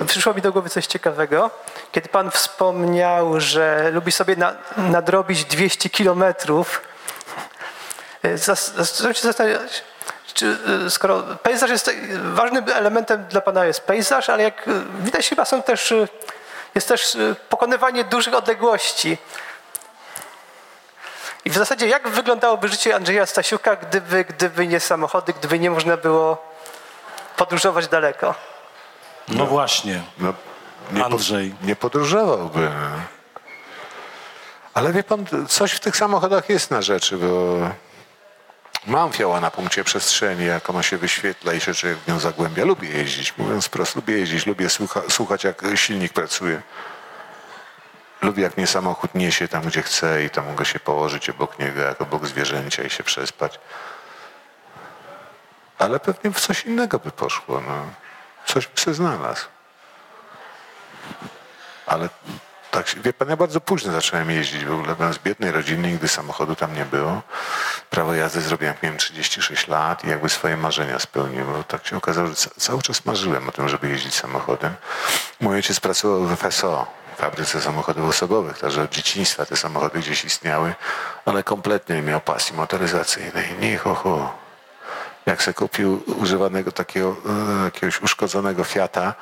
Przyszło 0.07 0.33
mi 0.33 0.41
do 0.41 0.51
głowy 0.51 0.69
coś 0.69 0.87
ciekawego. 0.87 1.51
Kiedy 1.91 2.09
pan 2.09 2.31
wspomniał, 2.31 3.39
że 3.39 3.91
lubi 3.93 4.11
sobie 4.11 4.35
na, 4.35 4.55
nadrobić 4.77 5.45
200 5.45 5.89
kilometrów, 5.89 6.81
e, 8.23 8.37
zacząłem 8.37 9.13
się 9.13 9.21
zastanawiać, 9.21 9.83
czy, 10.33 10.57
skoro 10.89 11.23
pejzaż 11.23 11.69
jest 11.69 11.91
ważnym 12.23 12.65
elementem 12.69 13.25
dla 13.25 13.41
pana 13.41 13.65
jest 13.65 13.81
pejzaż, 13.81 14.29
ale 14.29 14.43
jak 14.43 14.63
widać 14.99 15.29
chyba 15.29 15.45
są 15.45 15.63
też, 15.63 15.93
jest 16.75 16.87
też 16.87 17.15
e, 17.15 17.35
pokonywanie 17.49 18.03
dużych 18.03 18.33
odległości. 18.33 19.17
I 21.45 21.49
w 21.49 21.53
zasadzie 21.57 21.87
jak 21.87 22.07
wyglądałoby 22.09 22.67
życie 22.67 22.95
Andrzeja 22.95 23.25
Stasiuka, 23.25 23.75
gdyby, 23.75 24.25
gdyby 24.25 24.67
nie 24.67 24.79
samochody, 24.79 25.33
gdyby 25.33 25.59
nie 25.59 25.71
można 25.71 25.97
było 25.97 26.51
podróżować 27.37 27.87
daleko? 27.87 28.35
No 29.27 29.45
właśnie. 29.45 30.01
No, 30.17 30.33
nie, 30.91 30.99
po- 30.99 31.05
Andrzej. 31.05 31.55
nie 31.61 31.75
podróżowałby. 31.75 32.59
no. 32.59 32.99
Ale 34.73 34.93
wie 34.93 35.03
pan, 35.03 35.25
coś 35.49 35.71
w 35.71 35.79
tych 35.79 35.97
samochodach 35.97 36.49
jest 36.49 36.71
na 36.71 36.81
rzeczy, 36.81 37.17
bo 37.17 37.57
mam 38.87 39.11
fioła 39.11 39.39
na 39.41 39.51
punkcie 39.51 39.83
przestrzeni, 39.83 40.45
jak 40.45 40.69
ona 40.69 40.83
się 40.83 40.97
wyświetla 40.97 41.53
i 41.53 41.61
się 41.61 41.73
człowiek 41.73 41.97
w 41.97 42.07
nią 42.07 42.19
zagłębia. 42.19 42.65
Lubię 42.65 42.89
jeździć, 42.89 43.37
mówiąc 43.37 43.65
wprost, 43.65 43.95
lubię 43.95 44.17
jeździć, 44.17 44.45
lubię 44.45 44.69
słucha, 44.69 45.01
słuchać, 45.09 45.43
jak 45.43 45.61
silnik 45.75 46.13
pracuje. 46.13 46.61
Lubię, 48.21 48.43
jak 48.43 48.57
mnie 48.57 48.67
samochód 48.67 49.15
niesie 49.15 49.47
tam, 49.47 49.63
gdzie 49.63 49.81
chce 49.81 50.23
i 50.23 50.29
tam 50.29 50.45
mogę 50.45 50.65
się 50.65 50.79
położyć 50.79 51.29
obok 51.29 51.59
niego, 51.59 51.81
jak 51.81 52.01
obok 52.01 52.27
zwierzęcia 52.27 52.83
i 52.83 52.89
się 52.89 53.03
przespać. 53.03 53.59
Ale 55.77 55.99
pewnie 55.99 56.31
w 56.31 56.39
coś 56.39 56.65
innego 56.65 56.99
by 56.99 57.11
poszło. 57.11 57.61
No. 57.61 57.85
Coś 58.45 58.67
by 58.67 58.81
się 58.81 58.93
znalazł. 58.93 59.45
Ale 61.85 62.09
tak, 62.71 62.85
wie 62.95 63.13
pan, 63.13 63.29
ja 63.29 63.37
bardzo 63.37 63.61
późno 63.61 63.91
zacząłem 63.91 64.31
jeździć. 64.31 64.65
W 64.65 64.95
byłem 64.95 65.13
z 65.13 65.17
biednej 65.17 65.51
rodziny, 65.51 65.87
nigdy 65.87 66.07
samochodu 66.07 66.55
tam 66.55 66.73
nie 66.73 66.85
było. 66.85 67.21
Prawo 67.89 68.13
jazdy 68.13 68.41
zrobiłem, 68.41 68.73
jak 68.73 68.83
miałem 68.83 68.97
36 68.97 69.67
lat 69.67 70.03
i 70.03 70.09
jakby 70.09 70.29
swoje 70.29 70.57
marzenia 70.57 70.99
spełniłem. 70.99 71.53
Bo 71.53 71.63
tak 71.63 71.87
się 71.87 71.97
okazało, 71.97 72.27
że 72.27 72.35
ca- 72.35 72.49
cały 72.57 72.81
czas 72.81 73.05
marzyłem 73.05 73.49
o 73.49 73.51
tym, 73.51 73.69
żeby 73.69 73.89
jeździć 73.89 74.15
samochodem. 74.15 74.73
Mój 75.41 75.55
ojciec 75.55 75.79
pracował 75.79 76.23
w 76.25 76.35
FSO, 76.35 76.87
fabryce 77.17 77.61
samochodów 77.61 78.09
osobowych, 78.09 78.57
także 78.59 78.81
od 78.83 78.89
dzieciństwa 78.91 79.45
te 79.45 79.55
samochody 79.57 79.99
gdzieś 79.99 80.25
istniały, 80.25 80.73
ale 81.25 81.43
kompletnie 81.43 81.95
nie 81.95 82.01
miał 82.01 82.21
pasji 82.21 82.55
motoryzacyjnej. 82.55 83.55
Nie, 83.59 83.77
ho, 83.77 83.95
ho 83.95 84.45
jak 85.25 85.43
se 85.43 85.53
kupił 85.53 86.03
używanego 86.07 86.71
takiego 86.71 87.15
e, 87.61 87.63
jakiegoś 87.65 88.01
uszkodzonego 88.01 88.63
Fiata 88.63 89.13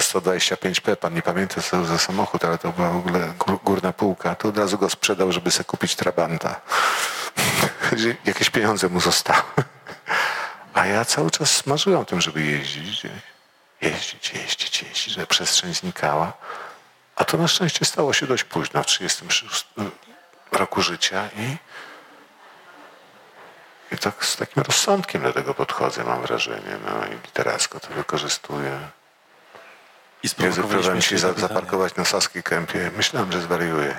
125p, 0.00 0.96
pan 0.96 1.14
nie 1.14 1.22
pamięta 1.22 1.62
co 1.62 1.70
to 1.76 1.84
za 1.84 1.98
samochód, 1.98 2.44
ale 2.44 2.58
to 2.58 2.72
była 2.72 2.90
w 2.90 2.96
ogóle 2.96 3.32
gór- 3.38 3.58
górna 3.64 3.92
półka, 3.92 4.34
to 4.34 4.48
od 4.48 4.58
razu 4.58 4.78
go 4.78 4.90
sprzedał, 4.90 5.32
żeby 5.32 5.50
se 5.50 5.64
kupić 5.64 5.96
Trabanta. 5.96 6.60
Że 7.96 8.14
Jakieś 8.24 8.50
pieniądze 8.50 8.88
mu 8.88 9.00
zostały. 9.00 9.42
A 10.74 10.86
ja 10.86 11.04
cały 11.04 11.30
czas 11.30 11.66
marzyłem 11.66 12.00
o 12.00 12.04
tym, 12.04 12.20
żeby 12.20 12.42
jeździć. 12.42 13.02
Jeździć, 13.80 14.32
jeździć, 14.34 14.82
jeździć, 14.82 15.14
żeby 15.14 15.26
przestrzeń 15.26 15.74
znikała. 15.74 16.32
A 17.16 17.24
to 17.24 17.36
na 17.36 17.48
szczęście 17.48 17.84
stało 17.84 18.12
się 18.12 18.26
dość 18.26 18.44
późno, 18.44 18.82
w 18.82 18.86
36 18.86 19.66
roku 20.52 20.82
życia 20.82 21.28
i 21.36 21.56
i 23.94 23.98
tak 23.98 24.24
z 24.24 24.36
takim 24.36 24.62
rozsądkiem 24.62 25.22
do 25.22 25.32
tego 25.32 25.54
podchodzę, 25.54 26.04
mam 26.04 26.22
wrażenie. 26.22 26.78
No 26.86 27.06
i 27.06 27.10
literacko 27.10 27.80
to 27.80 27.88
wykorzystuję. 27.94 28.80
I 30.22 30.28
sprowokowaliśmy 30.28 31.02
się 31.02 31.18
zaparkować 31.18 31.94
na 31.94 32.04
Saskiej 32.04 32.42
Kępie. 32.42 32.90
Myślałem, 32.96 33.32
że 33.32 33.40
zwariuję. 33.40 33.96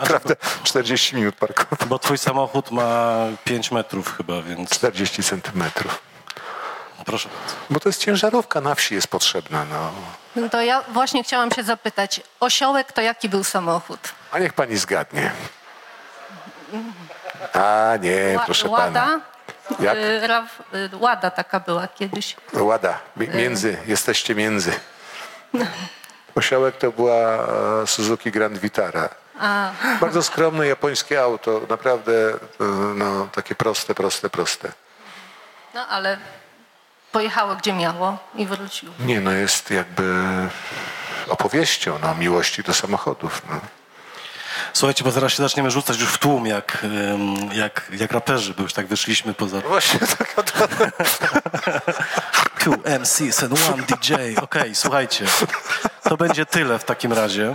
Naprawdę 0.00 0.36
40 0.64 1.16
minut 1.16 1.34
parkował. 1.34 1.88
Bo 1.88 1.98
twój 1.98 2.18
samochód 2.18 2.70
ma 2.70 3.16
5 3.44 3.70
metrów 3.70 4.16
chyba, 4.16 4.42
więc 4.42 4.70
40 4.70 5.22
centymetrów. 5.22 6.02
proszę 7.06 7.28
bardzo. 7.28 7.54
Bo 7.70 7.80
to 7.80 7.88
jest 7.88 8.00
ciężarówka, 8.00 8.60
na 8.60 8.74
wsi 8.74 8.94
jest 8.94 9.06
potrzebna. 9.08 9.64
No. 9.70 9.92
No 10.36 10.48
to 10.48 10.62
ja 10.62 10.82
właśnie 10.88 11.24
chciałam 11.24 11.50
się 11.50 11.62
zapytać, 11.62 12.20
osiołek 12.40 12.92
to 12.92 13.00
jaki 13.00 13.28
był 13.28 13.44
samochód? 13.44 13.98
A 14.32 14.38
niech 14.38 14.52
pani 14.52 14.76
zgadnie. 14.76 15.30
A 17.54 17.92
nie, 18.00 18.36
Ła- 18.38 18.44
proszę 18.44 18.68
Łada? 18.68 19.00
pana. 19.00 19.20
Jak? 19.80 19.96
Y, 19.96 20.26
Raw, 20.26 20.44
y, 20.74 20.96
Łada 20.96 21.30
taka 21.30 21.60
była 21.60 21.88
kiedyś. 21.88 22.36
Łada, 22.52 22.98
mi- 23.16 23.28
między, 23.28 23.76
jesteście 23.86 24.34
między. 24.34 24.72
Osiołek 26.34 26.76
to 26.76 26.92
była 26.92 27.14
e, 27.82 27.86
Suzuki 27.86 28.30
Grand 28.30 28.58
Vitara. 28.58 29.08
Bardzo 30.00 30.22
skromne 30.22 30.66
japońskie 30.66 31.22
auto, 31.22 31.60
naprawdę 31.68 32.12
e, 32.32 32.38
no, 32.94 33.28
takie 33.32 33.54
proste, 33.54 33.94
proste, 33.94 34.30
proste. 34.30 34.72
No 35.74 35.86
ale 35.86 36.18
pojechało 37.12 37.56
gdzie 37.56 37.72
miało 37.72 38.18
i 38.34 38.46
wróciło. 38.46 38.92
Nie, 39.00 39.20
no 39.20 39.32
jest 39.32 39.70
jakby 39.70 40.24
opowieścią 41.28 41.98
no, 42.02 42.14
miłości 42.14 42.62
do 42.62 42.74
samochodów. 42.74 43.42
No. 43.50 43.60
Słuchajcie, 44.72 45.04
bo 45.04 45.10
zaraz 45.10 45.32
się 45.32 45.42
zaczniemy 45.42 45.70
rzucać 45.70 46.00
już 46.00 46.08
w 46.08 46.18
tłum, 46.18 46.46
jak, 46.46 46.86
jak, 47.52 47.90
jak 47.92 48.12
raperzy, 48.12 48.54
bo 48.54 48.62
już 48.62 48.72
tak 48.72 48.86
wyszliśmy 48.86 49.34
poza... 49.34 49.60
Właśnie 49.60 50.00
tak 50.18 50.34
od... 50.36 50.52
Two 52.58 52.74
MCs 53.00 53.42
and 53.42 53.52
one 53.72 53.82
DJ. 53.82 54.14
Okej, 54.42 54.74
słuchajcie. 54.74 55.24
To 56.02 56.16
będzie 56.16 56.46
tyle 56.46 56.78
w 56.78 56.84
takim 56.84 57.12
razie. 57.12 57.54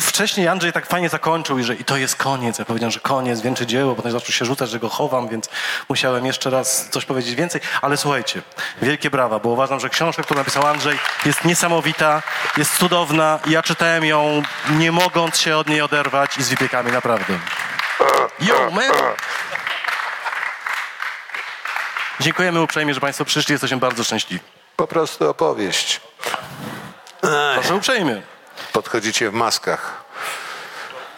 Wcześniej 0.00 0.48
Andrzej 0.48 0.72
tak 0.72 0.86
fajnie 0.86 1.08
zakończył 1.08 1.58
i 1.58 1.64
że 1.64 1.74
i 1.74 1.84
to 1.84 1.96
jest 1.96 2.16
koniec. 2.16 2.58
Ja 2.58 2.64
powiedziałem, 2.64 2.90
że 2.90 3.00
koniec, 3.00 3.40
wieńczy 3.40 3.66
dzieło, 3.66 3.94
potem 3.94 4.12
zaczął 4.12 4.32
się 4.32 4.44
rzucać, 4.44 4.70
że 4.70 4.78
go 4.78 4.88
chowam, 4.88 5.28
więc 5.28 5.48
musiałem 5.88 6.26
jeszcze 6.26 6.50
raz 6.50 6.88
coś 6.90 7.04
powiedzieć 7.04 7.34
więcej. 7.34 7.60
Ale 7.82 7.96
słuchajcie, 7.96 8.42
wielkie 8.82 9.10
brawa, 9.10 9.38
bo 9.38 9.48
uważam, 9.48 9.80
że 9.80 9.88
książka, 9.88 10.22
którą 10.22 10.38
napisał 10.38 10.66
Andrzej 10.66 10.98
jest 11.26 11.44
niesamowita, 11.44 12.22
jest 12.56 12.78
cudowna 12.78 13.38
ja 13.46 13.62
czytałem 13.62 14.04
ją 14.04 14.42
nie 14.70 14.92
mogąc 14.92 15.38
się 15.38 15.56
od 15.56 15.68
niej 15.68 15.80
oderwać 15.80 16.38
i 16.38 16.42
z 16.42 16.48
wypiekami, 16.48 16.92
naprawdę. 16.92 17.38
Yo, 18.40 18.70
man! 18.70 18.92
Dziękujemy 22.20 22.60
uprzejmie, 22.62 22.94
że 22.94 23.00
Państwo 23.00 23.24
przyszli. 23.24 23.52
Jesteśmy 23.52 23.76
bardzo 23.76 24.04
szczęśliwi. 24.04 24.44
Po 24.76 24.86
prostu 24.86 25.30
opowieść. 25.30 26.00
Proszę 27.20 27.74
uprzejmie. 27.74 28.22
Podchodzicie 28.72 29.30
w 29.30 29.34
maskach. 29.34 30.04